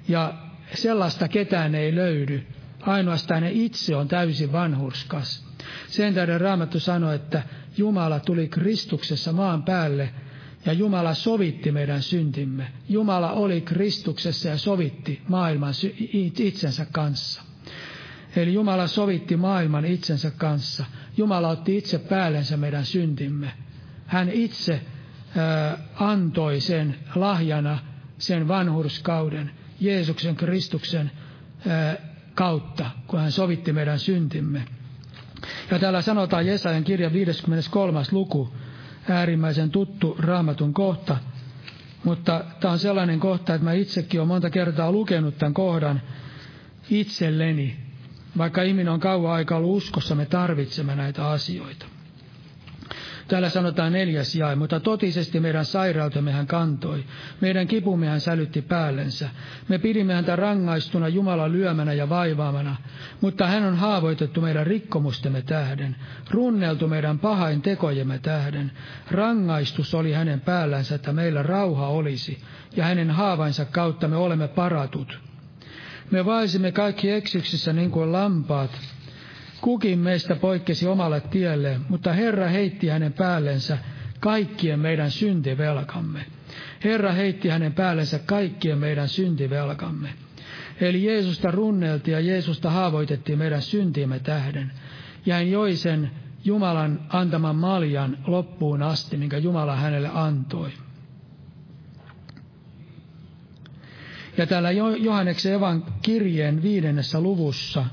Ja 0.07 0.33
sellaista 0.73 1.27
ketään 1.27 1.75
ei 1.75 1.95
löydy. 1.95 2.47
Ainoastaan 2.81 3.41
ne 3.41 3.51
itse 3.51 3.95
on 3.95 4.07
täysin 4.07 4.51
vanhurskas. 4.51 5.47
Sen 5.87 6.13
tähden 6.13 6.41
Raamattu 6.41 6.79
sanoi, 6.79 7.15
että 7.15 7.43
Jumala 7.77 8.19
tuli 8.19 8.47
Kristuksessa 8.47 9.33
maan 9.33 9.63
päälle– 9.63 10.09
ja 10.65 10.73
Jumala 10.73 11.13
sovitti 11.13 11.71
meidän 11.71 12.01
syntimme. 12.01 12.67
Jumala 12.89 13.31
oli 13.31 13.61
Kristuksessa 13.61 14.49
ja 14.49 14.57
sovitti 14.57 15.21
maailman 15.27 15.73
itsensä 16.13 16.85
kanssa. 16.91 17.41
Eli 18.35 18.53
Jumala 18.53 18.87
sovitti 18.87 19.37
maailman 19.37 19.85
itsensä 19.85 20.31
kanssa. 20.31 20.85
Jumala 21.17 21.47
otti 21.49 21.77
itse 21.77 21.99
päällensä 21.99 22.57
meidän 22.57 22.85
syntimme. 22.85 23.53
Hän 24.05 24.29
itse 24.29 24.81
ää, 25.35 25.77
antoi 25.95 26.59
sen 26.59 26.95
lahjana, 27.15 27.79
sen 28.17 28.47
vanhurskauden, 28.47 29.51
Jeesuksen 29.79 30.35
Kristuksen 30.35 31.11
ää, 31.67 31.97
kautta, 32.35 32.91
kun 33.07 33.19
hän 33.19 33.31
sovitti 33.31 33.73
meidän 33.73 33.99
syntimme. 33.99 34.65
Ja 35.71 35.79
täällä 35.79 36.01
sanotaan 36.01 36.47
Jesajan 36.47 36.83
kirja 36.83 37.13
53. 37.13 38.01
luku, 38.11 38.53
äärimmäisen 39.09 39.69
tuttu 39.71 40.15
raamatun 40.19 40.73
kohta. 40.73 41.17
Mutta 42.03 42.43
tämä 42.59 42.71
on 42.71 42.79
sellainen 42.79 43.19
kohta, 43.19 43.53
että 43.53 43.65
mä 43.65 43.73
itsekin 43.73 44.19
olen 44.19 44.27
monta 44.27 44.49
kertaa 44.49 44.91
lukenut 44.91 45.37
tämän 45.37 45.53
kohdan 45.53 46.01
itselleni. 46.89 47.79
Vaikka 48.37 48.61
ihminen 48.61 48.93
on 48.93 48.99
kauan 48.99 49.33
aikaa 49.33 49.57
ollut 49.57 49.77
uskossa, 49.77 50.15
me 50.15 50.25
tarvitsemme 50.25 50.95
näitä 50.95 51.27
asioita. 51.29 51.85
Täällä 53.27 53.49
sanotaan 53.49 53.93
neljäs 53.93 54.35
jae, 54.35 54.55
mutta 54.55 54.79
totisesti 54.79 55.39
meidän 55.39 55.65
sairautemme 55.65 56.31
hän 56.31 56.47
kantoi. 56.47 57.03
Meidän 57.41 57.67
kipumme 57.67 58.07
hän 58.07 58.21
sälytti 58.21 58.61
päällensä. 58.61 59.29
Me 59.67 59.77
pidimme 59.77 60.13
häntä 60.13 60.35
rangaistuna 60.35 61.07
Jumalan 61.07 61.51
lyömänä 61.51 61.93
ja 61.93 62.09
vaivaamana, 62.09 62.75
mutta 63.21 63.47
hän 63.47 63.63
on 63.63 63.75
haavoitettu 63.75 64.41
meidän 64.41 64.67
rikkomustemme 64.67 65.41
tähden, 65.41 65.95
runneltu 66.31 66.87
meidän 66.87 67.19
pahain 67.19 67.61
tekojemme 67.61 68.19
tähden. 68.19 68.71
Rangaistus 69.11 69.93
oli 69.93 70.11
hänen 70.13 70.41
päällänsä, 70.41 70.95
että 70.95 71.13
meillä 71.13 71.43
rauha 71.43 71.87
olisi, 71.87 72.37
ja 72.75 72.83
hänen 72.83 73.11
haavainsa 73.11 73.65
kautta 73.65 74.07
me 74.07 74.15
olemme 74.15 74.47
paratut. 74.47 75.19
Me 76.11 76.25
vaisimme 76.25 76.71
kaikki 76.71 77.11
eksyksissä 77.11 77.73
niin 77.73 77.91
kuin 77.91 78.11
lampaat, 78.11 78.71
Kukin 79.61 79.99
meistä 79.99 80.35
poikkesi 80.35 80.87
omalle 80.87 81.21
tielle, 81.21 81.79
mutta 81.89 82.13
Herra 82.13 82.47
heitti 82.47 82.87
hänen 82.87 83.13
päällensä 83.13 83.77
kaikkien 84.19 84.79
meidän 84.79 85.11
syntivelkamme. 85.11 86.25
Herra 86.83 87.11
heitti 87.11 87.49
hänen 87.49 87.73
päällensä 87.73 88.19
kaikkien 88.19 88.77
meidän 88.77 89.07
syntivelkamme. 89.07 90.09
Eli 90.81 91.03
Jeesusta 91.05 91.51
runneltiin 91.51 92.13
ja 92.13 92.19
Jeesusta 92.19 92.69
haavoitettiin 92.69 93.37
meidän 93.37 93.61
syntiimme 93.61 94.19
tähden. 94.19 94.71
Ja 95.25 95.35
hän 95.35 95.51
joi 95.51 95.75
sen 95.75 96.11
Jumalan 96.45 96.99
antaman 97.09 97.55
maljan 97.55 98.17
loppuun 98.27 98.83
asti, 98.83 99.17
minkä 99.17 99.37
Jumala 99.37 99.75
hänelle 99.75 100.09
antoi. 100.13 100.69
Ja 104.37 104.47
täällä 104.47 104.71
Johanneksen 104.99 105.53
evan 105.53 105.85
kirjeen 106.01 106.63
viidennessä 106.63 107.21
luvussa 107.21 107.85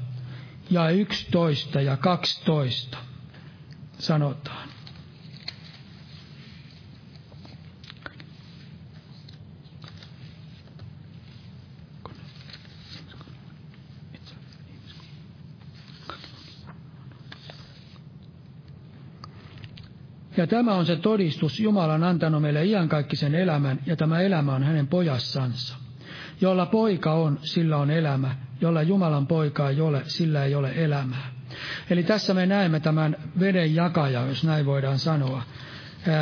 ja 0.70 0.90
11 0.90 1.80
ja 1.80 1.96
12 1.96 2.98
sanotaan. 3.98 4.68
Ja 20.36 20.46
tämä 20.46 20.74
on 20.74 20.86
se 20.86 20.96
todistus, 20.96 21.60
Jumala 21.60 21.94
on 21.94 22.04
antanut 22.04 22.42
meille 22.42 22.64
iankaikkisen 22.64 23.34
elämän, 23.34 23.80
ja 23.86 23.96
tämä 23.96 24.20
elämä 24.20 24.54
on 24.54 24.62
hänen 24.62 24.86
pojassansa. 24.86 25.83
Jolla 26.40 26.66
poika 26.66 27.12
on, 27.12 27.38
sillä 27.42 27.76
on 27.76 27.90
elämä, 27.90 28.36
jolla 28.60 28.82
Jumalan 28.82 29.26
poikaa 29.26 29.70
ei 29.70 29.80
ole, 29.80 30.02
sillä 30.06 30.44
ei 30.44 30.54
ole 30.54 30.72
elämää. 30.76 31.30
Eli 31.90 32.02
tässä 32.02 32.34
me 32.34 32.46
näemme 32.46 32.80
tämän 32.80 33.16
veden 33.40 33.74
jakaja, 33.74 34.26
jos 34.26 34.44
näin 34.44 34.66
voidaan 34.66 34.98
sanoa, 34.98 35.42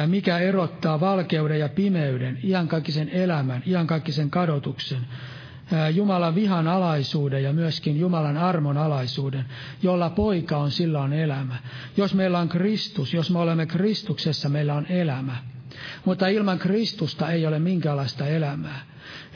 mikä 0.07 0.39
erottaa 0.39 1.01
valkeuden 1.01 1.59
ja 1.61 1.69
pimeyden, 1.69 2.39
iankaikkisen 2.45 3.09
elämän, 3.09 3.63
iankaikkisen 3.67 4.31
kadotuksen, 4.31 5.07
Jumalan 5.95 6.35
vihan 6.35 6.69
alaisuuden 6.69 7.43
ja 7.43 7.53
myöskin 7.53 8.01
Jumalan 8.01 8.37
armon 8.37 8.79
alaisuuden, 8.79 9.45
jolla 9.83 10.11
poika 10.11 10.57
on, 10.57 10.71
sillä 10.71 11.01
on 11.01 11.13
elämä. 11.13 11.57
Jos 11.97 12.15
meillä 12.15 12.39
on 12.39 12.49
Kristus, 12.49 13.15
jos 13.15 13.31
me 13.31 13.39
olemme 13.39 13.67
Kristuksessa, 13.67 14.49
meillä 14.49 14.75
on 14.75 14.87
elämä. 14.87 15.37
Mutta 16.05 16.27
ilman 16.27 16.59
Kristusta 16.59 17.31
ei 17.31 17.47
ole 17.47 17.59
minkäänlaista 17.59 18.27
elämää. 18.27 18.81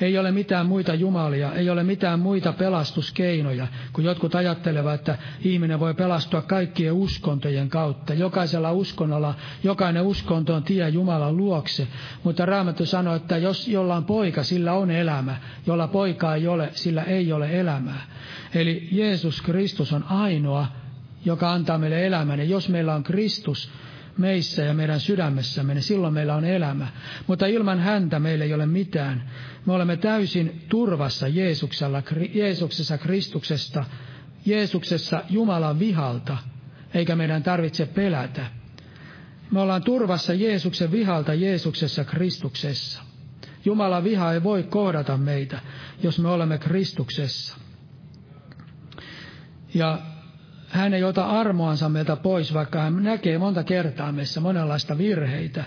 Ei 0.01 0.19
ole 0.19 0.33
mitään 0.33 0.67
muita 0.67 0.95
jumalia, 0.95 1.53
ei 1.53 1.71
ole 1.71 1.83
mitään 1.83 2.21
muita 2.21 2.53
pelastuskeinoja, 2.53 3.67
kun 3.93 4.05
jotkut 4.05 4.35
ajattelevat, 4.35 4.95
että 4.95 5.19
ihminen 5.41 5.81
voi 5.81 5.95
pelastua 5.95 6.43
kaikkien 6.43 6.93
uskontojen 6.93 7.69
kautta. 7.69 8.15
Jokaisella 8.15 8.73
uskonnolla, 8.73 9.35
jokainen 9.63 10.03
uskonto 10.03 10.55
on 10.55 10.63
tie 10.63 10.89
Jumalan 10.89 11.37
luokse, 11.37 11.89
mutta 12.25 12.47
Raamattu 12.47 12.87
sanoo, 12.87 13.15
että 13.15 13.37
jos 13.37 13.69
jolla 13.69 13.97
on 13.97 14.05
poika, 14.05 14.43
sillä 14.43 14.73
on 14.73 14.91
elämä. 14.91 15.37
Jolla 15.67 15.89
poika 15.89 16.35
ei 16.35 16.49
ole, 16.49 16.69
sillä 16.73 17.03
ei 17.03 17.33
ole 17.33 17.61
elämää. 17.61 18.01
Eli 18.55 18.89
Jeesus 18.93 19.43
Kristus 19.43 19.93
on 19.93 20.05
ainoa, 20.05 20.67
joka 21.25 21.53
antaa 21.53 21.79
meille 21.79 22.07
elämän. 22.07 22.39
Ja 22.39 22.45
jos 22.45 22.69
meillä 22.69 22.95
on 22.95 23.03
Kristus, 23.03 23.71
meissä 24.19 24.63
ja 24.63 24.75
meidän 24.75 25.01
sydämessämme, 25.01 25.75
niin 25.75 25.83
silloin 25.83 26.15
meillä 26.15 26.35
on 26.35 26.45
elämä. 26.45 26.89
Mutta 27.27 27.47
ilman 27.47 27.81
häntä 27.81 28.19
meillä 28.19 28.45
ei 28.45 28.55
ole 28.55 28.67
mitään. 28.67 29.31
Me 29.67 29.73
olemme 29.73 29.97
täysin 29.97 30.65
turvassa 30.69 31.29
Jeesuksella, 31.29 32.03
Jeesuksessa 32.35 32.99
Kristuksesta, 32.99 33.85
Jeesuksessa 34.47 35.23
Jumalan 35.31 35.79
vihalta, 35.79 36.37
eikä 36.95 37.17
meidän 37.17 37.43
tarvitse 37.43 37.87
pelätä. 37.87 38.47
Me 39.51 39.61
ollaan 39.61 39.83
turvassa 39.83 40.35
Jeesuksen 40.35 40.93
vihalta 40.93 41.35
Jeesuksessa 41.35 42.05
Kristuksessa. 42.05 43.03
Jumalan 43.65 44.05
viha 44.05 44.33
ei 44.33 44.43
voi 44.43 44.63
kohdata 44.63 45.17
meitä, 45.17 45.61
jos 46.03 46.19
me 46.19 46.29
olemme 46.29 46.59
Kristuksessa. 46.59 47.57
Ja 49.75 49.99
hän 50.69 50.95
ei 50.95 51.05
ota 51.05 51.25
armoansa 51.27 51.89
meiltä 51.89 52.17
pois, 52.17 52.55
vaikka 52.55 52.81
hän 52.81 53.05
näkee 53.05 53.39
monta 53.39 53.65
kertaa 53.65 54.13
meissä 54.13 54.41
monenlaista 54.41 54.99
virheitä. 54.99 55.65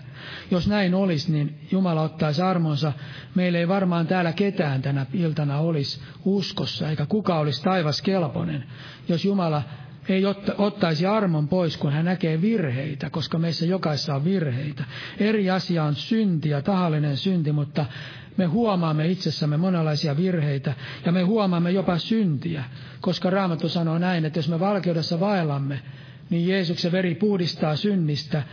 Jos 0.52 0.68
näin 0.68 0.94
olisi, 0.96 1.32
niin 1.32 1.60
Jumala 1.72 2.02
ottaisi 2.02 2.42
armonsa. 2.42 2.94
Meillä 3.36 3.60
ei 3.60 3.68
varmaan 3.68 4.08
täällä 4.08 4.34
ketään 4.34 4.82
tänä 4.82 5.06
iltana 5.14 5.58
olisi 5.58 6.02
uskossa, 6.26 6.90
eikä 6.90 7.06
kuka 7.06 7.40
olisi 7.40 7.64
taivas 7.64 8.02
kelpoinen, 8.02 8.64
jos 9.08 9.26
Jumala 9.26 9.64
ei 10.10 10.24
ottaisi 10.58 11.06
armon 11.06 11.48
pois, 11.48 11.78
kun 11.78 11.92
hän 11.92 12.06
näkee 12.06 12.42
virheitä, 12.42 13.10
koska 13.10 13.40
meissä 13.40 13.66
jokaisessa 13.66 14.16
on 14.16 14.24
virheitä. 14.24 14.84
Eri 15.18 15.50
asia 15.50 15.84
on 15.84 15.96
synti 15.96 16.50
ja 16.50 16.62
tahallinen 16.62 17.18
synti, 17.18 17.52
mutta 17.52 17.86
me 18.40 18.46
huomaamme 18.46 19.08
itsessämme 19.08 19.58
monenlaisia 19.58 20.18
virheitä 20.18 20.74
ja 21.06 21.12
me 21.12 21.22
huomaamme 21.22 21.72
jopa 21.72 21.98
syntiä, 21.98 22.64
koska 23.02 23.30
Raamattu 23.30 23.70
sanoo 23.70 23.98
näin, 23.98 24.26
että 24.26 24.40
jos 24.40 24.50
me 24.50 24.60
valkeudessa 24.60 25.20
vaellamme, 25.20 25.82
niin 26.30 26.48
Jeesuksen 26.48 26.92
veri 26.92 27.16
puhdistaa 27.16 27.76
synnistä, 27.76 28.44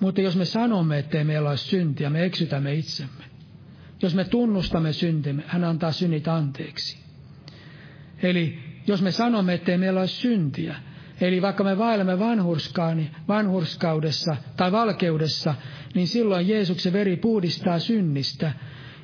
mutta 0.00 0.20
jos 0.20 0.36
me 0.36 0.44
sanomme, 0.44 0.98
ettei 0.98 1.24
meillä 1.24 1.48
ole 1.48 1.56
syntiä, 1.56 2.10
me 2.10 2.24
eksytämme 2.24 2.74
itsemme. 2.74 3.24
Jos 4.02 4.14
me 4.14 4.24
tunnustamme 4.24 4.92
syntimme, 4.92 5.42
hän 5.46 5.64
antaa 5.64 5.92
synnit 5.92 6.28
anteeksi. 6.28 6.98
Eli 8.22 8.58
jos 8.86 9.02
me 9.02 9.10
sanomme, 9.10 9.54
ettei 9.54 9.78
meillä 9.78 10.00
ole 10.00 10.08
syntiä, 10.08 10.76
eli 11.20 11.42
vaikka 11.42 11.64
me 11.64 11.78
vaellemme 11.78 12.18
vanhurskaudessa 13.28 14.36
tai 14.56 14.72
valkeudessa, 14.72 15.54
niin 15.94 16.08
silloin 16.08 16.48
Jeesuksen 16.48 16.92
veri 16.92 17.16
puhdistaa 17.16 17.78
synnistä 17.78 18.52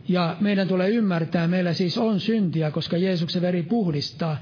ja 0.09 0.37
meidän 0.41 0.69
tulee 0.69 0.89
ymmärtää, 0.89 1.49
meillä 1.49 1.73
siis 1.73 1.99
on 1.99 2.21
syntiä, 2.21 2.71
koska 2.71 2.97
Jeesuksen 2.97 3.43
veri 3.43 3.63
puhdistaa. 3.63 4.37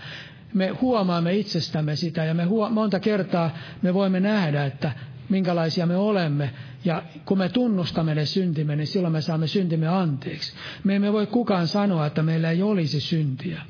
Me 0.54 0.68
huomaamme 0.68 1.34
itsestämme 1.34 1.96
sitä 1.96 2.24
ja 2.24 2.34
me 2.34 2.44
huo- 2.44 2.70
monta 2.70 3.00
kertaa 3.00 3.50
me 3.82 3.94
voimme 3.94 4.20
nähdä, 4.20 4.64
että 4.64 4.92
minkälaisia 5.28 5.86
me 5.86 5.96
olemme. 5.96 6.50
Ja 6.84 7.02
kun 7.24 7.38
me 7.38 7.48
tunnustamme 7.48 8.14
ne 8.14 8.26
syntimme, 8.26 8.76
niin 8.76 8.86
silloin 8.86 9.12
me 9.12 9.20
saamme 9.20 9.46
syntimme 9.46 9.88
anteeksi. 9.88 10.52
Me 10.84 10.96
emme 10.96 11.12
voi 11.12 11.26
kukaan 11.26 11.66
sanoa, 11.66 12.06
että 12.06 12.22
meillä 12.22 12.50
ei 12.50 12.62
olisi 12.62 13.00
syntiä. 13.00 13.62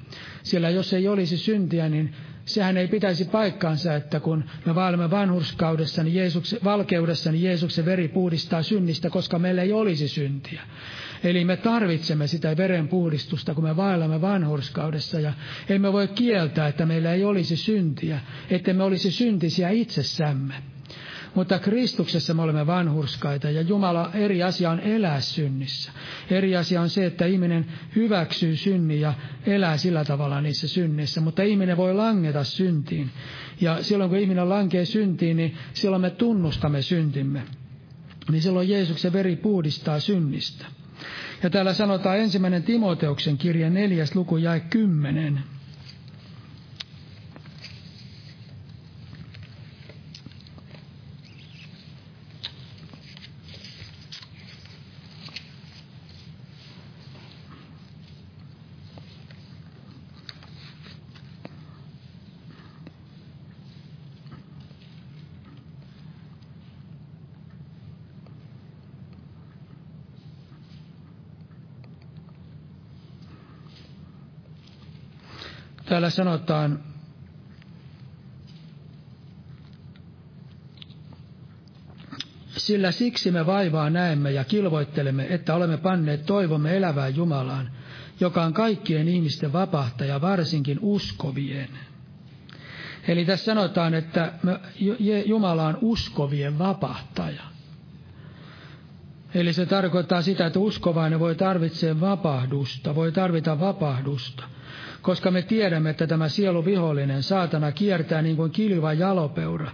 Sillä 0.43 0.70
jos 0.70 0.93
ei 0.93 1.09
olisi 1.09 1.36
syntiä, 1.38 1.88
niin 1.88 2.14
sehän 2.55 2.76
ei 2.76 2.88
pitäisi 2.88 3.24
paikkaansa, 3.24 3.94
että 3.94 4.20
kun 4.20 4.44
me 4.66 4.74
vaelemme 4.74 5.11
vanhurskaudessa, 5.11 6.03
niin 6.03 6.14
Jeesuksen, 6.14 6.59
valkeudessa, 6.64 7.32
niin 7.32 7.44
Jeesuksen 7.44 7.84
veri 7.84 8.09
puhdistaa 8.09 8.62
synnistä, 8.62 9.11
koska 9.11 9.38
meillä 9.38 9.62
ei 9.62 9.72
olisi 9.72 10.09
syntiä. 10.09 10.62
Eli 11.24 11.44
me 11.44 11.57
tarvitsemme 11.57 12.26
sitä 12.26 12.57
verenpuhdistusta, 12.57 13.55
kun 13.55 13.64
me 13.64 13.76
vaellamme 13.76 14.20
vanhurskaudessa 14.20 15.20
ja 15.20 15.32
emme 15.68 15.92
voi 15.92 16.09
kieltää, 16.09 16.68
että 16.68 16.86
meillä 16.86 17.12
ei 17.12 17.24
olisi 17.24 17.57
syntiä, 17.57 18.20
että 18.51 18.72
me 18.72 18.82
olisi 18.82 19.11
syntisiä 19.11 19.70
itsessämme. 19.70 20.55
Mutta 21.34 21.58
Kristuksessa 21.58 22.34
me 22.34 22.42
olemme 22.42 22.66
vanhurskaita 22.66 23.50
ja 23.50 23.60
Jumala 23.60 24.10
eri 24.14 24.42
asia 24.42 24.70
on 24.70 24.80
elää 24.80 25.20
synnissä. 25.20 25.92
Eri 26.30 26.56
asia 26.56 26.80
on 26.80 26.90
se, 26.90 27.06
että 27.06 27.26
ihminen 27.26 27.66
hyväksyy 27.96 28.56
synnin 28.56 29.00
ja 29.00 29.14
elää 29.46 29.76
sillä 29.76 30.04
tavalla 30.04 30.40
niissä 30.40 30.68
synnissä. 30.68 31.20
Mutta 31.20 31.42
ihminen 31.42 31.76
voi 31.76 31.94
langeta 31.94 32.44
syntiin. 32.44 33.10
Ja 33.60 33.82
silloin 33.82 34.10
kun 34.10 34.18
ihminen 34.18 34.48
lankee 34.48 34.84
syntiin, 34.84 35.36
niin 35.36 35.54
silloin 35.72 36.02
me 36.02 36.10
tunnustamme 36.10 36.82
syntimme. 36.82 37.42
Niin 38.30 38.42
silloin 38.42 38.68
Jeesuksen 38.68 39.12
veri 39.12 39.36
puhdistaa 39.36 40.00
synnistä. 40.00 40.66
Ja 41.42 41.50
täällä 41.50 41.72
sanotaan 41.72 42.18
ensimmäinen 42.18 42.62
Timoteuksen 42.62 43.38
kirja 43.38 43.70
neljäs 43.70 44.14
luku 44.14 44.36
jae 44.36 44.60
kymmenen. 44.60 45.40
Täällä 76.01 76.11
sanotaan, 76.11 76.78
sillä 82.57 82.92
siksi 82.92 83.30
me 83.30 83.46
vaivaa 83.46 83.90
näemme 83.90 84.30
ja 84.30 84.44
kilvoittelemme, 84.44 85.26
että 85.30 85.55
olemme 85.55 85.76
panneet 85.76 86.26
toivomme 86.26 86.76
elävään 86.76 87.16
Jumalaan, 87.16 87.70
joka 88.20 88.44
on 88.44 88.53
kaikkien 88.55 89.09
ihmisten 89.09 89.53
vapahtaja, 89.53 90.20
varsinkin 90.20 90.78
uskovien. 90.82 91.68
Eli 93.09 93.24
tässä 93.24 93.44
sanotaan, 93.44 93.94
että 93.94 94.32
Jumala 95.26 95.66
on 95.66 95.78
uskovien 95.80 96.59
vapahtaja. 96.59 97.42
Eli 99.34 99.52
se 99.52 99.66
tarkoittaa 99.66 100.22
sitä, 100.22 100.46
että 100.46 100.58
uskovainen 100.58 101.20
voi 101.20 101.34
tarvitse 101.34 102.00
vapahdusta, 102.00 102.94
voi 102.94 103.12
tarvita 103.12 103.60
vapahdusta. 103.60 104.44
Koska 105.02 105.30
me 105.30 105.42
tiedämme, 105.42 105.90
että 105.90 106.06
tämä 106.06 106.28
sielu 106.28 106.64
vihollinen, 106.64 107.22
saatana, 107.22 107.72
kiertää 107.72 108.22
niin 108.22 108.36
kuin 108.36 108.50
kilva 108.50 108.92
jalopeura. 108.92 109.70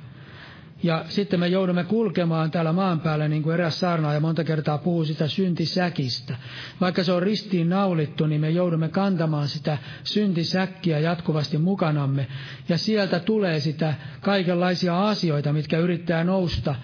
Ja 0.83 1.05
sitten 1.09 1.41
me 1.41 1.49
joudumme 1.49 1.85
kulkemaan 1.85 2.51
täällä 2.51 2.73
maan 2.73 3.01
päällä, 3.01 3.29
niin 3.29 3.43
kuin 3.43 3.55
eräs 3.55 3.81
saarnaaja 3.81 4.21
monta 4.21 4.45
kertaa 4.45 4.79
puhuu 4.79 5.05
sitä 5.05 5.29
syntisäkistä. 5.29 6.37
Vaikka 6.81 7.03
se 7.05 7.13
on 7.13 7.23
ristiin 7.23 7.69
naulittu, 7.69 8.27
niin 8.27 8.41
me 8.41 8.51
joudumme 8.51 8.89
kantamaan 8.89 9.49
sitä 9.49 9.79
syntisäkkiä 10.05 10.99
jatkuvasti 10.99 11.59
mukanamme. 11.59 12.27
Ja 12.69 12.79
sieltä 12.79 13.19
tulee 13.21 13.61
sitä 13.61 13.95
kaikenlaisia 14.21 15.09
asioita, 15.09 15.53
mitkä 15.53 15.79
yrittää 15.79 16.25
nousta 16.25 16.75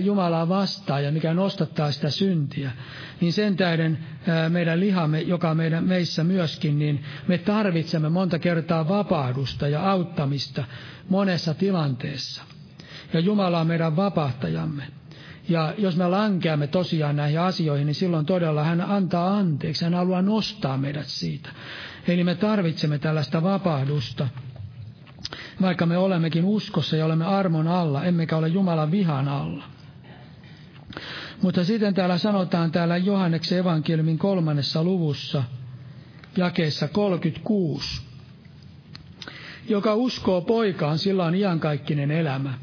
Jumalaa 0.00 0.48
vastaan 0.48 1.04
ja 1.04 1.12
mikä 1.12 1.34
nostattaa 1.34 1.92
sitä 1.92 2.10
syntiä, 2.10 2.70
niin 3.20 3.32
sen 3.32 3.56
tähden 3.56 3.98
meidän 4.48 4.80
lihamme, 4.80 5.20
joka 5.20 5.54
meidän, 5.54 5.84
meissä 5.84 6.24
myöskin, 6.24 6.78
niin 6.78 7.04
me 7.28 7.38
tarvitsemme 7.38 8.08
monta 8.08 8.38
kertaa 8.38 8.88
vapahdusta 8.88 9.68
ja 9.68 9.90
auttamista 9.90 10.64
monessa 11.08 11.54
tilanteessa. 11.54 12.42
Ja 13.12 13.20
Jumala 13.20 13.60
on 13.60 13.66
meidän 13.66 13.96
vapahtajamme. 13.96 14.82
Ja 15.48 15.74
jos 15.78 15.96
me 15.96 16.08
lankeamme 16.08 16.66
tosiaan 16.66 17.16
näihin 17.16 17.40
asioihin, 17.40 17.86
niin 17.86 17.94
silloin 17.94 18.26
todella 18.26 18.64
hän 18.64 18.80
antaa 18.80 19.36
anteeksi, 19.36 19.84
hän 19.84 19.94
haluaa 19.94 20.22
nostaa 20.22 20.76
meidät 20.76 21.06
siitä. 21.06 21.50
Eli 22.08 22.24
me 22.24 22.34
tarvitsemme 22.34 22.98
tällaista 22.98 23.42
vapahdusta 23.42 24.28
vaikka 25.62 25.86
me 25.86 25.98
olemmekin 25.98 26.44
uskossa 26.44 26.96
ja 26.96 27.04
olemme 27.04 27.24
armon 27.24 27.68
alla, 27.68 28.04
emmekä 28.04 28.36
ole 28.36 28.48
Jumalan 28.48 28.90
vihan 28.90 29.28
alla. 29.28 29.64
Mutta 31.42 31.64
sitten 31.64 31.94
täällä 31.94 32.18
sanotaan 32.18 32.72
täällä 32.72 32.96
Johanneksen 32.96 33.58
evankeliumin 33.58 34.18
kolmannessa 34.18 34.84
luvussa, 34.84 35.42
jakeessa 36.36 36.88
36. 36.88 38.02
Joka 39.68 39.94
uskoo 39.94 40.40
poikaan, 40.40 40.98
sillä 40.98 41.24
on 41.24 41.34
iankaikkinen 41.34 42.10
elämä. 42.10 42.54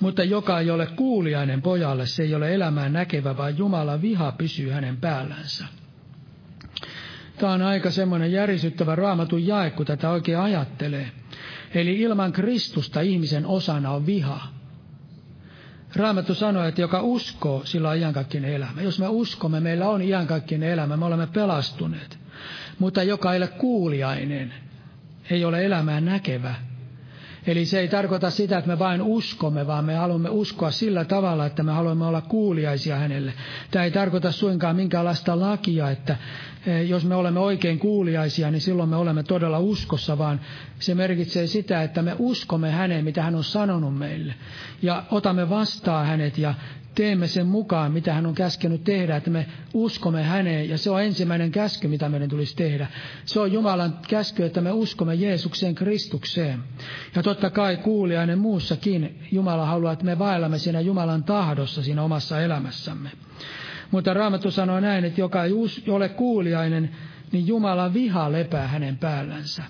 Mutta 0.00 0.24
joka 0.24 0.60
ei 0.60 0.70
ole 0.70 0.86
kuuliainen 0.86 1.62
pojalle, 1.62 2.06
se 2.06 2.22
ei 2.22 2.34
ole 2.34 2.54
elämään 2.54 2.92
näkevä, 2.92 3.36
vaan 3.36 3.58
Jumalan 3.58 4.02
viha 4.02 4.32
pysyy 4.32 4.70
hänen 4.70 4.96
päällänsä. 4.96 5.64
Tämä 7.38 7.52
on 7.52 7.62
aika 7.62 7.90
semmoinen 7.90 8.32
järisyttävä 8.32 8.94
raamatun 8.94 9.46
jae, 9.46 9.70
kun 9.70 9.86
tätä 9.86 10.10
oikein 10.10 10.38
ajattelee. 10.38 11.10
Eli 11.74 12.00
ilman 12.00 12.32
Kristusta 12.32 13.00
ihmisen 13.00 13.46
osana 13.46 13.90
on 13.90 14.06
viha. 14.06 14.40
Raamattu 15.96 16.34
sanoo, 16.34 16.64
että 16.64 16.80
joka 16.80 17.02
uskoo, 17.02 17.64
sillä 17.64 17.90
on 17.90 17.96
iankaikkinen 17.96 18.54
elämä. 18.54 18.82
Jos 18.82 18.98
me 18.98 19.08
uskomme, 19.08 19.60
meillä 19.60 19.88
on 19.88 20.02
iankaikkinen 20.02 20.70
elämä, 20.70 20.96
me 20.96 21.04
olemme 21.04 21.26
pelastuneet. 21.26 22.18
Mutta 22.78 23.02
joka 23.02 23.32
ei 23.32 23.38
ole 23.38 23.48
kuuliainen, 23.48 24.54
ei 25.30 25.44
ole 25.44 25.64
elämää 25.64 26.00
näkevä. 26.00 26.54
Eli 27.48 27.66
se 27.66 27.80
ei 27.80 27.88
tarkoita 27.88 28.30
sitä, 28.30 28.58
että 28.58 28.70
me 28.70 28.78
vain 28.78 29.02
uskomme, 29.02 29.66
vaan 29.66 29.84
me 29.84 29.94
haluamme 29.94 30.28
uskoa 30.30 30.70
sillä 30.70 31.04
tavalla, 31.04 31.46
että 31.46 31.62
me 31.62 31.72
haluamme 31.72 32.04
olla 32.06 32.20
kuuliaisia 32.20 32.96
hänelle. 32.96 33.32
Tämä 33.70 33.84
ei 33.84 33.90
tarkoita 33.90 34.32
suinkaan 34.32 34.76
minkäänlaista 34.76 35.40
lakia, 35.40 35.90
että 35.90 36.16
Eh, 36.68 36.88
jos 36.88 37.04
me 37.04 37.14
olemme 37.14 37.40
oikein 37.40 37.78
kuuliaisia, 37.78 38.50
niin 38.50 38.60
silloin 38.60 38.88
me 38.88 38.96
olemme 38.96 39.22
todella 39.22 39.58
uskossa, 39.58 40.18
vaan 40.18 40.40
se 40.78 40.94
merkitsee 40.94 41.46
sitä, 41.46 41.82
että 41.82 42.02
me 42.02 42.16
uskomme 42.18 42.70
häneen, 42.70 43.04
mitä 43.04 43.22
hän 43.22 43.34
on 43.34 43.44
sanonut 43.44 43.98
meille. 43.98 44.34
Ja 44.82 45.02
otamme 45.10 45.50
vastaan 45.50 46.06
hänet 46.06 46.38
ja 46.38 46.54
teemme 46.98 47.26
sen 47.26 47.46
mukaan, 47.46 47.92
mitä 47.92 48.14
hän 48.14 48.26
on 48.26 48.34
käskenyt 48.34 48.84
tehdä, 48.84 49.16
että 49.16 49.30
me 49.30 49.46
uskomme 49.74 50.22
häneen. 50.22 50.68
Ja 50.68 50.78
se 50.78 50.90
on 50.90 51.02
ensimmäinen 51.02 51.50
käsky, 51.50 51.88
mitä 51.88 52.08
meidän 52.08 52.28
tulisi 52.28 52.56
tehdä. 52.56 52.86
Se 53.24 53.40
on 53.40 53.52
Jumalan 53.52 53.98
käsky, 54.08 54.44
että 54.44 54.60
me 54.60 54.72
uskomme 54.72 55.14
Jeesukseen 55.14 55.74
Kristukseen. 55.74 56.60
Ja 57.14 57.22
totta 57.22 57.50
kai 57.50 57.76
kuulijainen 57.76 58.38
muussakin. 58.38 59.18
Jumala 59.32 59.66
haluaa, 59.66 59.92
että 59.92 60.04
me 60.04 60.18
vaellamme 60.18 60.58
siinä 60.58 60.80
Jumalan 60.80 61.24
tahdossa 61.24 61.82
siinä 61.82 62.02
omassa 62.02 62.40
elämässämme. 62.40 63.10
Mutta 63.90 64.14
Raamattu 64.14 64.50
sanoo 64.50 64.80
näin, 64.80 65.04
että 65.04 65.20
joka 65.20 65.44
ei 65.44 65.52
ole 65.88 66.08
kuuliainen, 66.08 66.90
niin 67.32 67.46
Jumalan 67.46 67.94
viha 67.94 68.32
lepää 68.32 68.66
hänen 68.66 68.98
päällänsä. 68.98 69.62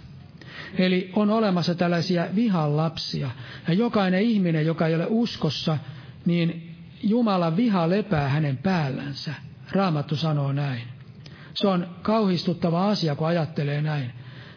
Eli 0.78 1.10
on 1.16 1.30
olemassa 1.30 1.74
tällaisia 1.74 2.26
vihan 2.34 2.76
lapsia. 2.76 3.30
Ja 3.68 3.74
jokainen 3.74 4.22
ihminen, 4.22 4.66
joka 4.66 4.86
ei 4.86 4.94
ole 4.94 5.06
uskossa, 5.08 5.78
niin 6.26 6.67
Jumalan 7.02 7.56
viha 7.56 7.90
lepää 7.90 8.28
hänen 8.28 8.56
päällänsä. 8.56 9.34
Raamattu 9.72 10.16
sanoo 10.16 10.52
näin. 10.52 10.82
Se 11.54 11.68
on 11.68 11.88
kauhistuttava 12.02 12.88
asia, 12.88 13.16
kun 13.16 13.26
ajattelee 13.26 13.82
näin. 13.82 14.12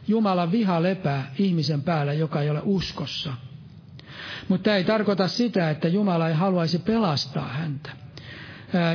Jumalan 0.08 0.52
viha 0.52 0.84
lepää 0.84 1.32
ihmisen 1.38 1.82
päällä, 1.82 2.14
joka 2.14 2.42
ei 2.42 2.50
ole 2.50 2.62
uskossa. 2.64 3.34
Mutta 4.48 4.76
ei 4.76 4.84
tarkoita 4.84 5.28
sitä, 5.28 5.70
että 5.70 5.88
Jumala 5.88 6.28
ei 6.28 6.36
haluaisi 6.36 6.80
pelastaa 6.80 7.48
häntä. 7.48 7.90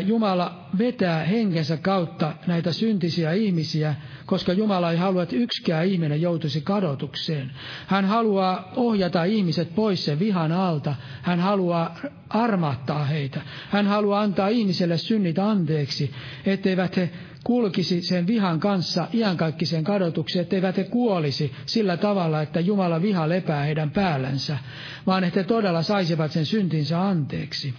Jumala 0.07 0.69
vetää 0.79 1.25
henkensä 1.25 1.77
kautta 1.77 2.33
näitä 2.47 2.73
syntisiä 2.73 3.33
ihmisiä, 3.33 3.95
koska 4.27 4.53
Jumala 4.53 4.91
ei 4.91 4.97
halua, 4.97 5.23
että 5.23 5.37
yksikään 5.37 5.87
ihminen 5.87 6.21
joutuisi 6.21 6.61
kadotukseen. 6.61 7.51
Hän 7.87 8.05
haluaa 8.05 8.73
ohjata 8.77 9.25
ihmiset 9.25 9.75
pois 9.75 10.05
sen 10.05 10.19
vihan 10.19 10.53
alta. 10.53 10.95
Hän 11.23 11.41
haluaa 11.41 11.97
armattaa 12.29 13.05
heitä. 13.05 13.41
Hän 13.71 13.87
haluaa 13.87 14.21
antaa 14.21 14.49
ihmiselle 14.49 14.99
synnit 14.99 15.39
anteeksi, 15.39 16.13
etteivät 16.47 16.97
he 16.97 17.11
kulkisi 17.45 18.03
sen 18.03 18.27
vihan 18.27 18.61
kanssa 18.61 19.09
iankaikkisen 19.15 19.85
kadotukseen, 19.85 20.43
etteivät 20.43 20.77
he 20.77 20.85
kuolisi 20.85 21.53
sillä 21.67 21.97
tavalla, 21.97 22.43
että 22.43 22.61
Jumala 22.61 23.03
viha 23.03 23.29
lepää 23.29 23.65
heidän 23.65 23.91
päällänsä, 23.91 24.59
vaan 25.07 25.25
että 25.25 25.41
he 25.41 25.45
todella 25.45 25.83
saisivat 25.83 26.33
sen 26.33 26.47
syntinsä 26.47 27.03
anteeksi. 27.03 27.75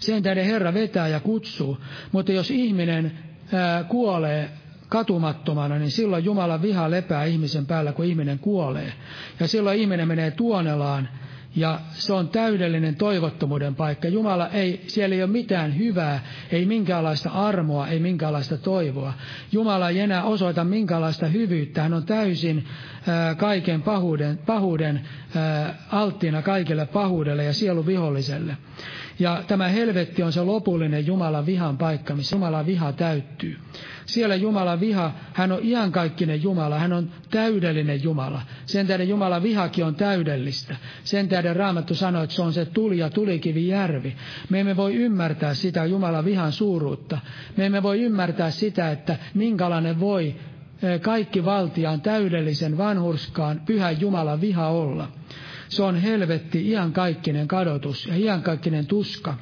Sen 0.00 0.22
tähden 0.22 0.46
Herra 0.46 0.74
vetää 0.74 1.08
ja 1.08 1.20
kutsuu. 1.20 1.78
Mutta 2.12 2.32
jos 2.32 2.50
ihminen 2.50 3.12
ää, 3.52 3.84
kuolee 3.84 4.50
katumattomana, 4.88 5.78
niin 5.78 5.90
silloin 5.90 6.24
Jumalan 6.24 6.62
viha 6.62 6.90
lepää 6.90 7.24
ihmisen 7.24 7.66
päällä, 7.66 7.92
kun 7.92 8.04
ihminen 8.04 8.38
kuolee. 8.38 8.92
Ja 9.40 9.48
silloin 9.48 9.78
ihminen 9.78 10.08
menee 10.08 10.30
tuonelaan, 10.30 11.08
ja 11.56 11.80
se 11.92 12.12
on 12.12 12.28
täydellinen 12.28 12.96
toivottomuuden 12.96 13.74
paikka. 13.74 14.08
Jumala 14.08 14.48
ei, 14.48 14.84
siellä 14.86 15.14
ei 15.14 15.22
ole 15.22 15.30
mitään 15.30 15.78
hyvää, 15.78 16.20
ei 16.52 16.66
minkäänlaista 16.66 17.30
armoa, 17.30 17.88
ei 17.88 18.00
minkäänlaista 18.00 18.58
toivoa. 18.58 19.12
Jumala 19.52 19.88
ei 19.88 20.00
enää 20.00 20.22
osoita 20.22 20.64
minkäänlaista 20.64 21.26
hyvyyttä. 21.26 21.82
Hän 21.82 21.94
on 21.94 22.06
täysin 22.06 22.66
ää, 23.06 23.34
kaiken 23.34 23.82
pahuuden, 23.82 24.38
pahuuden 24.38 25.00
ää, 25.36 25.74
alttiina 25.90 26.42
kaikille 26.42 26.86
pahuudelle 26.86 27.44
ja 27.44 27.52
sieluviholliselle. 27.52 28.56
Ja 29.20 29.42
tämä 29.46 29.68
helvetti 29.68 30.22
on 30.22 30.32
se 30.32 30.42
lopullinen 30.42 31.06
Jumalan 31.06 31.46
vihan 31.46 31.78
paikka, 31.78 32.14
missä 32.14 32.36
Jumalan 32.36 32.66
viha 32.66 32.92
täyttyy. 32.92 33.56
Siellä 34.06 34.34
Jumalan 34.34 34.80
viha, 34.80 35.12
hän 35.32 35.52
on 35.52 35.60
iankaikkinen 35.62 36.42
Jumala, 36.42 36.78
hän 36.78 36.92
on 36.92 37.10
täydellinen 37.30 38.02
Jumala. 38.02 38.42
Sen 38.66 38.86
tähden 38.86 39.08
Jumalan 39.08 39.42
vihakin 39.42 39.84
on 39.84 39.94
täydellistä. 39.94 40.76
Sen 41.04 41.28
tähden 41.28 41.56
Raamattu 41.56 41.94
sanoi, 41.94 42.24
että 42.24 42.36
se 42.36 42.42
on 42.42 42.52
se 42.52 42.64
tuli 42.64 42.98
ja 42.98 43.10
tulikivi 43.10 43.68
järvi. 43.68 44.16
Me 44.50 44.60
emme 44.60 44.76
voi 44.76 44.94
ymmärtää 44.94 45.54
sitä 45.54 45.84
Jumalan 45.84 46.24
vihan 46.24 46.52
suuruutta. 46.52 47.18
Me 47.56 47.66
emme 47.66 47.82
voi 47.82 48.00
ymmärtää 48.00 48.50
sitä, 48.50 48.90
että 48.90 49.16
minkälainen 49.34 50.00
voi 50.00 50.34
eh, 50.82 51.00
kaikki 51.00 51.44
valtiaan 51.44 52.00
täydellisen 52.00 52.78
vanhurskaan 52.78 53.60
pyhän 53.66 54.00
Jumalan 54.00 54.40
viha 54.40 54.68
olla. 54.68 55.08
Se 55.70 55.82
on 55.82 55.96
helvetti, 55.96 56.68
iankaikkinen 56.70 57.48
kadotus 57.48 58.06
ja 58.06 58.16
iankaikkinen 58.16 58.86
tuska. 58.86 59.34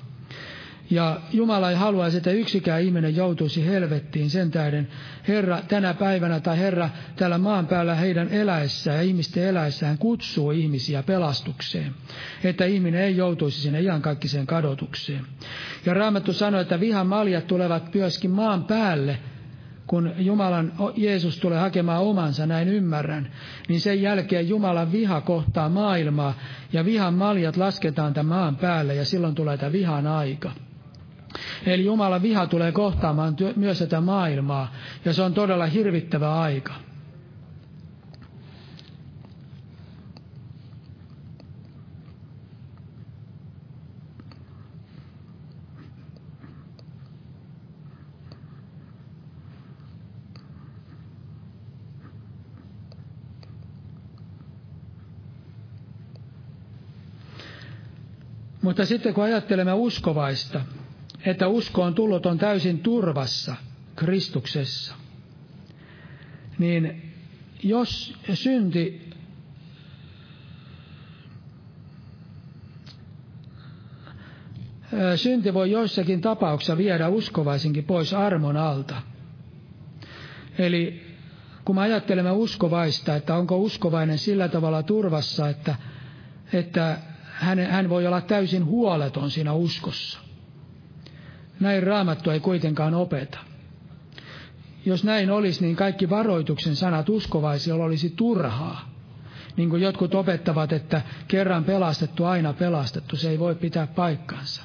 Ja 0.90 1.20
Jumala 1.32 1.70
ei 1.70 1.76
halua, 1.76 2.06
että 2.06 2.30
yksikään 2.30 2.82
ihminen 2.82 3.16
joutuisi 3.16 3.66
helvettiin 3.66 4.30
sen 4.30 4.50
tähden. 4.50 4.88
Herra 5.28 5.60
tänä 5.68 5.94
päivänä 5.94 6.40
tai 6.40 6.58
Herra 6.58 6.90
täällä 7.16 7.38
maan 7.38 7.66
päällä 7.66 7.94
heidän 7.94 8.28
eläessään 8.28 8.96
ja 8.96 9.02
ihmisten 9.02 9.42
eläessään 9.44 9.98
kutsuu 9.98 10.50
ihmisiä 10.50 11.02
pelastukseen. 11.02 11.94
Että 12.44 12.64
ihminen 12.64 13.00
ei 13.02 13.16
joutuisi 13.16 13.60
sinne 13.60 13.80
iankaikkiseen 13.80 14.46
kadotukseen. 14.46 15.26
Ja 15.86 15.94
Raamattu 15.94 16.32
sanoi, 16.32 16.62
että 16.62 16.80
vihan 16.80 17.06
maljat 17.06 17.46
tulevat 17.46 17.94
myöskin 17.94 18.30
maan 18.30 18.64
päälle 18.64 19.18
kun 19.88 20.12
Jumalan 20.18 20.72
Jeesus 20.96 21.38
tulee 21.38 21.58
hakemaan 21.58 22.02
omansa, 22.02 22.46
näin 22.46 22.68
ymmärrän, 22.68 23.30
niin 23.68 23.80
sen 23.80 24.02
jälkeen 24.02 24.48
Jumalan 24.48 24.92
viha 24.92 25.20
kohtaa 25.20 25.68
maailmaa 25.68 26.34
ja 26.72 26.84
vihan 26.84 27.14
maljat 27.14 27.56
lasketaan 27.56 28.14
tämän 28.14 28.26
maan 28.38 28.56
päälle 28.56 28.94
ja 28.94 29.04
silloin 29.04 29.34
tulee 29.34 29.56
tämä 29.56 29.72
vihan 29.72 30.06
aika. 30.06 30.50
Eli 31.66 31.84
Jumalan 31.84 32.22
viha 32.22 32.46
tulee 32.46 32.72
kohtaamaan 32.72 33.36
myös 33.56 33.78
tätä 33.78 34.00
maailmaa 34.00 34.72
ja 35.04 35.12
se 35.12 35.22
on 35.22 35.34
todella 35.34 35.66
hirvittävä 35.66 36.40
aika. 36.40 36.72
Mutta 58.62 58.86
sitten 58.86 59.14
kun 59.14 59.24
ajattelemme 59.24 59.72
uskovaista, 59.72 60.60
että 61.26 61.48
usko 61.48 61.82
on 61.82 61.94
tullut 61.94 62.26
on 62.26 62.38
täysin 62.38 62.78
turvassa 62.78 63.56
Kristuksessa, 63.96 64.94
niin 66.58 67.12
jos 67.62 68.14
synti 68.34 69.08
synti 75.16 75.54
voi 75.54 75.70
joissakin 75.70 76.20
tapauksissa 76.20 76.76
viedä 76.76 77.08
uskovaisinkin 77.08 77.84
pois 77.84 78.14
armon 78.14 78.56
alta. 78.56 79.02
Eli 80.58 81.02
kun 81.64 81.74
me 81.74 81.80
ajattelemme 81.80 82.30
uskovaista, 82.30 83.16
että 83.16 83.34
onko 83.34 83.56
uskovainen 83.56 84.18
sillä 84.18 84.48
tavalla 84.48 84.82
turvassa, 84.82 85.48
että, 85.48 85.74
että 86.52 86.98
hän, 87.38 87.58
hän 87.58 87.88
voi 87.88 88.06
olla 88.06 88.20
täysin 88.20 88.64
huoleton 88.64 89.30
siinä 89.30 89.52
uskossa. 89.52 90.18
Näin 91.60 91.82
raamattu 91.82 92.30
ei 92.30 92.40
kuitenkaan 92.40 92.94
opeta. 92.94 93.38
Jos 94.84 95.04
näin 95.04 95.30
olisi, 95.30 95.64
niin 95.64 95.76
kaikki 95.76 96.10
varoituksen 96.10 96.76
sanat 96.76 97.08
uskovaisilla 97.08 97.84
olisi 97.84 98.10
turhaa. 98.16 98.90
Niin 99.56 99.70
kuin 99.70 99.82
jotkut 99.82 100.14
opettavat, 100.14 100.72
että 100.72 101.02
kerran 101.28 101.64
pelastettu, 101.64 102.24
aina 102.24 102.52
pelastettu, 102.52 103.16
se 103.16 103.30
ei 103.30 103.38
voi 103.38 103.54
pitää 103.54 103.86
paikkansa. 103.86 104.62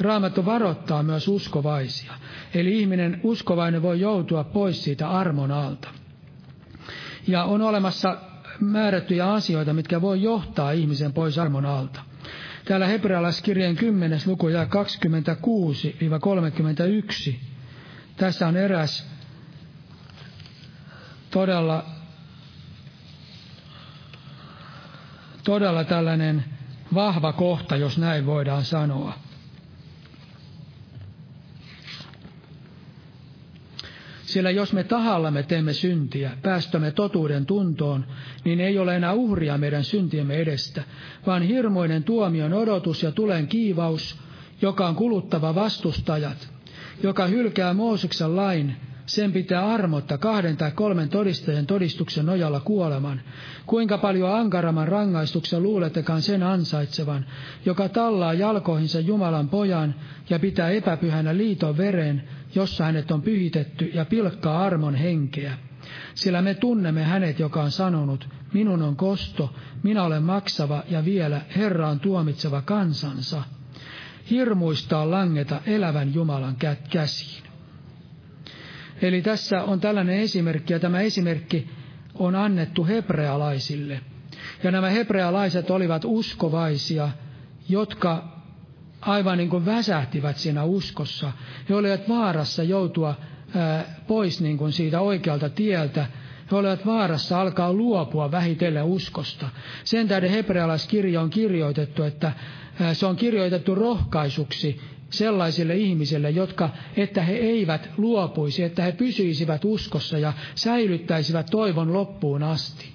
Raamattu 0.00 0.44
varoittaa 0.44 1.02
myös 1.02 1.28
uskovaisia. 1.28 2.12
Eli 2.54 2.78
ihminen 2.78 3.20
uskovainen 3.22 3.82
voi 3.82 4.00
joutua 4.00 4.44
pois 4.44 4.84
siitä 4.84 5.08
armon 5.08 5.50
alta. 5.50 5.88
Ja 7.26 7.44
on 7.44 7.62
olemassa 7.62 8.16
määrättyjä 8.60 9.32
asioita, 9.32 9.72
mitkä 9.74 10.00
voi 10.00 10.22
johtaa 10.22 10.70
ihmisen 10.70 11.12
pois 11.12 11.38
armon 11.38 11.66
alta. 11.66 12.11
Täällä 12.64 12.86
hebrealaiskirjeen 12.86 13.76
10. 13.76 14.20
luku 14.26 14.48
ja 14.48 14.64
26-31. 17.30 17.34
Tässä 18.16 18.46
on 18.48 18.56
eräs 18.56 19.06
todella, 21.30 21.84
todella 25.44 25.84
tällainen 25.84 26.44
vahva 26.94 27.32
kohta, 27.32 27.76
jos 27.76 27.98
näin 27.98 28.26
voidaan 28.26 28.64
sanoa. 28.64 29.14
Sillä 34.32 34.50
jos 34.50 34.72
me 34.72 34.84
tahallamme 34.84 35.42
teemme 35.42 35.72
syntiä, 35.72 36.30
päästämme 36.42 36.90
totuuden 36.90 37.46
tuntoon, 37.46 38.04
niin 38.44 38.60
ei 38.60 38.78
ole 38.78 38.96
enää 38.96 39.12
uhria 39.12 39.58
meidän 39.58 39.84
syntiemme 39.84 40.34
edestä, 40.34 40.82
vaan 41.26 41.42
hirmoinen 41.42 42.04
tuomion 42.04 42.52
odotus 42.52 43.02
ja 43.02 43.12
tulen 43.12 43.46
kiivaus, 43.46 44.18
joka 44.62 44.88
on 44.88 44.94
kuluttava 44.94 45.54
vastustajat, 45.54 46.48
joka 47.02 47.26
hylkää 47.26 47.74
Mooseksen 47.74 48.36
lain, 48.36 48.76
sen 49.14 49.32
pitää 49.32 49.66
armotta 49.66 50.18
kahden 50.18 50.56
tai 50.56 50.70
kolmen 50.70 51.08
todistajan 51.08 51.66
todistuksen 51.66 52.26
nojalla 52.26 52.60
kuoleman. 52.60 53.20
Kuinka 53.66 53.98
paljon 53.98 54.34
ankaramman 54.34 54.88
rangaistuksen 54.88 55.62
luulettekaan 55.62 56.22
sen 56.22 56.42
ansaitsevan, 56.42 57.26
joka 57.64 57.88
tallaa 57.88 58.34
jalkoihinsa 58.34 59.00
Jumalan 59.00 59.48
pojan 59.48 59.94
ja 60.30 60.38
pitää 60.38 60.70
epäpyhänä 60.70 61.36
liiton 61.36 61.76
veren, 61.76 62.22
jossa 62.54 62.84
hänet 62.84 63.10
on 63.10 63.22
pyhitetty 63.22 63.84
ja 63.94 64.04
pilkkaa 64.04 64.62
armon 64.64 64.94
henkeä. 64.94 65.58
Sillä 66.14 66.42
me 66.42 66.54
tunnemme 66.54 67.02
hänet, 67.04 67.38
joka 67.38 67.62
on 67.62 67.70
sanonut, 67.70 68.28
minun 68.52 68.82
on 68.82 68.96
kosto, 68.96 69.54
minä 69.82 70.04
olen 70.04 70.22
maksava 70.22 70.82
ja 70.90 71.04
vielä 71.04 71.40
Herra 71.56 71.88
on 71.88 72.00
tuomitseva 72.00 72.62
kansansa. 72.62 73.42
Hirmuistaa 74.30 75.10
langeta 75.10 75.60
elävän 75.66 76.14
Jumalan 76.14 76.56
käsiin. 76.90 77.51
Eli 79.02 79.22
tässä 79.22 79.62
on 79.62 79.80
tällainen 79.80 80.18
esimerkki, 80.18 80.72
ja 80.72 80.80
tämä 80.80 81.00
esimerkki 81.00 81.68
on 82.14 82.34
annettu 82.34 82.84
hebrealaisille. 82.84 84.00
Ja 84.62 84.70
nämä 84.70 84.90
hebrealaiset 84.90 85.70
olivat 85.70 86.02
uskovaisia, 86.04 87.08
jotka 87.68 88.24
aivan 89.00 89.38
niin 89.38 89.50
kuin 89.50 89.66
väsähtivät 89.66 90.36
siinä 90.36 90.64
uskossa. 90.64 91.32
He 91.68 91.74
olivat 91.74 92.08
vaarassa 92.08 92.62
joutua 92.62 93.14
pois 94.06 94.40
niin 94.40 94.58
kuin 94.58 94.72
siitä 94.72 95.00
oikealta 95.00 95.48
tieltä. 95.48 96.06
He 96.50 96.56
olivat 96.56 96.86
vaarassa 96.86 97.40
alkaa 97.40 97.72
luopua 97.72 98.30
vähitellen 98.30 98.84
uskosta. 98.84 99.48
Sen 99.84 100.08
tähden 100.08 100.30
hebrealaiskirja 100.30 101.20
on 101.20 101.30
kirjoitettu, 101.30 102.02
että 102.02 102.32
se 102.92 103.06
on 103.06 103.16
kirjoitettu 103.16 103.74
rohkaisuksi 103.74 104.80
sellaisille 105.12 105.76
ihmisille, 105.76 106.30
jotka, 106.30 106.70
että 106.96 107.22
he 107.22 107.32
eivät 107.32 107.90
luopuisi, 107.96 108.62
että 108.62 108.82
he 108.82 108.92
pysyisivät 108.92 109.64
uskossa 109.64 110.18
ja 110.18 110.32
säilyttäisivät 110.54 111.46
toivon 111.50 111.92
loppuun 111.92 112.42
asti. 112.42 112.88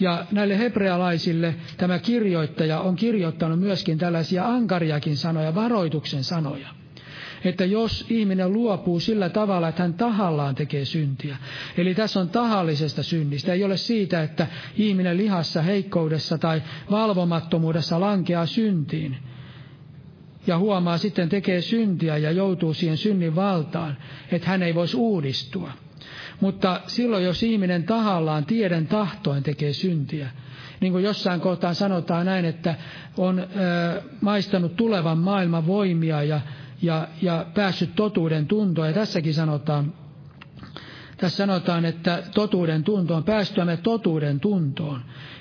Ja 0.00 0.26
näille 0.32 0.58
hebrealaisille 0.58 1.54
tämä 1.76 1.98
kirjoittaja 1.98 2.80
on 2.80 2.96
kirjoittanut 2.96 3.60
myöskin 3.60 3.98
tällaisia 3.98 4.46
ankariakin 4.48 5.16
sanoja, 5.16 5.54
varoituksen 5.54 6.24
sanoja. 6.24 6.68
Että 7.44 7.64
jos 7.64 8.06
ihminen 8.10 8.52
luopuu 8.52 9.00
sillä 9.00 9.28
tavalla, 9.28 9.68
että 9.68 9.82
hän 9.82 9.94
tahallaan 9.94 10.54
tekee 10.54 10.84
syntiä. 10.84 11.36
Eli 11.76 11.94
tässä 11.94 12.20
on 12.20 12.28
tahallisesta 12.28 13.02
synnistä. 13.02 13.52
Ei 13.52 13.64
ole 13.64 13.76
siitä, 13.76 14.22
että 14.22 14.46
ihminen 14.76 15.16
lihassa, 15.16 15.62
heikkoudessa 15.62 16.38
tai 16.38 16.62
valvomattomuudessa 16.90 18.00
lankeaa 18.00 18.46
syntiin 18.46 19.16
ja 20.46 20.58
huomaa 20.58 20.98
sitten 20.98 21.28
tekee 21.28 21.60
syntiä 21.60 22.16
ja 22.16 22.30
joutuu 22.30 22.74
siihen 22.74 22.96
synnin 22.96 23.34
valtaan, 23.34 23.96
että 24.32 24.48
hän 24.48 24.62
ei 24.62 24.74
voisi 24.74 24.96
uudistua. 24.96 25.72
Mutta 26.40 26.80
silloin, 26.86 27.24
jos 27.24 27.42
ihminen 27.42 27.84
tahallaan 27.84 28.44
tieden 28.44 28.86
tahtoin 28.86 29.42
tekee 29.42 29.72
syntiä, 29.72 30.30
niin 30.80 30.92
kuin 30.92 31.04
jossain 31.04 31.40
kohtaa 31.40 31.74
sanotaan 31.74 32.26
näin, 32.26 32.44
että 32.44 32.74
on 33.16 33.38
ö, 33.38 34.02
maistanut 34.20 34.76
tulevan 34.76 35.18
maailman 35.18 35.66
voimia 35.66 36.22
ja, 36.22 36.40
ja, 36.82 37.08
ja 37.22 37.46
päässyt 37.54 37.94
totuuden 37.96 38.46
tuntoon. 38.46 38.88
Ja 38.88 38.94
tässäkin 38.94 39.34
sanotaan, 39.34 39.92
tässä 41.22 41.36
sanotaan, 41.36 41.84
että 41.84 42.22
totuuden 42.34 42.84
tuntoon, 42.84 43.24
päästyämme 43.24 43.76
totuuden 43.76 44.40
tuntoon, 44.40 45.00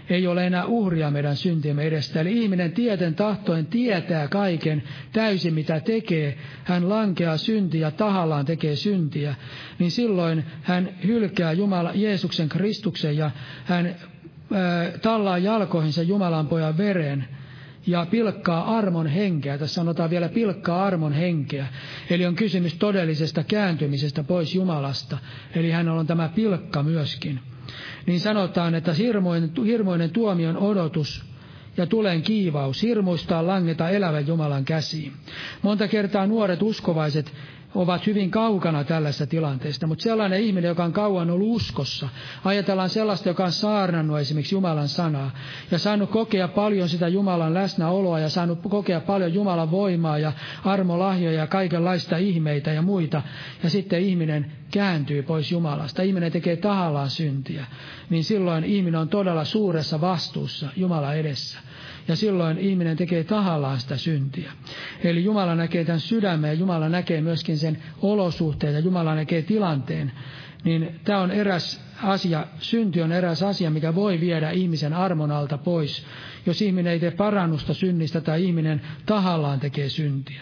ei 0.09 0.27
ole 0.27 0.47
enää 0.47 0.65
uhria 0.65 1.11
meidän 1.11 1.35
syntiemme 1.35 1.83
edestä. 1.83 2.21
Eli 2.21 2.37
ihminen 2.37 2.71
tieten 2.71 3.15
tahtoen 3.15 3.65
tietää 3.65 4.27
kaiken 4.27 4.83
täysin, 5.13 5.53
mitä 5.53 5.79
tekee. 5.79 6.37
Hän 6.63 6.89
lankeaa 6.89 7.37
syntiä, 7.37 7.91
tahallaan 7.91 8.45
tekee 8.45 8.75
syntiä. 8.75 9.35
Niin 9.79 9.91
silloin 9.91 10.45
hän 10.61 10.89
hylkää 11.07 11.51
Jumala, 11.51 11.91
Jeesuksen 11.93 12.49
Kristuksen 12.49 13.17
ja 13.17 13.31
hän 13.65 13.95
ää, 14.53 14.91
tallaa 15.01 15.37
jalkoihinsa 15.37 16.03
Jumalan 16.03 16.47
pojan 16.47 16.77
veren 16.77 17.27
ja 17.87 18.07
pilkkaa 18.11 18.77
armon 18.77 19.07
henkeä. 19.07 19.57
Tässä 19.57 19.75
sanotaan 19.75 20.09
vielä 20.09 20.29
pilkkaa 20.29 20.85
armon 20.85 21.13
henkeä. 21.13 21.67
Eli 22.09 22.25
on 22.25 22.35
kysymys 22.35 22.73
todellisesta 22.75 23.43
kääntymisestä 23.43 24.23
pois 24.23 24.55
Jumalasta. 24.55 25.17
Eli 25.55 25.71
hän 25.71 25.89
on 25.89 26.07
tämä 26.07 26.29
pilkka 26.29 26.83
myöskin 26.83 27.39
niin 28.05 28.19
sanotaan, 28.19 28.75
että 28.75 28.93
hirmoinen, 28.93 29.51
hirmoinen 29.65 30.09
tuomion 30.09 30.57
odotus 30.57 31.25
ja 31.77 31.85
tulen 31.85 32.21
kiivaus, 32.21 32.81
hirmuistaa 32.81 33.47
langeta 33.47 33.89
elävän 33.89 34.27
Jumalan 34.27 34.65
käsiin. 34.65 35.13
Monta 35.61 35.87
kertaa 35.87 36.27
nuoret 36.27 36.61
uskovaiset 36.61 37.33
ovat 37.75 38.07
hyvin 38.07 38.31
kaukana 38.31 38.83
tällaisesta 38.83 39.27
tilanteesta, 39.27 39.87
mutta 39.87 40.03
sellainen 40.03 40.41
ihminen, 40.41 40.67
joka 40.69 40.83
on 40.83 40.93
kauan 40.93 41.29
ollut 41.29 41.55
uskossa, 41.55 42.09
ajatellaan 42.45 42.89
sellaista, 42.89 43.29
joka 43.29 43.45
on 43.45 43.51
saarnannut 43.51 44.19
esimerkiksi 44.19 44.55
Jumalan 44.55 44.87
sanaa 44.87 45.31
ja 45.71 45.79
saanut 45.79 46.09
kokea 46.09 46.47
paljon 46.47 46.89
sitä 46.89 47.07
Jumalan 47.07 47.53
läsnäoloa 47.53 48.19
ja 48.19 48.29
saanut 48.29 48.59
kokea 48.69 48.99
paljon 48.99 49.33
Jumalan 49.33 49.71
voimaa 49.71 50.17
ja 50.17 50.31
armolahjoja 50.65 51.39
ja 51.39 51.47
kaikenlaista 51.47 52.17
ihmeitä 52.17 52.71
ja 52.71 52.81
muita. 52.81 53.21
Ja 53.63 53.69
sitten 53.69 54.01
ihminen 54.01 54.51
kääntyy 54.71 55.23
pois 55.23 55.51
Jumalasta, 55.51 56.01
ihminen 56.01 56.31
tekee 56.31 56.55
tahallaan 56.55 57.09
syntiä, 57.09 57.65
niin 58.09 58.23
silloin 58.23 58.63
ihminen 58.63 58.99
on 58.99 59.09
todella 59.09 59.45
suuressa 59.45 60.01
vastuussa 60.01 60.69
Jumala 60.75 61.13
edessä. 61.13 61.59
Ja 62.07 62.15
silloin 62.15 62.57
ihminen 62.57 62.97
tekee 62.97 63.23
tahallaan 63.23 63.79
sitä 63.79 63.97
syntiä. 63.97 64.51
Eli 65.03 65.23
Jumala 65.23 65.55
näkee 65.55 65.85
tämän 65.85 65.99
sydämen 65.99 66.47
ja 66.47 66.53
Jumala 66.53 66.89
näkee 66.89 67.21
myöskin 67.21 67.57
sen 67.57 67.77
olosuhteen 68.01 68.73
ja 68.73 68.79
Jumala 68.79 69.15
näkee 69.15 69.41
tilanteen. 69.41 70.11
Niin 70.63 70.99
tämä 71.03 71.19
on 71.19 71.31
eräs 71.31 71.81
asia, 72.03 72.45
synti 72.59 73.01
on 73.01 73.11
eräs 73.11 73.43
asia, 73.43 73.69
mikä 73.69 73.95
voi 73.95 74.19
viedä 74.19 74.51
ihmisen 74.51 74.93
armon 74.93 75.31
alta 75.31 75.57
pois, 75.57 76.05
jos 76.45 76.61
ihminen 76.61 76.93
ei 76.93 76.99
tee 76.99 77.11
parannusta 77.11 77.73
synnistä 77.73 78.21
tai 78.21 78.45
ihminen 78.45 78.81
tahallaan 79.05 79.59
tekee 79.59 79.89
syntiä. 79.89 80.41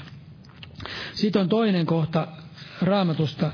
Sitten 1.14 1.42
on 1.42 1.50
toinen 1.50 1.86
kohta 1.86 2.28
raamatusta, 2.82 3.52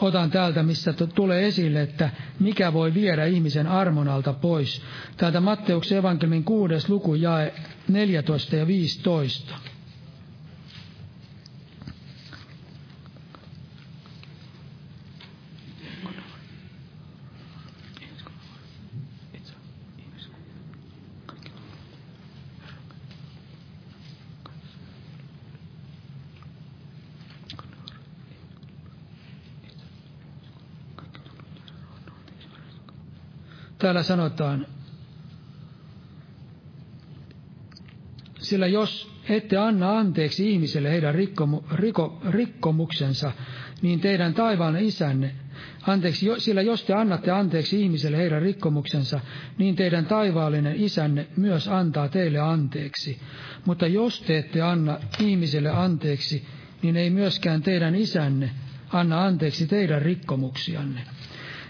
otan 0.00 0.30
täältä, 0.30 0.62
missä 0.62 0.92
tulee 0.92 1.46
esille, 1.46 1.82
että 1.82 2.10
mikä 2.40 2.72
voi 2.72 2.94
viedä 2.94 3.24
ihmisen 3.24 3.66
armon 3.66 4.08
alta 4.08 4.32
pois. 4.32 4.82
Täältä 5.16 5.40
Matteuksen 5.40 5.98
evankelmin 5.98 6.44
kuudes 6.44 6.88
luku 6.88 7.14
jae 7.14 7.54
14 7.88 8.56
ja 8.56 8.66
15. 8.66 9.54
Täällä 33.80 34.02
sanotaan, 34.02 34.66
sillä 38.38 38.66
jos 38.66 39.10
ette 39.28 39.56
anna 39.56 39.98
anteeksi 39.98 40.50
ihmiselle 40.52 40.90
heidän 40.90 41.14
rikkomu, 41.14 41.60
riko, 41.74 42.22
rikkomuksensa, 42.30 43.32
niin 43.82 44.00
teidän 44.00 44.34
taivaan 44.34 44.76
isänne, 44.76 45.34
anteeksi, 45.86 46.26
sillä 46.38 46.62
jos 46.62 46.84
te 46.84 46.94
annatte 46.94 47.30
anteeksi 47.30 47.82
ihmiselle 47.82 48.16
heidän 48.16 48.42
rikkomuksensa, 48.42 49.20
niin 49.58 49.76
teidän 49.76 50.06
taivaallinen 50.06 50.76
isänne 50.76 51.26
myös 51.36 51.68
antaa 51.68 52.08
teille 52.08 52.38
anteeksi. 52.38 53.18
Mutta 53.64 53.86
jos 53.86 54.20
te 54.20 54.38
ette 54.38 54.62
anna 54.62 54.98
ihmiselle 55.20 55.70
anteeksi, 55.70 56.44
niin 56.82 56.96
ei 56.96 57.10
myöskään 57.10 57.62
teidän 57.62 57.94
isänne 57.94 58.50
anna 58.92 59.24
anteeksi 59.24 59.66
teidän 59.66 60.02
rikkomuksianne. 60.02 61.00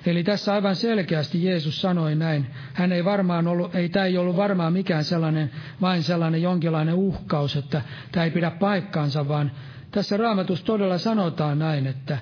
Eli 0.06 0.24
tässä 0.24 0.52
aivan 0.52 0.76
selkeästi 0.76 1.44
Jeesus 1.44 1.80
sanoi 1.80 2.14
näin. 2.14 2.46
Hän 2.74 2.92
ei 2.92 3.04
varmaan 3.04 3.46
ollut, 3.46 3.74
ei 3.74 3.88
tämä 3.88 4.06
ei 4.06 4.18
ollut 4.18 4.36
varmaan 4.36 4.72
mikään 4.72 5.04
sellainen, 5.04 5.50
vain 5.80 6.02
sellainen 6.02 6.42
jonkinlainen 6.42 6.94
uhkaus, 6.94 7.56
että 7.56 7.82
tämä 8.12 8.24
ei 8.24 8.30
pidä 8.30 8.50
paikkaansa, 8.50 9.28
vaan 9.28 9.52
tässä 9.90 10.16
raamatussa 10.16 10.64
todella 10.66 10.98
sanotaan 10.98 11.58
näin, 11.58 11.86
että, 11.86 12.18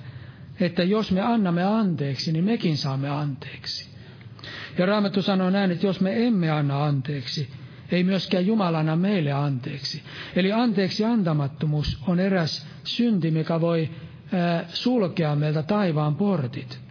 että 0.59 0.83
jos 0.83 1.11
me 1.11 1.21
annamme 1.21 1.63
anteeksi, 1.63 2.31
niin 2.31 2.45
mekin 2.45 2.77
saamme 2.77 3.09
anteeksi. 3.09 3.89
Ja 4.77 4.85
Raamattu 4.85 5.21
sanoo 5.21 5.49
näin, 5.49 5.71
että 5.71 5.85
jos 5.87 6.01
me 6.01 6.27
emme 6.27 6.49
anna 6.49 6.85
anteeksi, 6.85 7.49
ei 7.91 8.03
myöskään 8.03 8.47
Jumalana 8.47 8.95
meille 8.95 9.31
anteeksi. 9.31 10.03
Eli 10.35 10.51
anteeksi 10.51 11.05
antamattomuus 11.05 12.03
on 12.07 12.19
eräs 12.19 12.67
synti, 12.83 13.31
mikä 13.31 13.61
voi 13.61 13.89
sulkea 14.67 15.35
meiltä 15.35 15.63
taivaan 15.63 16.15
portit. 16.15 16.88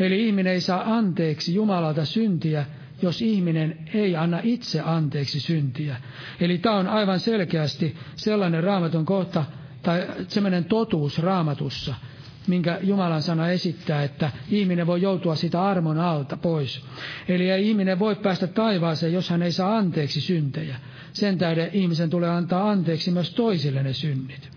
Eli 0.00 0.26
ihminen 0.26 0.52
ei 0.52 0.60
saa 0.60 0.96
anteeksi 0.96 1.54
Jumalalta 1.54 2.04
syntiä, 2.04 2.66
jos 3.02 3.22
ihminen 3.22 3.78
ei 3.94 4.16
anna 4.16 4.40
itse 4.42 4.80
anteeksi 4.80 5.40
syntiä. 5.40 5.96
Eli 6.40 6.58
tämä 6.58 6.76
on 6.76 6.86
aivan 6.86 7.20
selkeästi 7.20 7.96
sellainen 8.16 8.64
raamaton 8.64 9.04
kohta, 9.04 9.44
tai 9.82 10.06
sellainen 10.28 10.64
totuus 10.64 11.18
raamatussa, 11.18 11.94
minkä 12.46 12.78
Jumalan 12.82 13.22
sana 13.22 13.48
esittää, 13.48 14.02
että 14.02 14.30
ihminen 14.50 14.86
voi 14.86 15.02
joutua 15.02 15.34
sitä 15.36 15.64
armon 15.64 15.98
alta 15.98 16.36
pois. 16.36 16.84
Eli 17.28 17.50
ei 17.50 17.68
ihminen 17.68 17.98
voi 17.98 18.16
päästä 18.16 18.46
taivaaseen, 18.46 19.12
jos 19.12 19.30
hän 19.30 19.42
ei 19.42 19.52
saa 19.52 19.76
anteeksi 19.76 20.20
syntejä. 20.20 20.76
Sen 21.12 21.38
tähden 21.38 21.70
ihmisen 21.72 22.10
tulee 22.10 22.30
antaa 22.30 22.70
anteeksi 22.70 23.10
myös 23.10 23.30
toisille 23.34 23.82
ne 23.82 23.92
synnit. 23.92 24.50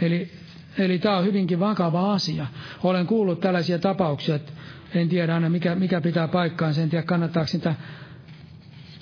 Eli, 0.00 0.30
eli 0.78 0.98
tämä 0.98 1.16
on 1.16 1.24
hyvinkin 1.24 1.60
vakava 1.60 2.12
asia. 2.12 2.46
Olen 2.82 3.06
kuullut 3.06 3.40
tällaisia 3.40 3.78
tapauksia, 3.78 4.34
että 4.34 4.52
en 4.94 5.08
tiedä 5.08 5.34
aina 5.34 5.48
mikä, 5.48 5.74
mikä 5.74 6.00
pitää 6.00 6.28
paikkaansa, 6.28 6.82
en 6.82 6.90
tiedä 6.90 7.02
kannattaako 7.02 7.48
sitä 7.48 7.74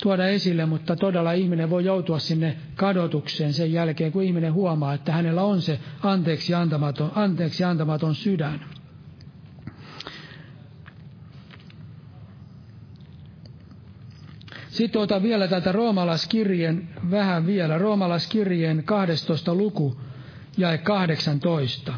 tuoda 0.03 0.27
esille, 0.27 0.65
mutta 0.65 0.95
todella 0.95 1.31
ihminen 1.31 1.69
voi 1.69 1.85
joutua 1.85 2.19
sinne 2.19 2.57
kadotukseen 2.75 3.53
sen 3.53 3.73
jälkeen, 3.73 4.11
kun 4.11 4.23
ihminen 4.23 4.53
huomaa, 4.53 4.93
että 4.93 5.11
hänellä 5.11 5.43
on 5.43 5.61
se 5.61 5.79
anteeksi 6.03 6.53
antamaton, 6.53 7.11
anteeksi 7.15 7.63
antamaton 7.63 8.15
sydän. 8.15 8.59
Sitten 14.67 15.01
otan 15.01 15.23
vielä 15.23 15.47
tätä 15.47 15.71
roomalaiskirjeen, 15.71 16.89
vähän 17.11 17.45
vielä, 17.45 17.77
roomalaiskirjeen 17.77 18.83
12 18.83 19.55
luku, 19.55 19.97
ja 20.59 20.77
18. 20.77 21.93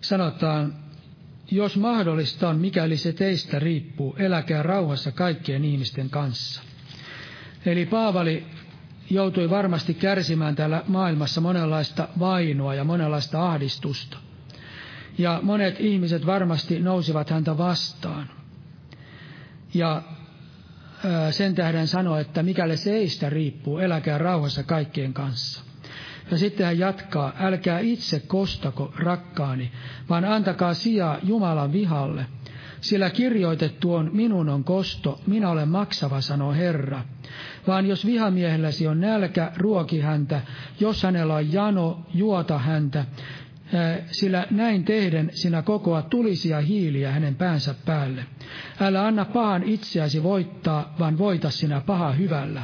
sanotaan, 0.00 0.74
jos 1.50 1.76
mahdollista 1.76 2.48
on, 2.48 2.58
mikäli 2.58 2.96
se 2.96 3.12
teistä 3.12 3.58
riippuu, 3.58 4.16
eläkää 4.18 4.62
rauhassa 4.62 5.12
kaikkien 5.12 5.64
ihmisten 5.64 6.10
kanssa. 6.10 6.62
Eli 7.66 7.86
Paavali 7.86 8.46
joutui 9.10 9.50
varmasti 9.50 9.94
kärsimään 9.94 10.56
täällä 10.56 10.82
maailmassa 10.88 11.40
monenlaista 11.40 12.08
vainoa 12.18 12.74
ja 12.74 12.84
monenlaista 12.84 13.48
ahdistusta. 13.48 14.18
Ja 15.18 15.40
monet 15.42 15.80
ihmiset 15.80 16.26
varmasti 16.26 16.80
nousivat 16.80 17.30
häntä 17.30 17.58
vastaan. 17.58 18.28
Ja 19.74 20.02
sen 21.30 21.54
tähden 21.54 21.86
sanoi, 21.86 22.20
että 22.20 22.42
mikäli 22.42 22.76
seistä 22.76 23.30
riippuu, 23.30 23.78
eläkää 23.78 24.18
rauhassa 24.18 24.62
kaikkien 24.62 25.12
kanssa. 25.12 25.60
Ja 26.30 26.38
sitten 26.38 26.66
hän 26.66 26.78
jatkaa, 26.78 27.32
älkää 27.40 27.78
itse 27.78 28.20
kostako 28.20 28.92
rakkaani, 28.98 29.72
vaan 30.08 30.24
antakaa 30.24 30.74
sijaa 30.74 31.18
Jumalan 31.22 31.72
vihalle. 31.72 32.26
Sillä 32.80 33.10
kirjoitettu 33.10 33.94
on, 33.94 34.10
minun 34.12 34.48
on 34.48 34.64
kosto, 34.64 35.20
minä 35.26 35.50
olen 35.50 35.68
maksava, 35.68 36.20
sanoo 36.20 36.52
Herra. 36.52 37.02
Vaan 37.66 37.86
jos 37.86 38.06
vihamiehelläsi 38.06 38.86
on 38.86 39.00
nälkä, 39.00 39.52
ruoki 39.56 40.00
häntä, 40.00 40.40
jos 40.80 41.02
hänellä 41.02 41.34
on 41.34 41.52
jano, 41.52 42.06
juota 42.14 42.58
häntä, 42.58 43.04
sillä 44.10 44.46
näin 44.50 44.84
tehden 44.84 45.30
sinä 45.34 45.62
kokoa 45.62 46.02
tulisia 46.02 46.60
hiiliä 46.60 47.12
hänen 47.12 47.34
päänsä 47.34 47.74
päälle. 47.84 48.24
Älä 48.80 49.06
anna 49.06 49.24
pahan 49.24 49.62
itseäsi 49.62 50.22
voittaa, 50.22 50.94
vaan 50.98 51.18
voita 51.18 51.50
sinä 51.50 51.80
paha 51.80 52.12
hyvällä. 52.12 52.62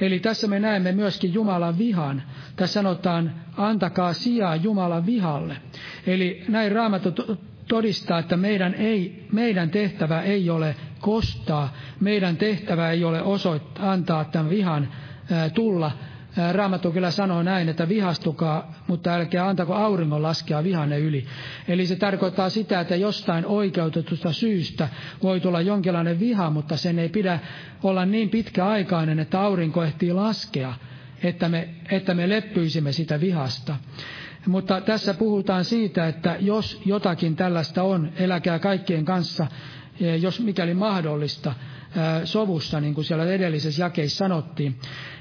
Eli 0.00 0.18
tässä 0.18 0.46
me 0.46 0.58
näemme 0.58 0.92
myöskin 0.92 1.34
Jumalan 1.34 1.78
vihan. 1.78 2.22
Tässä 2.56 2.72
sanotaan, 2.74 3.32
antakaa 3.56 4.12
sijaa 4.12 4.56
Jumalan 4.56 5.06
vihalle. 5.06 5.56
Eli 6.06 6.44
näin 6.48 6.72
Raamattu 6.72 7.38
todistaa, 7.68 8.18
että 8.18 8.36
meidän, 8.36 8.74
ei, 8.74 9.26
meidän 9.32 9.70
tehtävä 9.70 10.22
ei 10.22 10.50
ole 10.50 10.76
kostaa, 11.00 11.74
meidän 12.00 12.36
tehtävä 12.36 12.90
ei 12.90 13.04
ole 13.04 13.22
osoittaa, 13.22 13.92
antaa 13.92 14.24
tämän 14.24 14.50
vihan 14.50 14.88
tulla, 15.54 15.90
Raamattu 16.52 16.92
kyllä 16.92 17.10
sanoo 17.10 17.42
näin, 17.42 17.68
että 17.68 17.88
vihastukaa, 17.88 18.74
mutta 18.86 19.14
älkää 19.14 19.48
antako 19.48 19.74
auringon 19.74 20.22
laskea 20.22 20.64
vihanne 20.64 20.98
yli. 20.98 21.26
Eli 21.68 21.86
se 21.86 21.96
tarkoittaa 21.96 22.48
sitä, 22.50 22.80
että 22.80 22.96
jostain 22.96 23.46
oikeutetusta 23.46 24.32
syystä 24.32 24.88
voi 25.22 25.40
tulla 25.40 25.60
jonkinlainen 25.60 26.20
viha, 26.20 26.50
mutta 26.50 26.76
sen 26.76 26.98
ei 26.98 27.08
pidä 27.08 27.38
olla 27.82 28.06
niin 28.06 28.30
pitkäaikainen, 28.30 29.18
että 29.18 29.40
aurinko 29.40 29.84
ehtii 29.84 30.12
laskea, 30.12 30.74
että 31.22 31.48
me, 31.48 31.68
että 31.90 32.14
me 32.14 32.28
leppyisimme 32.28 32.92
sitä 32.92 33.20
vihasta. 33.20 33.76
Mutta 34.46 34.80
tässä 34.80 35.14
puhutaan 35.14 35.64
siitä, 35.64 36.08
että 36.08 36.36
jos 36.40 36.80
jotakin 36.84 37.36
tällaista 37.36 37.82
on, 37.82 38.12
eläkää 38.16 38.58
kaikkien 38.58 39.04
kanssa, 39.04 39.46
jos 40.20 40.40
mikäli 40.40 40.74
mahdollista, 40.74 41.54
sovussa, 42.24 42.80
niin 42.80 42.94
kuin 42.94 43.04
siellä 43.04 43.24
edellisessä 43.24 43.82
jakeissa 43.82 44.16
sanottiin, 44.18 44.76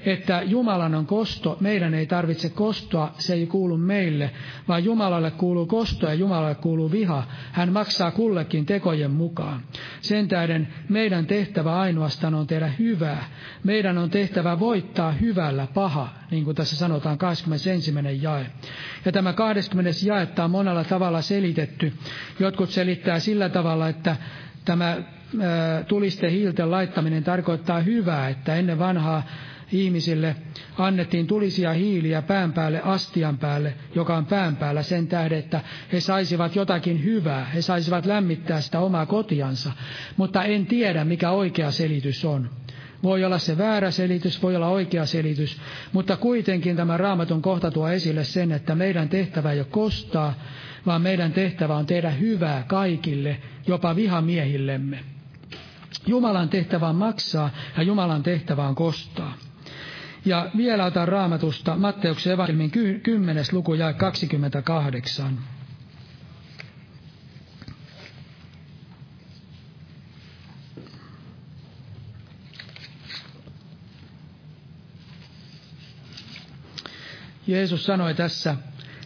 että 0.06 0.42
Jumalan 0.46 0.96
on 0.96 1.06
kosto, 1.06 1.58
meidän 1.60 1.94
ei 1.94 2.06
tarvitse 2.06 2.50
kostoa, 2.50 3.12
se 3.18 3.34
ei 3.34 3.48
kuulu 3.48 3.78
meille, 3.78 4.32
vaan 4.68 4.84
Jumalalle 4.84 5.32
kuuluu 5.32 5.66
kosto 5.66 6.08
ja 6.08 6.14
Jumalalle 6.14 6.56
kuuluu 6.56 6.92
viha. 6.92 7.24
Hän 7.52 7.72
maksaa 7.74 8.12
kullekin 8.12 8.66
tekojen 8.66 9.12
mukaan. 9.12 9.62
Sen 10.02 10.28
tähden 10.28 10.68
meidän 10.90 11.26
tehtävä 11.26 11.80
ainoastaan 11.80 12.34
on 12.36 12.48
tehdä 12.48 12.68
hyvää. 12.80 13.26
Meidän 13.64 13.98
on 13.98 14.10
tehtävä 14.10 14.60
voittaa 14.60 15.12
hyvällä 15.12 15.68
paha, 15.74 16.10
niin 16.32 16.44
kuin 16.44 16.56
tässä 16.56 16.76
sanotaan 16.76 17.18
21. 17.18 17.94
jae. 18.22 18.46
Ja 19.06 19.12
tämä 19.12 19.34
20. 19.34 19.92
jaetta 20.06 20.44
on 20.44 20.52
monella 20.52 20.84
tavalla 20.84 21.22
selitetty. 21.22 21.94
Jotkut 22.40 22.70
selittää 22.70 23.20
sillä 23.20 23.50
tavalla, 23.50 23.90
että 23.90 24.16
tämä 24.66 24.98
tulisten 25.88 26.32
hiilten 26.32 26.72
laittaminen 26.72 27.24
tarkoittaa 27.24 27.80
hyvää, 27.80 28.30
että 28.30 28.56
ennen 28.56 28.80
vanhaa 28.80 29.24
ihmisille 29.72 30.36
annettiin 30.78 31.28
tulisia 31.28 31.74
hiiliä 31.74 32.22
pään 32.22 32.54
päälle 32.54 32.82
astian 32.84 33.38
päälle, 33.38 33.74
joka 33.96 34.18
on 34.18 34.26
pään 34.26 34.56
päällä 34.56 34.84
sen 34.84 35.08
tähden, 35.08 35.40
että 35.40 35.62
he 35.94 36.00
saisivat 36.00 36.56
jotakin 36.56 37.04
hyvää, 37.04 37.46
he 37.46 37.62
saisivat 37.62 38.06
lämmittää 38.06 38.62
sitä 38.62 38.80
omaa 38.80 39.06
kotiansa. 39.06 39.72
Mutta 40.18 40.44
en 40.44 40.66
tiedä, 40.66 41.06
mikä 41.06 41.32
oikea 41.32 41.72
selitys 41.72 42.26
on. 42.26 42.50
Voi 43.06 43.24
olla 43.24 43.38
se 43.38 43.58
väärä 43.58 43.92
selitys, 43.92 44.44
voi 44.44 44.56
olla 44.56 44.68
oikea 44.68 45.06
selitys, 45.06 45.58
mutta 45.94 46.18
kuitenkin 46.18 46.76
tämä 46.76 46.98
raamatun 46.98 47.42
kohta 47.42 47.72
tuo 47.72 47.90
esille 47.90 48.24
sen, 48.24 48.52
että 48.52 48.76
meidän 48.76 49.10
tehtävä 49.10 49.52
ei 49.52 49.60
ole 49.60 49.68
kostaa, 49.72 50.34
vaan 50.86 51.02
meidän 51.02 51.34
tehtävä 51.34 51.76
on 51.76 51.86
tehdä 51.86 52.10
hyvää 52.10 52.64
kaikille, 52.68 53.38
jopa 53.68 53.96
vihamiehillemme. 53.96 55.00
Jumalan 56.08 56.50
tehtävä 56.50 56.90
on 56.90 56.96
maksaa 56.96 57.50
ja 57.78 57.84
Jumalan 57.84 58.24
tehtävä 58.24 58.68
on 58.68 58.76
kostaa. 58.76 59.34
Ja 60.26 60.50
vielä 60.58 60.86
otan 60.86 61.08
raamatusta 61.08 61.76
Matteuksen 61.76 62.34
evankelmin 62.34 62.72
10. 63.04 63.46
luku 63.52 63.74
ja 63.74 63.94
28. 63.94 65.55
Jeesus 77.48 77.86
sanoi 77.86 78.14
tässä, 78.14 78.56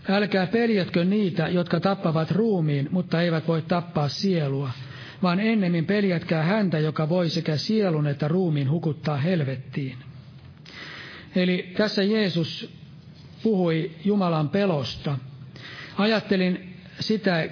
älkää 0.09 0.47
peljätkö 0.47 1.05
niitä, 1.05 1.47
jotka 1.47 1.79
tappavat 1.79 2.31
ruumiin, 2.31 2.87
mutta 2.91 3.21
eivät 3.21 3.47
voi 3.47 3.61
tappaa 3.61 4.07
sielua, 4.07 4.71
vaan 5.23 5.39
ennemmin 5.39 5.85
peljätkää 5.85 6.43
häntä, 6.43 6.79
joka 6.79 7.09
voi 7.09 7.29
sekä 7.29 7.57
sielun 7.57 8.07
että 8.07 8.27
ruumiin 8.27 8.69
hukuttaa 8.69 9.17
helvettiin. 9.17 9.97
Eli 11.35 11.73
tässä 11.77 12.03
Jeesus 12.03 12.79
puhui 13.43 13.91
Jumalan 14.05 14.49
pelosta. 14.49 15.17
Ajattelin 15.97 16.75
sitä, 16.99 17.49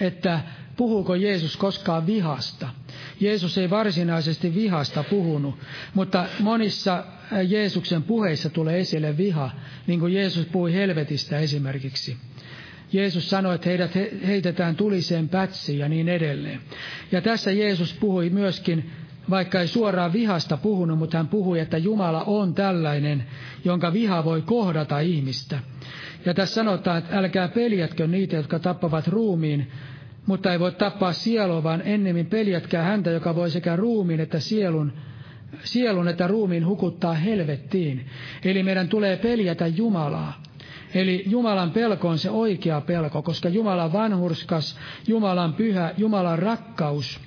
että 0.00 0.40
puhuuko 0.76 1.14
Jeesus 1.14 1.56
koskaan 1.56 2.06
vihasta. 2.06 2.68
Jeesus 3.20 3.58
ei 3.58 3.70
varsinaisesti 3.70 4.54
vihasta 4.54 5.02
puhunut, 5.02 5.54
mutta 5.94 6.26
monissa 6.40 7.04
Jeesuksen 7.48 8.02
puheissa 8.02 8.50
tulee 8.50 8.78
esille 8.80 9.16
viha, 9.16 9.50
niin 9.86 10.00
kuin 10.00 10.12
Jeesus 10.14 10.46
puhui 10.46 10.72
helvetistä 10.72 11.38
esimerkiksi. 11.38 12.16
Jeesus 12.92 13.30
sanoi, 13.30 13.54
että 13.54 13.68
heidät 13.68 13.94
heitetään 14.26 14.76
tuliseen 14.76 15.28
pätsiin 15.28 15.78
ja 15.78 15.88
niin 15.88 16.08
edelleen. 16.08 16.60
Ja 17.12 17.20
tässä 17.22 17.52
Jeesus 17.52 17.92
puhui 17.94 18.30
myöskin, 18.30 18.90
vaikka 19.30 19.60
ei 19.60 19.68
suoraan 19.68 20.12
vihasta 20.12 20.56
puhunut, 20.56 20.98
mutta 20.98 21.16
hän 21.16 21.28
puhui, 21.28 21.60
että 21.60 21.78
Jumala 21.78 22.24
on 22.24 22.54
tällainen, 22.54 23.24
jonka 23.64 23.92
viha 23.92 24.24
voi 24.24 24.42
kohdata 24.42 25.00
ihmistä. 25.00 25.58
Ja 26.24 26.34
tässä 26.34 26.54
sanotaan, 26.54 26.98
että 26.98 27.18
älkää 27.18 27.48
peljätkö 27.48 28.06
niitä, 28.06 28.36
jotka 28.36 28.58
tappavat 28.58 29.08
ruumiin, 29.08 29.70
mutta 30.26 30.52
ei 30.52 30.60
voi 30.60 30.72
tappaa 30.72 31.12
sielua, 31.12 31.62
vaan 31.62 31.82
ennemmin 31.84 32.26
peljätkää 32.26 32.82
häntä, 32.82 33.10
joka 33.10 33.34
voi 33.34 33.50
sekä 33.50 33.76
ruumiin 33.76 34.20
että 34.20 34.40
sielun, 34.40 34.92
sielun 35.64 36.08
että 36.08 36.26
ruumiin 36.26 36.66
hukuttaa 36.66 37.14
helvettiin. 37.14 38.06
Eli 38.44 38.62
meidän 38.62 38.88
tulee 38.88 39.16
peljätä 39.16 39.66
Jumalaa. 39.66 40.42
Eli 40.94 41.24
Jumalan 41.26 41.70
pelko 41.70 42.08
on 42.08 42.18
se 42.18 42.30
oikea 42.30 42.80
pelko, 42.80 43.22
koska 43.22 43.48
Jumalan 43.48 43.92
vanhurskas, 43.92 44.78
Jumalan 45.08 45.52
pyhä, 45.52 45.94
Jumalan 45.98 46.38
rakkaus– 46.38 47.20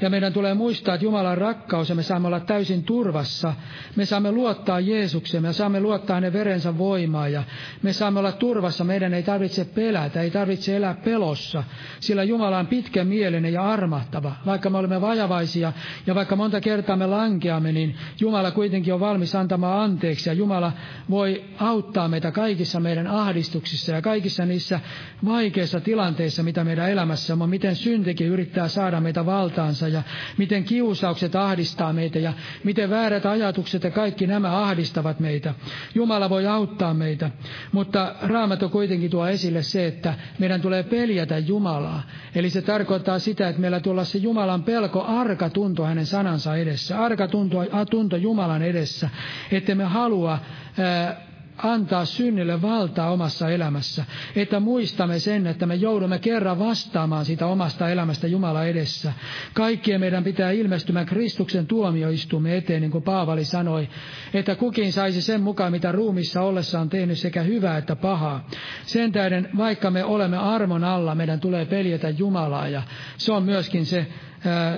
ja 0.00 0.10
meidän 0.10 0.32
tulee 0.32 0.54
muistaa, 0.54 0.94
että 0.94 1.04
Jumalan 1.04 1.38
rakkaus 1.38 1.88
ja 1.88 1.94
me 1.94 2.02
saamme 2.02 2.28
olla 2.28 2.40
täysin 2.40 2.82
turvassa. 2.82 3.54
Me 3.96 4.04
saamme 4.04 4.32
luottaa 4.32 4.80
Jeesukseen, 4.80 5.42
me 5.42 5.52
saamme 5.52 5.80
luottaa 5.80 6.14
hänen 6.14 6.32
verensä 6.32 6.78
voimaa 6.78 7.28
ja 7.28 7.42
me 7.82 7.92
saamme 7.92 8.20
olla 8.20 8.32
turvassa. 8.32 8.84
Meidän 8.84 9.14
ei 9.14 9.22
tarvitse 9.22 9.64
pelätä, 9.64 10.20
ei 10.20 10.30
tarvitse 10.30 10.76
elää 10.76 10.94
pelossa, 10.94 11.64
sillä 12.00 12.22
Jumala 12.22 12.58
on 12.58 12.66
pitkämielinen 12.66 13.52
ja 13.52 13.62
armahtava. 13.62 14.32
Vaikka 14.46 14.70
me 14.70 14.78
olemme 14.78 15.00
vajavaisia 15.00 15.72
ja 16.06 16.14
vaikka 16.14 16.36
monta 16.36 16.60
kertaa 16.60 16.96
me 16.96 17.06
lankeamme, 17.06 17.72
niin 17.72 17.96
Jumala 18.20 18.50
kuitenkin 18.50 18.94
on 18.94 19.00
valmis 19.00 19.34
antamaan 19.34 19.80
anteeksi 19.84 20.30
ja 20.30 20.32
Jumala 20.32 20.72
voi 21.10 21.44
auttaa 21.58 22.08
meitä 22.08 22.30
kaikissa 22.30 22.80
meidän 22.80 23.06
ahdistuksissa 23.06 23.92
ja 23.92 24.02
kaikissa 24.02 24.46
niissä 24.46 24.80
vaikeissa 25.24 25.80
tilanteissa, 25.80 26.42
mitä 26.42 26.64
meidän 26.64 26.90
elämässä 26.90 27.34
on. 27.40 27.50
Miten 27.50 27.76
syntikin 27.76 28.26
yrittää 28.26 28.68
saada 28.68 29.00
meitä 29.00 29.26
valtaansa 29.26 29.85
kanssa 29.92 30.10
ja 30.10 30.36
miten 30.38 30.64
kiusaukset 30.64 31.34
ahdistaa 31.36 31.92
meitä 31.92 32.18
ja 32.18 32.32
miten 32.64 32.90
väärät 32.90 33.26
ajatukset 33.26 33.84
ja 33.84 33.90
kaikki 33.90 34.26
nämä 34.26 34.62
ahdistavat 34.62 35.20
meitä. 35.20 35.54
Jumala 35.94 36.30
voi 36.30 36.46
auttaa 36.46 36.94
meitä, 36.94 37.30
mutta 37.72 38.14
Raamattu 38.22 38.68
kuitenkin 38.68 39.10
tuo 39.10 39.26
esille 39.26 39.62
se, 39.62 39.86
että 39.86 40.14
meidän 40.38 40.60
tulee 40.60 40.82
peljätä 40.82 41.38
Jumalaa. 41.38 42.02
Eli 42.34 42.50
se 42.50 42.62
tarkoittaa 42.62 43.18
sitä, 43.18 43.48
että 43.48 43.60
meillä 43.60 43.80
tulee 43.80 44.04
se 44.04 44.18
Jumalan 44.18 44.62
pelko, 44.62 45.02
arka 45.02 45.50
tunto 45.50 45.84
hänen 45.84 46.06
sanansa 46.06 46.56
edessä, 46.56 46.98
arka 46.98 47.28
tunto, 47.28 47.58
tunto 47.90 48.16
Jumalan 48.16 48.62
edessä, 48.62 49.10
että 49.52 49.74
me 49.74 49.84
halua 49.84 50.38
ää, 50.78 51.25
antaa 51.58 52.04
synnille 52.04 52.62
valtaa 52.62 53.10
omassa 53.10 53.48
elämässä, 53.50 54.04
että 54.36 54.60
muistamme 54.60 55.18
sen, 55.18 55.46
että 55.46 55.66
me 55.66 55.74
joudumme 55.74 56.18
kerran 56.18 56.58
vastaamaan 56.58 57.24
siitä 57.24 57.46
omasta 57.46 57.88
elämästä 57.88 58.26
Jumala 58.26 58.64
edessä. 58.64 59.12
Kaikkien 59.54 60.00
meidän 60.00 60.24
pitää 60.24 60.50
ilmestymään 60.50 61.06
Kristuksen 61.06 61.66
tuomioistumme 61.66 62.56
eteen, 62.56 62.80
niin 62.80 62.90
kuin 62.90 63.04
Paavali 63.04 63.44
sanoi, 63.44 63.88
että 64.34 64.54
kukin 64.54 64.92
saisi 64.92 65.22
sen 65.22 65.40
mukaan, 65.40 65.72
mitä 65.72 65.92
ruumissa 65.92 66.42
ollessa 66.42 66.80
on 66.80 66.88
tehnyt 66.88 67.18
sekä 67.18 67.42
hyvää 67.42 67.78
että 67.78 67.96
pahaa. 67.96 68.48
Sen 68.86 69.12
tähden, 69.12 69.48
vaikka 69.56 69.90
me 69.90 70.04
olemme 70.04 70.36
armon 70.36 70.84
alla, 70.84 71.14
meidän 71.14 71.40
tulee 71.40 71.64
peljetä 71.64 72.10
Jumalaa, 72.10 72.68
ja 72.68 72.82
se 73.16 73.32
on 73.32 73.42
myöskin 73.42 73.86
se 73.86 74.06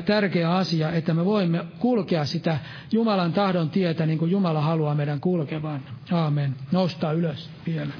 tärkeä 0.07 0.55
asia, 0.57 0.93
että 0.93 1.14
me 1.14 1.25
voimme 1.25 1.64
kulkea 1.79 2.25
sitä 2.25 2.59
Jumalan 2.93 3.33
tahdon 3.33 3.71
tietä, 3.71 4.07
niin 4.07 4.19
kuin 4.19 4.31
Jumala 4.31 4.61
haluaa 4.61 4.95
meidän 4.95 5.21
kulkevan. 5.21 5.81
Aamen. 6.12 6.55
Noustaa 6.73 7.12
ylös 7.12 7.51
vielä. 7.66 7.93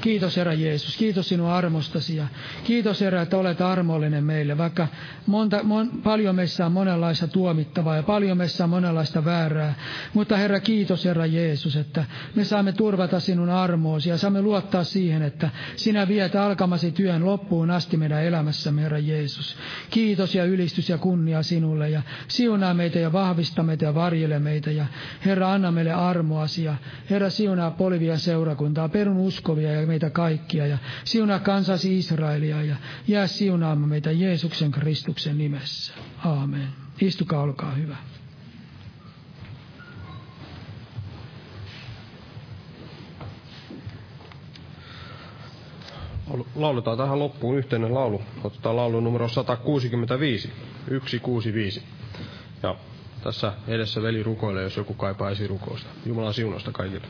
Kiitos 0.00 0.36
Herra 0.36 0.52
Jeesus, 0.52 0.96
kiitos 0.96 1.28
sinun 1.28 1.50
armostasi 1.50 2.16
ja 2.16 2.26
kiitos 2.64 3.00
Herra, 3.00 3.22
että 3.22 3.36
olet 3.36 3.60
armollinen 3.60 4.24
meille, 4.24 4.58
vaikka 4.58 4.88
monta, 5.26 5.62
mon, 5.62 5.90
paljon 6.02 6.34
meissä 6.34 6.66
on 6.66 6.72
monenlaista 6.72 7.28
tuomittavaa 7.28 7.96
ja 7.96 8.02
paljon 8.02 8.36
meissä 8.36 8.64
on 8.64 8.70
monenlaista 8.70 9.24
väärää. 9.24 9.74
Mutta 10.14 10.36
Herra, 10.36 10.60
kiitos 10.60 11.04
Herra 11.04 11.26
Jeesus, 11.26 11.76
että 11.76 12.04
me 12.34 12.44
saamme 12.44 12.72
turvata 12.72 13.20
sinun 13.20 13.50
armoosi 13.50 14.08
ja 14.08 14.18
saamme 14.18 14.42
luottaa 14.42 14.84
siihen, 14.84 15.22
että 15.22 15.50
sinä 15.76 16.08
viet 16.08 16.36
alkamasi 16.36 16.92
työn 16.92 17.24
loppuun 17.24 17.70
asti 17.70 17.96
meidän 17.96 18.24
elämässämme, 18.24 18.82
Herra 18.82 18.98
Jeesus. 18.98 19.56
Kiitos 19.90 20.34
ja 20.34 20.44
ylistys 20.44 20.88
ja 20.88 20.98
kunnia 20.98 21.42
sinulle 21.42 21.90
ja 21.90 22.02
siunaa 22.28 22.74
meitä 22.74 22.98
ja 22.98 23.12
vahvista 23.12 23.62
meitä 23.62 23.84
ja 23.84 23.94
varjele 23.94 24.38
meitä 24.38 24.70
ja 24.70 24.86
Herra, 25.24 25.52
anna 25.52 25.72
meille 25.72 25.92
armoasi 25.92 26.64
ja 26.64 26.74
Herra, 27.10 27.30
siunaa 27.30 27.70
Polivian 27.70 28.18
seurakuntaa, 28.18 28.88
perun 28.88 29.16
uskovia 29.16 29.72
ja 29.72 29.85
meitä 29.86 30.10
kaikkia 30.10 30.66
ja 30.66 30.78
siunaa 31.04 31.38
kansasi 31.38 31.98
Israelia 31.98 32.62
ja 32.62 32.76
jää 33.08 33.26
siunaamaan 33.26 33.88
meitä 33.88 34.10
Jeesuksen 34.10 34.70
Kristuksen 34.70 35.38
nimessä. 35.38 35.94
Aamen. 36.24 36.68
Istukaa, 37.00 37.42
olkaa 37.42 37.74
hyvä. 37.74 37.96
Lauletaan 46.54 46.98
tähän 46.98 47.18
loppuun 47.18 47.58
yhteinen 47.58 47.94
laulu. 47.94 48.22
Otetaan 48.44 48.76
laulu 48.76 49.00
numero 49.00 49.28
165. 49.28 50.50
165. 50.88 51.82
Ja 52.62 52.76
tässä 53.24 53.52
edessä 53.68 54.02
veli 54.02 54.22
rukoilee, 54.22 54.62
jos 54.62 54.76
joku 54.76 54.94
kaipaa 54.94 55.30
esirukousta. 55.30 55.88
Jumalan 56.06 56.34
siunosta 56.34 56.72
kaikille. 56.72 57.06